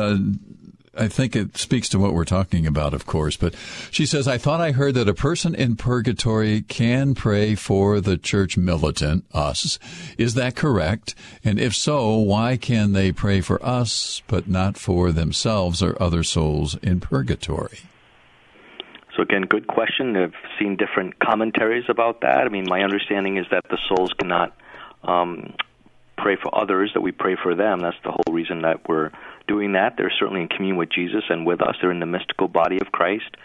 I 0.96 1.08
think 1.08 1.34
it 1.34 1.56
speaks 1.56 1.88
to 1.90 1.98
what 1.98 2.14
we're 2.14 2.24
talking 2.24 2.66
about, 2.66 2.94
of 2.94 3.06
course. 3.06 3.36
But 3.36 3.54
she 3.90 4.06
says, 4.06 4.28
I 4.28 4.38
thought 4.38 4.60
I 4.60 4.72
heard 4.72 4.94
that 4.94 5.08
a 5.08 5.14
person 5.14 5.54
in 5.54 5.76
purgatory 5.76 6.62
can 6.62 7.14
pray 7.14 7.54
for 7.54 8.00
the 8.00 8.16
church 8.16 8.56
militant, 8.56 9.24
us. 9.32 9.78
Is 10.18 10.34
that 10.34 10.56
correct? 10.56 11.14
And 11.42 11.58
if 11.58 11.74
so, 11.74 12.16
why 12.16 12.56
can 12.56 12.92
they 12.92 13.12
pray 13.12 13.40
for 13.40 13.64
us, 13.64 14.22
but 14.26 14.48
not 14.48 14.76
for 14.76 15.12
themselves 15.12 15.82
or 15.82 16.00
other 16.00 16.22
souls 16.22 16.76
in 16.82 17.00
purgatory? 17.00 17.80
So 19.16 19.22
again, 19.22 19.42
good 19.42 19.66
question. 19.66 20.16
I've 20.16 20.34
seen 20.58 20.76
different 20.76 21.18
commentaries 21.20 21.84
about 21.88 22.22
that. 22.22 22.46
I 22.46 22.48
mean, 22.48 22.64
my 22.68 22.82
understanding 22.82 23.36
is 23.36 23.46
that 23.50 23.64
the 23.70 23.78
souls 23.88 24.12
cannot 24.18 24.56
um, 25.04 25.54
pray 26.16 26.36
for 26.36 26.52
others; 26.54 26.90
that 26.94 27.00
we 27.00 27.12
pray 27.12 27.36
for 27.40 27.54
them. 27.54 27.80
That's 27.80 27.96
the 28.02 28.10
whole 28.10 28.34
reason 28.34 28.62
that 28.62 28.88
we're 28.88 29.10
doing 29.46 29.72
that. 29.72 29.94
They're 29.96 30.12
certainly 30.18 30.42
in 30.42 30.48
communion 30.48 30.76
with 30.76 30.90
Jesus 30.90 31.24
and 31.28 31.46
with 31.46 31.60
us. 31.60 31.76
They're 31.80 31.90
in 31.90 32.00
the 32.00 32.06
mystical 32.06 32.48
body 32.48 32.78
of 32.80 32.92
Christ. 32.92 33.36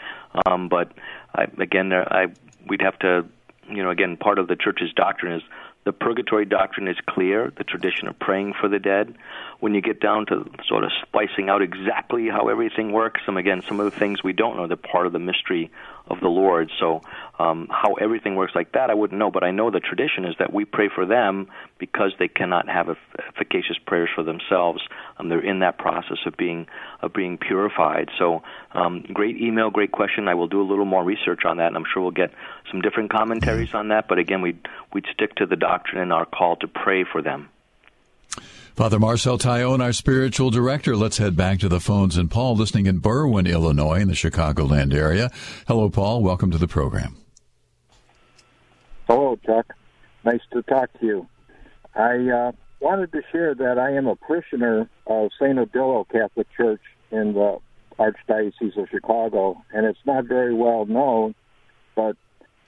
Um, 0.46 0.70
but 0.70 0.92
I, 1.36 1.44
again, 1.60 1.92
I, 1.94 2.28
we'd 2.68 2.82
have 2.82 2.98
to, 3.00 3.26
you 3.70 3.84
know, 3.84 3.90
again, 3.90 4.18
part 4.18 4.40
of 4.40 4.48
the 4.48 4.56
church's 4.56 4.94
doctrine 4.94 5.34
is 5.34 5.44
the 5.86 5.90
the 5.90 5.94
purgatory 5.94 6.46
doctrine 6.46 6.88
is 6.88 6.98
clear, 7.08 7.52
the 7.58 7.64
tradition 7.64 8.08
of 8.08 8.20
praying 8.20 8.54
for 8.62 8.70
the 8.70 8.78
dead. 8.78 9.16
When 9.60 9.76
you 9.76 9.82
get 9.82 10.00
down 10.00 10.26
to 10.28 10.50
sort 10.68 10.84
of 10.86 10.92
splicing 11.02 11.50
out 11.50 11.62
exactly 11.62 12.30
how 12.30 12.48
everything 12.48 12.92
works, 12.92 13.22
and 13.28 13.38
again, 13.38 13.62
some 13.68 13.80
of 13.80 13.92
the 13.92 14.00
things 14.00 14.24
we 14.24 14.32
don't 14.32 14.56
know, 14.56 14.68
they're 14.68 14.78
part 14.78 15.06
of 15.06 15.14
the 15.14 15.20
mystery 15.20 15.70
of 16.10 16.20
the 16.22 16.28
Lord. 16.28 16.72
So, 16.80 17.02
um, 17.38 17.68
how 17.70 17.94
everything 17.94 18.36
works 18.36 18.54
like 18.56 18.72
that, 18.72 18.90
I 18.90 18.94
wouldn't 18.94 19.20
know, 19.20 19.32
but 19.32 19.44
I 19.44 19.52
know 19.52 19.70
the 19.70 19.80
tradition 19.80 20.26
is 20.26 20.36
that 20.40 20.54
we 20.54 20.66
pray 20.66 20.90
for 20.94 21.06
them 21.06 21.48
because 21.78 22.12
they 22.20 22.28
cannot 22.28 22.68
have 22.68 22.90
efficacious 23.28 23.78
prayers 23.86 24.10
for 24.14 24.24
themselves. 24.24 24.82
Um, 25.18 25.30
they're 25.30 25.46
in 25.46 25.60
that 25.60 25.78
process 25.78 26.18
of 26.26 26.36
being 26.36 26.68
of 27.02 27.14
being 27.14 27.38
purified. 27.38 28.10
So, 28.18 28.44
um, 28.74 29.06
great 29.14 29.38
email, 29.38 29.70
great 29.70 29.92
question. 29.92 30.28
I 30.28 30.34
will 30.34 30.48
do 30.48 30.62
a 30.62 30.68
little 30.68 30.86
more 30.86 31.04
research 31.04 31.46
on 31.46 31.58
that, 31.58 31.68
and 31.68 31.78
I'm 31.78 31.86
sure 31.94 32.02
we'll 32.02 32.12
get 32.12 32.32
some 32.72 32.82
different 32.82 33.12
commentaries 33.12 33.74
on 33.74 33.90
that. 33.90 34.08
But 34.08 34.20
again, 34.20 34.42
we'd 34.42 34.68
we'd 34.94 35.06
stick 35.14 35.36
to 35.36 35.46
the 35.46 35.56
doctrine 35.56 36.02
and 36.02 36.12
our 36.12 36.26
call 36.26 36.56
to 36.58 36.68
pray 36.68 37.04
for 37.04 37.22
them. 37.22 37.50
Father 38.76 39.00
Marcel 39.00 39.38
Taillon, 39.38 39.82
our 39.82 39.92
spiritual 39.92 40.52
director. 40.52 40.96
Let's 40.96 41.18
head 41.18 41.36
back 41.36 41.60
to 41.60 41.70
the 41.70 41.80
phones. 41.80 42.16
And 42.18 42.32
Paul, 42.32 42.56
listening 42.56 42.86
in 42.86 43.02
Berwyn, 43.02 43.46
Illinois, 43.50 44.00
in 44.00 44.08
the 44.08 44.14
Chicagoland 44.14 44.94
area. 44.94 45.30
Hello, 45.68 45.90
Paul. 45.90 46.24
Welcome 46.24 46.52
to 46.52 46.58
the 46.58 46.68
program. 46.68 47.18
Hello, 49.08 49.38
Chuck. 49.46 49.74
Nice 50.24 50.42
to 50.54 50.62
talk 50.64 50.92
to 51.00 51.06
you. 51.06 51.28
I 51.96 52.30
uh, 52.30 52.52
wanted 52.80 53.12
to 53.12 53.22
share 53.32 53.56
that 53.56 53.78
I 53.78 53.92
am 53.94 54.08
a 54.08 54.16
parishioner 54.16 54.90
of 55.08 55.32
St. 55.40 55.58
Odilo 55.58 56.08
Catholic 56.08 56.48
Church 56.56 56.82
in 57.12 57.34
the 57.34 57.58
Archdiocese 57.98 58.78
of 58.78 58.88
Chicago, 58.90 59.62
and 59.74 59.86
it's 59.86 60.00
not 60.06 60.26
very 60.26 60.54
well 60.54 60.86
known, 60.86 61.36
but 61.96 62.16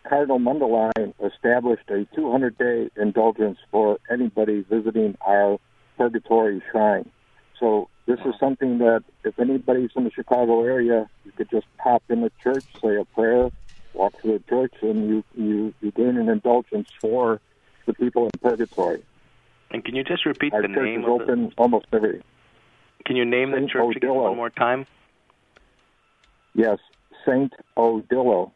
Cardinal 0.07 0.39
Mundelein 0.39 1.13
established 1.23 1.89
a 1.89 2.05
200 2.15 2.57
day 2.57 2.89
indulgence 2.95 3.59
for 3.69 3.99
anybody 4.09 4.65
visiting 4.69 5.17
our 5.25 5.59
Purgatory 5.97 6.61
Shrine. 6.71 7.09
So 7.59 7.89
this 8.07 8.19
is 8.25 8.33
something 8.39 8.79
that 8.79 9.03
if 9.23 9.39
anybody's 9.39 9.91
in 9.95 10.03
the 10.03 10.11
Chicago 10.11 10.63
area, 10.63 11.09
you 11.23 11.31
could 11.31 11.49
just 11.49 11.67
pop 11.77 12.03
in 12.09 12.21
the 12.21 12.31
church, 12.41 12.65
say 12.81 12.95
a 12.97 13.05
prayer, 13.05 13.49
walk 13.93 14.19
through 14.19 14.39
the 14.39 14.43
church, 14.49 14.73
and 14.81 15.07
you 15.07 15.23
you, 15.35 15.73
you 15.81 15.91
gain 15.91 16.17
an 16.17 16.29
indulgence 16.29 16.89
for 16.99 17.39
the 17.85 17.93
people 17.93 18.25
in 18.25 18.31
Purgatory. 18.41 19.03
And 19.69 19.85
can 19.85 19.95
you 19.95 20.03
just 20.03 20.25
repeat 20.25 20.53
Our 20.53 20.63
the 20.63 20.67
church 20.69 20.83
name? 20.83 21.01
is 21.01 21.05
of 21.05 21.21
open 21.21 21.49
the... 21.49 21.53
almost 21.57 21.85
every. 21.93 22.21
Can 23.05 23.15
you 23.15 23.25
name 23.25 23.51
Saint 23.51 23.67
the 23.67 23.71
church 23.71 23.95
again 23.95 24.13
one 24.13 24.35
more 24.35 24.49
time? 24.49 24.85
Yes, 26.53 26.79
Saint 27.25 27.53
Odilo. 27.77 28.51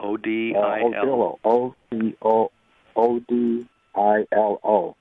O 0.00 0.16
D 0.16 0.54
I 0.56 0.80
L. 0.80 1.38
O 1.44 1.74
D 1.90 2.16
O 2.22 2.50
O 2.96 3.18
D 3.20 3.66
I 3.94 4.24
L 4.32 4.60
O. 4.64 4.96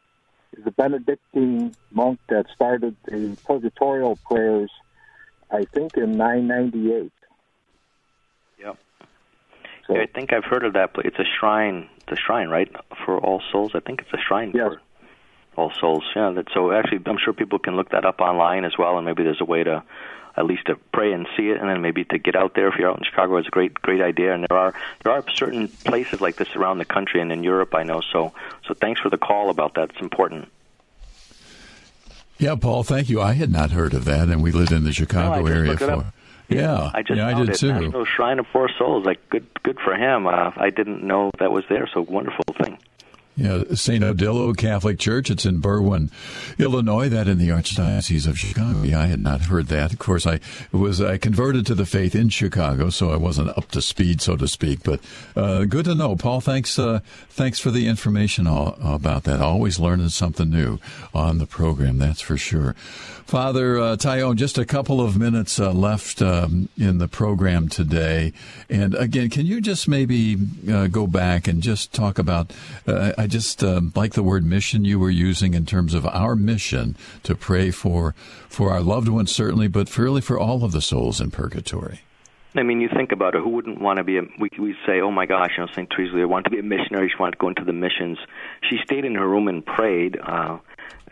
He's 0.55 0.65
a 0.67 0.71
Benedictine 0.71 1.73
monk 1.91 2.19
that 2.29 2.45
started 2.53 2.95
the 3.05 3.35
purgatorial 3.45 4.17
prayers, 4.29 4.69
I 5.51 5.65
think, 5.65 5.97
in 5.97 6.11
998. 6.11 7.11
Yep. 8.59 8.77
So, 9.87 9.95
Yeah, 9.95 10.01
I 10.03 10.05
think 10.05 10.31
I've 10.31 10.45
heard 10.45 10.63
of 10.63 10.73
that. 10.73 10.91
But 10.93 11.05
it's 11.07 11.17
a 11.17 11.25
shrine. 11.39 11.89
It's 11.97 12.11
a 12.11 12.15
shrine, 12.23 12.49
right, 12.49 12.71
for 13.03 13.17
All 13.17 13.41
Souls. 13.51 13.71
I 13.73 13.79
think 13.79 14.01
it's 14.01 14.13
a 14.13 14.19
shrine 14.27 14.51
Yes. 14.53 14.73
for 15.55 15.61
All 15.61 15.71
Souls. 15.79 16.03
Yeah. 16.15 16.29
That, 16.35 16.47
so 16.53 16.71
actually, 16.71 17.01
I'm 17.07 17.17
sure 17.17 17.33
people 17.33 17.57
can 17.57 17.75
look 17.75 17.89
that 17.89 18.05
up 18.05 18.21
online 18.21 18.63
as 18.63 18.77
well, 18.77 18.97
and 18.97 19.05
maybe 19.07 19.23
there's 19.23 19.41
a 19.41 19.45
way 19.45 19.63
to 19.63 19.83
at 20.35 20.45
least 20.45 20.65
to 20.65 20.75
pray 20.91 21.13
and 21.13 21.27
see 21.37 21.49
it, 21.49 21.59
and 21.59 21.69
then 21.69 21.81
maybe 21.81 22.03
to 22.05 22.17
get 22.17 22.35
out 22.35 22.55
there 22.55 22.67
if 22.67 22.75
you're 22.79 22.89
out 22.89 22.97
in 22.97 23.03
Chicago. 23.03 23.37
It's 23.37 23.47
a 23.47 23.51
great, 23.51 23.75
great 23.75 24.01
idea. 24.01 24.33
And 24.33 24.45
there 24.49 24.57
are 24.57 24.73
there 25.03 25.13
are 25.13 25.23
certain 25.35 25.67
places 25.67 26.21
like 26.21 26.37
this 26.37 26.55
around 26.55 26.79
the 26.79 26.85
country 26.85 27.21
and 27.21 27.31
in 27.31 27.43
Europe. 27.43 27.73
I 27.75 27.83
know. 27.83 28.01
So 28.01 28.33
so 28.67 28.73
thanks 28.73 28.99
for 29.01 29.09
the 29.09 29.17
call 29.17 29.49
about 29.49 29.75
that. 29.75 29.91
It's 29.91 30.01
important. 30.01 30.49
Yeah, 32.39 32.55
Paul, 32.55 32.83
thank 32.83 33.09
you. 33.09 33.21
I 33.21 33.33
had 33.33 33.51
not 33.51 33.71
heard 33.71 33.93
of 33.93 34.05
that, 34.05 34.27
and 34.27 34.41
we 34.41 34.51
lived 34.51 34.71
in 34.71 34.83
the 34.83 34.91
Chicago 34.91 35.41
No, 35.43 35.47
area 35.47 35.77
for. 35.77 36.05
Yeah, 36.49 36.91
I 36.93 37.01
just 37.01 37.17
yeah, 37.17 37.27
I 37.27 37.33
did 37.33 37.49
it. 37.49 37.55
too. 37.57 37.71
National 37.71 38.05
Shrine 38.05 38.37
of 38.39 38.45
Poor 38.51 38.69
Souls. 38.77 39.05
Like 39.05 39.29
good, 39.29 39.45
good 39.63 39.79
for 39.79 39.95
him. 39.95 40.27
Uh, 40.27 40.51
I 40.57 40.69
didn't 40.69 41.03
know 41.03 41.31
that 41.39 41.51
was 41.51 41.63
there. 41.69 41.87
So 41.93 42.01
wonderful 42.01 42.43
thing. 42.61 42.77
Yeah, 43.35 43.63
St. 43.73 44.03
Odilo 44.03 44.55
Catholic 44.55 44.99
Church. 44.99 45.31
It's 45.31 45.45
in 45.45 45.59
Berwyn, 45.59 46.11
Illinois. 46.59 47.09
That 47.09 47.27
in 47.27 47.39
the 47.39 47.49
Archdiocese 47.49 48.27
of 48.27 48.37
Chicago. 48.37 48.83
Yeah, 48.83 49.01
I 49.01 49.07
had 49.07 49.21
not 49.21 49.41
heard 49.41 49.67
that. 49.67 49.91
Of 49.91 49.97
course, 49.97 50.27
I 50.27 50.39
was 50.71 51.01
I 51.01 51.17
converted 51.17 51.65
to 51.67 51.75
the 51.75 51.87
faith 51.87 52.13
in 52.13 52.29
Chicago, 52.29 52.91
so 52.91 53.09
I 53.09 53.15
wasn't 53.15 53.57
up 53.57 53.71
to 53.71 53.81
speed, 53.81 54.21
so 54.21 54.37
to 54.37 54.47
speak. 54.47 54.83
But 54.83 54.99
uh, 55.35 55.63
good 55.65 55.85
to 55.85 55.95
know, 55.95 56.15
Paul. 56.15 56.41
Thanks, 56.41 56.77
uh, 56.77 56.99
thanks 57.29 57.59
for 57.59 57.71
the 57.71 57.87
information 57.87 58.45
all, 58.45 58.77
about 58.83 59.23
that. 59.23 59.41
Always 59.41 59.79
learning 59.79 60.09
something 60.09 60.51
new 60.51 60.77
on 61.11 61.39
the 61.39 61.47
program. 61.47 61.97
That's 61.97 62.21
for 62.21 62.37
sure. 62.37 62.75
Father 63.25 63.79
uh, 63.79 63.95
Taillon, 63.95 64.35
just 64.35 64.59
a 64.59 64.65
couple 64.65 65.01
of 65.01 65.17
minutes 65.17 65.59
uh, 65.59 65.71
left 65.71 66.21
um, 66.21 66.69
in 66.77 66.99
the 66.99 67.07
program 67.07 67.67
today, 67.67 68.31
and 68.69 68.93
again, 68.93 69.31
can 69.31 69.47
you 69.47 69.59
just 69.59 69.87
maybe 69.87 70.37
uh, 70.69 70.85
go 70.85 71.07
back 71.07 71.47
and 71.47 71.63
just 71.63 71.93
talk 71.93 72.19
about? 72.19 72.53
I 73.23 73.27
just 73.27 73.63
uh, 73.63 73.79
like 73.95 74.15
the 74.15 74.21
word 74.21 74.45
mission 74.45 74.83
you 74.83 74.99
were 74.99 75.09
using 75.09 75.53
in 75.53 75.65
terms 75.65 75.93
of 75.93 76.05
our 76.05 76.35
mission 76.35 76.97
to 77.23 77.35
pray 77.35 77.71
for 77.71 78.11
for 78.49 78.71
our 78.71 78.81
loved 78.81 79.07
ones, 79.07 79.31
certainly, 79.31 79.69
but 79.69 79.97
really 79.97 80.19
for 80.19 80.37
all 80.37 80.65
of 80.65 80.73
the 80.73 80.81
souls 80.81 81.21
in 81.21 81.31
purgatory. 81.31 82.01
I 82.53 82.63
mean, 82.63 82.81
you 82.81 82.89
think 82.93 83.13
about 83.13 83.33
it. 83.33 83.41
Who 83.41 83.51
wouldn't 83.51 83.79
want 83.79 83.99
to 83.99 84.03
be 84.03 84.17
a? 84.17 84.23
We 84.37 84.49
we 84.59 84.75
say, 84.85 84.99
oh 84.99 85.09
my 85.09 85.25
gosh, 85.25 85.51
you 85.57 85.65
know, 85.65 85.71
Saint 85.73 85.89
Teresa 85.89 86.17
I 86.17 86.25
wanted 86.25 86.43
to 86.43 86.49
be 86.49 86.59
a 86.59 86.63
missionary. 86.63 87.07
She 87.07 87.15
wanted 87.17 87.31
to 87.31 87.37
go 87.37 87.47
into 87.47 87.63
the 87.63 87.71
missions. 87.71 88.17
She 88.69 88.75
stayed 88.83 89.05
in 89.05 89.15
her 89.15 89.25
room 89.25 89.47
and 89.47 89.65
prayed. 89.65 90.19
Uh, 90.21 90.57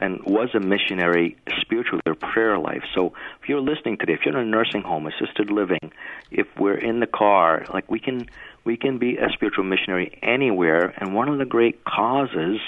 and 0.01 0.19
was 0.23 0.49
a 0.55 0.59
missionary 0.59 1.37
spiritually, 1.61 2.01
her 2.07 2.15
prayer 2.15 2.57
life. 2.57 2.83
So 2.95 3.13
if 3.41 3.47
you're 3.47 3.61
listening 3.61 3.97
today, 3.97 4.13
if 4.13 4.21
you're 4.25 4.35
in 4.35 4.47
a 4.47 4.49
nursing 4.49 4.81
home, 4.81 5.05
assisted 5.05 5.51
living, 5.51 5.93
if 6.31 6.47
we're 6.57 6.77
in 6.77 6.99
the 6.99 7.07
car, 7.07 7.65
like 7.71 7.89
we 7.89 7.99
can 7.99 8.27
we 8.63 8.77
can 8.77 8.97
be 8.97 9.17
a 9.17 9.29
spiritual 9.33 9.63
missionary 9.63 10.19
anywhere. 10.21 10.93
And 10.97 11.13
one 11.13 11.29
of 11.29 11.37
the 11.37 11.45
great 11.45 11.83
causes 11.83 12.59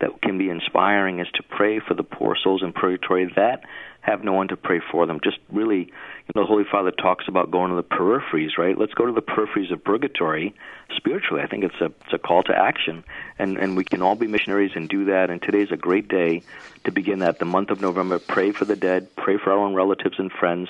that 0.00 0.20
can 0.22 0.38
be 0.38 0.50
inspiring 0.50 1.20
is 1.20 1.26
to 1.34 1.42
pray 1.42 1.80
for 1.80 1.94
the 1.94 2.02
poor 2.02 2.36
souls 2.42 2.62
in 2.62 2.72
purgatory 2.72 3.30
that 3.36 3.62
have 4.00 4.24
no 4.24 4.32
one 4.32 4.48
to 4.48 4.56
pray 4.56 4.80
for 4.90 5.06
them. 5.06 5.20
Just 5.22 5.38
really, 5.52 5.92
the 6.34 6.44
Holy 6.44 6.64
Father 6.70 6.90
talks 6.90 7.26
about 7.26 7.50
going 7.50 7.70
to 7.70 7.76
the 7.76 7.82
peripheries, 7.82 8.58
right? 8.58 8.76
Let's 8.76 8.92
go 8.92 9.06
to 9.06 9.12
the 9.12 9.22
peripheries 9.22 9.72
of 9.72 9.82
purgatory 9.82 10.54
spiritually. 10.94 11.42
I 11.42 11.46
think 11.46 11.64
it's 11.64 11.80
a 11.80 11.86
it's 11.86 12.12
a 12.12 12.18
call 12.18 12.42
to 12.44 12.54
action, 12.54 13.02
and 13.38 13.56
and 13.56 13.76
we 13.76 13.84
can 13.84 14.02
all 14.02 14.14
be 14.14 14.26
missionaries 14.26 14.72
and 14.74 14.88
do 14.88 15.06
that. 15.06 15.30
And 15.30 15.40
today's 15.40 15.72
a 15.72 15.76
great 15.76 16.08
day 16.08 16.42
to 16.84 16.92
begin 16.92 17.20
that. 17.20 17.38
The 17.38 17.46
month 17.46 17.70
of 17.70 17.80
November, 17.80 18.18
pray 18.18 18.52
for 18.52 18.66
the 18.66 18.76
dead, 18.76 19.08
pray 19.16 19.38
for 19.38 19.52
our 19.52 19.58
own 19.58 19.74
relatives 19.74 20.18
and 20.18 20.30
friends, 20.30 20.68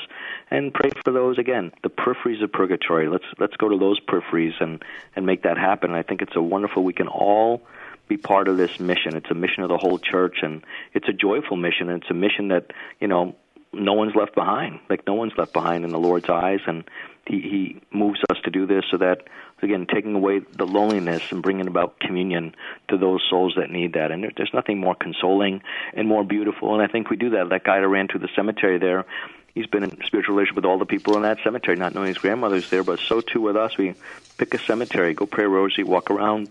and 0.50 0.72
pray 0.72 0.90
for 1.04 1.10
those 1.10 1.38
again, 1.38 1.72
the 1.82 1.90
peripheries 1.90 2.42
of 2.42 2.52
purgatory. 2.52 3.08
Let's 3.08 3.26
let's 3.38 3.56
go 3.56 3.68
to 3.68 3.78
those 3.78 3.98
peripheries 3.98 4.60
and 4.60 4.82
and 5.16 5.26
make 5.26 5.42
that 5.42 5.58
happen. 5.58 5.90
And 5.90 5.98
I 5.98 6.02
think 6.02 6.22
it's 6.22 6.36
a 6.36 6.42
wonderful. 6.42 6.84
We 6.84 6.92
can 6.92 7.08
all 7.08 7.62
be 8.06 8.16
part 8.16 8.48
of 8.48 8.56
this 8.56 8.78
mission. 8.78 9.16
It's 9.16 9.30
a 9.30 9.34
mission 9.34 9.64
of 9.64 9.68
the 9.68 9.76
whole 9.76 9.98
church, 9.98 10.38
and 10.42 10.62
it's 10.94 11.08
a 11.08 11.12
joyful 11.12 11.56
mission. 11.56 11.88
And 11.90 12.00
it's 12.02 12.10
a 12.10 12.14
mission 12.14 12.48
that 12.48 12.72
you 13.00 13.08
know 13.08 13.34
no 13.72 13.92
one's 13.92 14.14
left 14.14 14.34
behind. 14.34 14.80
Like 14.88 15.06
no 15.06 15.14
one's 15.14 15.36
left 15.36 15.52
behind 15.52 15.84
in 15.84 15.90
the 15.90 15.98
Lord's 15.98 16.28
eyes, 16.28 16.60
and 16.66 16.84
He 17.26 17.40
He 17.40 17.80
moves 17.90 18.20
us 18.30 18.38
to 18.44 18.50
do 18.50 18.66
this 18.66 18.84
so 18.90 18.96
that 18.98 19.24
again 19.62 19.86
taking 19.92 20.14
away 20.14 20.40
the 20.40 20.66
loneliness 20.66 21.22
and 21.30 21.42
bringing 21.42 21.66
about 21.66 21.98
communion 22.00 22.54
to 22.88 22.96
those 22.96 23.22
souls 23.28 23.54
that 23.56 23.70
need 23.70 23.94
that. 23.94 24.10
And 24.10 24.22
there, 24.22 24.32
there's 24.36 24.54
nothing 24.54 24.78
more 24.78 24.94
consoling 24.94 25.62
and 25.94 26.08
more 26.08 26.24
beautiful. 26.24 26.74
And 26.74 26.82
I 26.82 26.86
think 26.86 27.10
we 27.10 27.16
do 27.16 27.30
that. 27.30 27.50
That 27.50 27.64
guy 27.64 27.80
that 27.80 27.88
ran 27.88 28.08
to 28.08 28.18
the 28.18 28.28
cemetery 28.34 28.78
there. 28.78 29.04
He's 29.54 29.66
been 29.66 29.82
in 29.82 29.98
spiritual 30.04 30.36
relationship 30.36 30.56
with 30.56 30.64
all 30.66 30.78
the 30.78 30.86
people 30.86 31.16
in 31.16 31.22
that 31.22 31.38
cemetery, 31.42 31.76
not 31.76 31.94
knowing 31.94 32.08
his 32.08 32.18
grandmother's 32.18 32.70
there, 32.70 32.84
but 32.84 33.00
so 33.00 33.20
too 33.20 33.40
with 33.40 33.56
us. 33.56 33.76
We 33.76 33.94
pick 34.36 34.54
a 34.54 34.58
cemetery, 34.58 35.14
go 35.14 35.26
pray 35.26 35.44
a 35.44 35.48
rosary, 35.48 35.82
walk 35.82 36.12
around, 36.12 36.48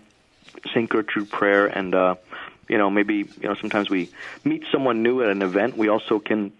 St. 0.72 0.88
Gertrude 0.88 1.30
prayer, 1.30 1.66
and 1.66 1.94
uh, 1.94 2.16
you 2.68 2.76
know 2.76 2.90
maybe 2.90 3.14
you 3.14 3.48
know 3.48 3.54
sometimes 3.54 3.88
we 3.88 4.10
meet 4.44 4.64
someone 4.70 5.02
new 5.02 5.22
at 5.22 5.30
an 5.30 5.42
event. 5.42 5.76
We 5.76 5.88
also 5.88 6.18
can 6.18 6.52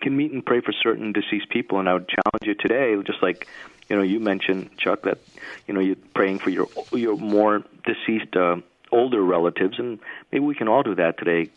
can 0.00 0.16
meet 0.16 0.32
and 0.32 0.44
pray 0.44 0.60
for 0.60 0.72
certain 0.72 1.12
deceased 1.12 1.48
people. 1.50 1.78
And 1.78 1.88
I 1.88 1.94
would 1.94 2.08
challenge 2.08 2.44
you 2.44 2.54
today, 2.54 2.96
just 3.04 3.22
like 3.22 3.46
you 3.88 3.96
know 3.96 4.02
you 4.02 4.20
mentioned, 4.20 4.76
Chuck, 4.78 5.02
that 5.02 5.18
you 5.66 5.74
know 5.74 5.80
you're 5.80 5.96
praying 6.14 6.38
for 6.40 6.50
your 6.50 6.68
your 6.92 7.16
more 7.16 7.62
deceased 7.84 8.36
uh, 8.36 8.56
older 8.92 9.22
relatives, 9.22 9.78
and 9.78 9.98
maybe 10.32 10.44
we 10.44 10.54
can 10.54 10.68
all 10.68 10.82
do 10.82 10.94
that 10.94 11.18
today. 11.18 11.50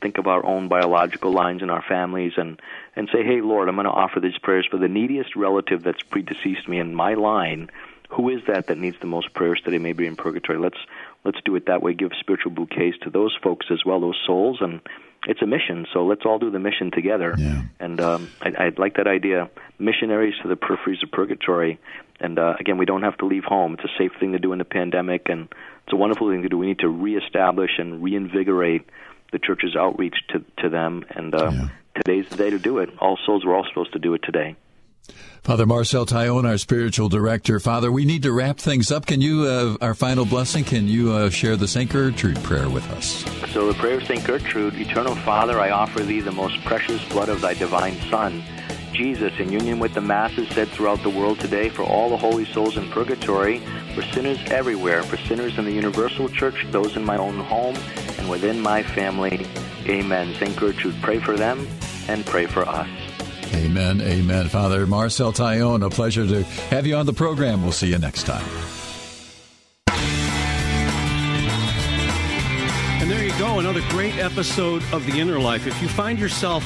Think 0.00 0.18
of 0.18 0.26
our 0.26 0.44
own 0.44 0.68
biological 0.68 1.32
lines 1.32 1.62
in 1.62 1.70
our 1.70 1.82
families, 1.82 2.32
and 2.36 2.60
and 2.96 3.08
say, 3.12 3.24
Hey, 3.24 3.40
Lord, 3.40 3.68
I'm 3.68 3.76
going 3.76 3.84
to 3.84 3.90
offer 3.90 4.20
these 4.20 4.38
prayers 4.38 4.66
for 4.70 4.78
the 4.78 4.88
neediest 4.88 5.36
relative 5.36 5.82
that's 5.82 6.02
predeceased 6.02 6.68
me 6.68 6.78
in 6.78 6.94
my 6.94 7.14
line. 7.14 7.70
Who 8.10 8.28
is 8.28 8.40
that 8.48 8.66
that 8.66 8.78
needs 8.78 8.96
the 9.00 9.06
most 9.06 9.32
prayers 9.34 9.60
today? 9.64 9.78
Maybe 9.78 10.06
in 10.06 10.16
purgatory. 10.16 10.58
Let's 10.58 10.78
let's 11.24 11.38
do 11.44 11.54
it 11.54 11.66
that 11.66 11.82
way. 11.82 11.94
Give 11.94 12.10
spiritual 12.18 12.52
bouquets 12.52 12.98
to 13.02 13.10
those 13.10 13.36
folks 13.40 13.66
as 13.70 13.84
well, 13.84 14.00
those 14.00 14.20
souls, 14.26 14.58
and 14.60 14.80
it's 15.26 15.42
a 15.42 15.46
mission. 15.46 15.86
So 15.92 16.06
let's 16.06 16.22
all 16.24 16.38
do 16.38 16.50
the 16.50 16.58
mission 16.58 16.90
together. 16.90 17.34
Yeah. 17.36 17.62
And 17.78 18.00
um, 18.00 18.30
I, 18.40 18.48
I 18.48 18.72
like 18.76 18.96
that 18.96 19.06
idea. 19.06 19.50
Missionaries 19.78 20.34
to 20.42 20.48
the 20.48 20.56
peripheries 20.56 21.02
of 21.02 21.10
purgatory. 21.10 21.78
And 22.20 22.38
uh, 22.38 22.54
again, 22.58 22.78
we 22.78 22.86
don't 22.86 23.02
have 23.02 23.16
to 23.18 23.26
leave 23.26 23.44
home. 23.44 23.74
It's 23.74 23.84
a 23.84 23.98
safe 23.98 24.12
thing 24.18 24.32
to 24.32 24.38
do 24.38 24.52
in 24.52 24.58
the 24.58 24.64
pandemic, 24.64 25.28
and 25.28 25.48
it's 25.84 25.92
a 25.92 25.96
wonderful 25.96 26.30
thing 26.30 26.42
to 26.42 26.48
do. 26.48 26.58
We 26.58 26.66
need 26.66 26.80
to 26.80 26.88
reestablish 26.88 27.78
and 27.78 28.02
reinvigorate 28.02 28.88
the 29.32 29.38
church's 29.38 29.76
outreach 29.76 30.16
to 30.28 30.44
to 30.58 30.68
them, 30.68 31.04
and 31.10 31.34
uh, 31.34 31.50
yeah. 31.50 31.68
today's 31.94 32.28
the 32.28 32.36
day 32.36 32.50
to 32.50 32.58
do 32.58 32.78
it. 32.78 32.90
All 32.98 33.18
souls, 33.24 33.44
we're 33.44 33.56
all 33.56 33.66
supposed 33.66 33.92
to 33.94 33.98
do 33.98 34.12
it 34.14 34.22
today. 34.22 34.56
Father 35.42 35.64
Marcel 35.64 36.04
Taillon, 36.04 36.46
our 36.46 36.58
spiritual 36.58 37.08
director. 37.08 37.58
Father, 37.58 37.90
we 37.90 38.04
need 38.04 38.22
to 38.24 38.32
wrap 38.32 38.58
things 38.58 38.92
up. 38.92 39.06
Can 39.06 39.20
you, 39.20 39.44
uh, 39.44 39.76
our 39.80 39.94
final 39.94 40.26
blessing, 40.26 40.64
can 40.64 40.86
you 40.86 41.12
uh, 41.12 41.30
share 41.30 41.56
the 41.56 41.66
St. 41.66 41.90
Gertrude 41.90 42.42
prayer 42.42 42.68
with 42.68 42.88
us? 42.90 43.24
So, 43.52 43.66
the 43.66 43.78
prayer 43.78 43.98
of 43.98 44.06
St. 44.06 44.22
Gertrude 44.22 44.74
Eternal 44.74 45.16
Father, 45.16 45.58
I 45.58 45.70
offer 45.70 46.00
thee 46.00 46.20
the 46.20 46.30
most 46.30 46.62
precious 46.64 47.02
blood 47.08 47.30
of 47.30 47.40
thy 47.40 47.54
divine 47.54 47.98
Son, 48.10 48.42
Jesus, 48.92 49.32
in 49.38 49.50
union 49.50 49.78
with 49.78 49.94
the 49.94 50.00
Masses 50.00 50.48
said 50.50 50.68
throughout 50.68 51.02
the 51.02 51.10
world 51.10 51.40
today, 51.40 51.70
for 51.70 51.84
all 51.84 52.10
the 52.10 52.18
holy 52.18 52.44
souls 52.44 52.76
in 52.76 52.90
purgatory, 52.90 53.60
for 53.94 54.02
sinners 54.02 54.38
everywhere, 54.50 55.02
for 55.02 55.16
sinners 55.16 55.56
in 55.58 55.64
the 55.64 55.72
universal 55.72 56.28
church, 56.28 56.66
those 56.70 56.96
in 56.96 57.04
my 57.04 57.16
own 57.16 57.38
home, 57.38 57.76
and 58.18 58.28
within 58.28 58.60
my 58.60 58.82
family. 58.82 59.46
Amen. 59.86 60.34
St. 60.34 60.54
Gertrude, 60.56 61.00
pray 61.00 61.18
for 61.18 61.36
them 61.36 61.66
and 62.08 62.26
pray 62.26 62.46
for 62.46 62.68
us. 62.68 62.88
Amen. 63.54 64.00
Amen. 64.00 64.48
Father 64.48 64.86
Marcel 64.86 65.32
Taillon, 65.32 65.84
a 65.84 65.90
pleasure 65.90 66.26
to 66.26 66.42
have 66.44 66.86
you 66.86 66.96
on 66.96 67.06
the 67.06 67.12
program. 67.12 67.62
We'll 67.62 67.72
see 67.72 67.88
you 67.88 67.98
next 67.98 68.24
time. 68.24 68.46
And 73.00 73.10
there 73.10 73.24
you 73.24 73.36
go, 73.38 73.58
another 73.58 73.82
great 73.88 74.16
episode 74.16 74.82
of 74.92 75.06
The 75.06 75.18
Inner 75.18 75.40
Life. 75.40 75.66
If 75.66 75.80
you 75.80 75.88
find 75.88 76.18
yourself 76.18 76.64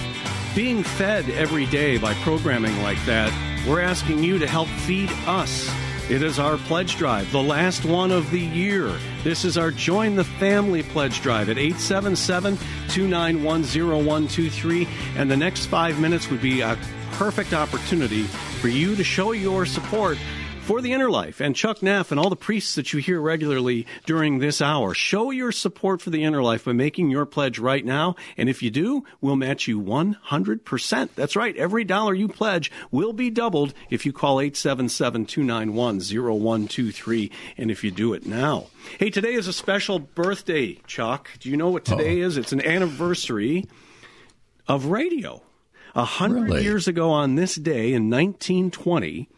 being 0.55 0.83
fed 0.83 1.29
every 1.31 1.67
day 1.67 1.99
by 1.99 2.15
programming 2.15 2.81
like 2.83 3.03
that, 3.07 3.33
we're 3.67 3.81
asking 3.81 4.23
you 4.23 4.39
to 4.39 4.47
help 4.47 4.69
feed 4.69 5.11
us. 5.27 5.71
It 6.11 6.23
is 6.23 6.39
our 6.39 6.59
pledge 6.59 6.97
drive, 6.97 7.33
the 7.33 7.43
last 7.43 7.87
one 7.87 8.13
of 8.13 8.31
the 8.31 8.39
year. 8.39 8.93
This 9.23 9.43
is 9.43 9.57
our 9.57 9.71
Join 9.71 10.17
the 10.17 10.25
Family 10.25 10.83
pledge 10.83 11.23
drive 11.23 11.49
at 11.49 11.57
877 11.57 12.59
291 12.89 13.63
0123. 13.63 14.87
And 15.17 15.31
the 15.31 15.37
next 15.37 15.65
five 15.65 15.99
minutes 15.99 16.29
would 16.29 16.43
be 16.43 16.61
a 16.61 16.79
perfect 17.13 17.55
opportunity 17.55 18.25
for 18.25 18.69
you 18.69 18.95
to 18.97 19.03
show 19.03 19.33
your 19.33 19.65
support 19.65 20.19
for 20.65 20.81
the 20.81 20.95
inner 20.95 21.11
life 21.11 21.41
and 21.41 21.55
Chuck 21.55 21.83
Neff 21.83 22.11
and 22.11 22.19
all 22.19 22.31
the 22.31 22.37
priests 22.37 22.77
that 22.77 22.91
you 22.93 22.99
hear 22.99 23.21
regularly 23.21 23.87
during 24.07 24.39
this 24.39 24.63
hour. 24.63 24.95
Show 24.95 25.31
your 25.31 25.53
support 25.53 26.01
for 26.01 26.09
the 26.09 26.25
inner 26.25 26.43
life 26.43 26.65
by 26.65 26.73
making 26.73 27.11
your 27.11 27.27
pledge 27.27 27.59
right 27.59 27.85
now. 27.85 28.17
And 28.39 28.49
if 28.49 28.63
you 28.63 28.71
do, 28.71 29.05
we'll 29.21 29.37
match 29.37 29.69
you 29.69 29.79
100%. 29.81 31.09
That's 31.15 31.37
right. 31.37 31.55
Every 31.57 31.85
dollar 31.85 32.15
you 32.15 32.29
pledge 32.29 32.73
will 32.91 33.13
be 33.13 33.29
doubled 33.29 33.75
if 33.91 34.07
you 34.07 34.15
call 34.15 34.39
877-291-0123 34.39 37.31
and 37.59 37.71
if 37.71 37.85
you 37.85 37.91
do 37.91 38.15
it 38.15 38.25
now. 38.25 38.69
Hey, 38.99 39.11
today 39.11 39.35
is 39.35 39.47
a 39.47 39.53
special 39.53 39.99
birthday, 39.99 40.81
Chuck. 40.87 41.29
Do 41.41 41.51
you 41.51 41.59
know 41.59 41.69
what 41.69 41.85
today 41.85 42.23
oh. 42.23 42.27
is? 42.27 42.39
It's 42.39 42.53
an 42.53 42.65
anniversary 42.65 43.67
of 44.67 44.87
radio. 44.87 45.43
A 45.95 46.05
hundred 46.05 46.45
really? 46.45 46.63
years 46.65 46.89
ago 46.89 47.11
on 47.11 47.35
this 47.37 47.55
day 47.55 47.93
in 47.93 48.11
1920, 48.11 49.29